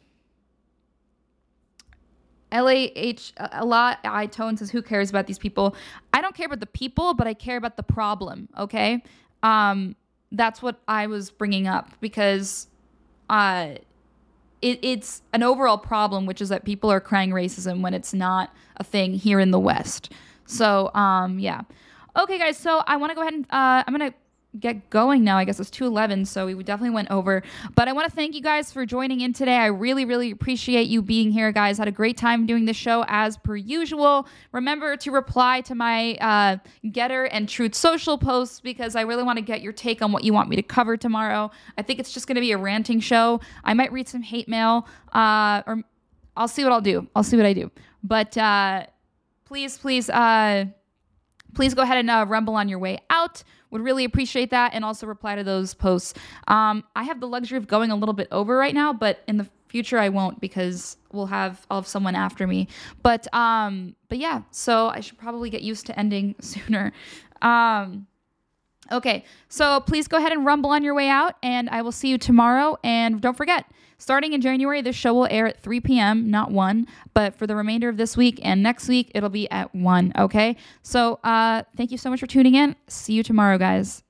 LAH 2.53 3.33
a 3.39 3.65
lot 3.65 3.99
I 4.05 4.27
tone 4.27 4.57
says 4.57 4.71
who 4.71 4.83
cares 4.83 5.11
about 5.11 5.27
these 5.27 5.39
people? 5.39 5.75
I 6.13 6.21
don't 6.21 6.35
care 6.35 6.47
about 6.47 6.61
the 6.61 6.67
people, 6.67 7.15
but 7.15 7.27
I 7.27 7.35
care 7.35 7.57
about 7.57 7.77
the 7.77 7.83
problem, 7.83 8.49
okay? 8.59 9.03
Um 9.43 9.97
that's 10.33 10.61
what 10.61 10.81
I 10.89 11.07
was 11.07 11.31
bringing 11.31 11.67
up 11.67 11.91
because 12.01 12.69
uh 13.29 13.75
it, 14.63 14.79
it's 14.83 15.23
an 15.33 15.43
overall 15.43 15.79
problem 15.79 16.27
which 16.27 16.41
is 16.41 16.49
that 16.49 16.65
people 16.65 16.91
are 16.91 17.01
crying 17.01 17.31
racism 17.31 17.83
when 17.83 17.95
it's 17.95 18.15
not 18.15 18.55
a 18.77 18.85
thing 18.85 19.15
here 19.15 19.41
in 19.41 19.51
the 19.51 19.61
West. 19.61 20.13
So, 20.47 20.93
um 20.95 21.39
yeah. 21.39 21.63
Okay 22.17 22.39
guys, 22.39 22.57
so 22.57 22.83
I 22.87 22.97
want 22.97 23.11
to 23.11 23.15
go 23.15 23.23
ahead 23.23 23.35
and 23.35 23.45
uh 23.51 23.85
I'm 23.87 23.97
going 23.97 24.11
to 24.11 24.17
get 24.61 24.91
going 24.91 25.25
now. 25.25 25.39
I 25.39 25.45
guess 25.45 25.61
it's 25.61 25.71
211, 25.71 26.25
so 26.27 26.47
we 26.47 26.55
definitely 26.63 26.95
went 26.95 27.11
over. 27.11 27.43
But 27.75 27.89
I 27.89 27.93
want 27.93 28.09
to 28.09 28.15
thank 28.15 28.35
you 28.35 28.41
guys 28.41 28.73
for 28.73 28.87
joining 28.87 29.21
in 29.21 29.33
today. 29.33 29.57
I 29.57 29.67
really, 29.67 30.05
really 30.05 30.31
appreciate 30.31 30.89
you 30.89 31.03
being 31.03 31.31
here, 31.31 31.53
guys. 31.53 31.79
Had 31.79 31.89
a 31.89 31.93
great 31.93 32.17
time 32.17 32.47
doing 32.47 32.65
this 32.65 32.77
show 32.77 33.05
as 33.09 33.37
per 33.37 33.57
usual. 33.57 34.27
Remember 34.53 34.97
to 34.97 35.11
reply 35.11 35.61
to 35.63 35.75
my 35.75 36.15
uh, 36.17 36.57
Gettr 36.87 37.29
and 37.31 37.49
Truth 37.49 37.75
Social 37.75 38.19
posts 38.19 38.61
because 38.61 38.97
I 38.97 39.03
really 39.03 39.23
want 39.23 39.39
to 39.39 39.45
get 39.45 39.63
your 39.63 39.73
take 39.73 40.03
on 40.03 40.13
what 40.13 40.25
you 40.25 40.33
want 40.33 40.49
me 40.49 40.57
to 40.57 40.63
cover 40.63 40.97
tomorrow. 40.97 41.51
I 41.79 41.83
think 41.83 42.01
it's 42.01 42.13
just 42.13 42.27
going 42.27 42.37
to 42.37 42.41
be 42.41 42.53
a 42.53 42.59
ranting 42.59 43.01
show. 43.01 43.41
I 43.65 43.75
might 43.75 43.93
read 43.93 44.09
some 44.09 44.23
hate 44.23 44.49
mail, 44.49 44.87
uh, 45.13 45.63
or 45.67 45.83
I'll 46.37 46.49
see 46.49 46.65
what 46.65 46.73
I'll 46.73 46.81
do. 46.81 47.07
I'll 47.15 47.23
see 47.23 47.37
what 47.37 47.47
I 47.47 47.53
do. 47.53 47.71
But 48.03 48.37
uh, 48.37 48.87
please, 49.47 49.79
please, 49.79 50.11
uh, 50.11 50.67
please 51.55 51.75
go 51.75 51.83
ahead 51.83 51.99
and 51.99 52.11
uh, 52.11 52.27
rumble 52.29 52.55
on 52.55 52.69
your 52.69 52.79
way 52.79 52.99
out. 53.11 53.43
Would 53.71 53.83
really 53.83 54.05
appreciate 54.05 54.51
that 54.51 54.75
and 54.75 54.85
also 54.85 55.07
reply 55.07 55.35
to 55.35 55.45
those 55.45 55.75
posts. 55.75 56.15
Um, 56.47 56.85
I 56.95 57.05
have 57.05 57.21
the 57.21 57.27
luxury 57.27 57.59
of 57.59 57.67
going 57.67 57.91
a 57.91 57.97
little 57.97 58.13
bit 58.13 58.29
over 58.31 58.57
right 58.57 58.75
now, 58.75 58.93
but 58.93 59.23
in 59.27 59.37
the 59.37 59.47
future 59.69 59.99
I 59.99 60.09
won't 60.09 60.41
because 60.41 60.97
we'll 61.13 61.27
have 61.27 61.67
I'll 61.71 61.81
have 61.81 61.87
someone 61.87 62.15
after 62.15 62.47
me. 62.47 62.69
But 63.03 63.33
um, 63.35 63.97
but 64.09 64.19
yeah, 64.19 64.43
so 64.51 64.89
I 64.89 65.01
should 65.01 65.19
probably 65.19 65.51
get 65.51 65.63
used 65.63 65.87
to 65.87 65.99
ending 65.99 66.35
sooner. 66.41 66.93
Um, 67.43 68.07
okay, 68.91 69.25
so 69.49 69.81
please 69.81 70.09
go 70.09 70.17
ahead 70.17 70.33
and 70.33 70.45
rumble 70.45 70.71
on 70.71 70.83
your 70.83 70.95
way 70.95 71.09
out, 71.09 71.35
and 71.43 71.69
I 71.71 71.83
will 71.83 71.93
see 71.93 72.09
you 72.09 72.19
tomorrow. 72.19 72.79
And 72.85 73.21
don't 73.21 73.37
forget, 73.37 73.67
Starting 73.99 74.33
in 74.33 74.41
January, 74.41 74.83
this 74.83 74.97
show 74.97 75.15
will 75.15 75.29
air 75.31 75.47
at 75.47 75.59
3 75.61 75.81
p.m., 75.81 76.31
not 76.31 76.51
1, 76.51 76.87
but 77.15 77.35
for 77.35 77.47
the 77.47 77.57
remainder 77.57 77.89
of 77.89 77.97
this 77.97 78.17
week 78.17 78.41
and 78.43 78.63
next 78.63 78.89
week, 78.89 79.11
it'll 79.15 79.31
be 79.31 79.51
at 79.51 79.75
1, 79.75 80.13
okay? 80.19 80.57
So 80.83 81.19
uh, 81.25 81.63
thank 81.77 81.91
you 81.91 81.99
so 81.99 82.11
much 82.11 82.21
for 82.21 82.27
tuning 82.27 82.55
in. 82.55 82.77
See 82.89 83.15
you 83.15 83.23
tomorrow, 83.23 83.59
guys. 83.59 84.03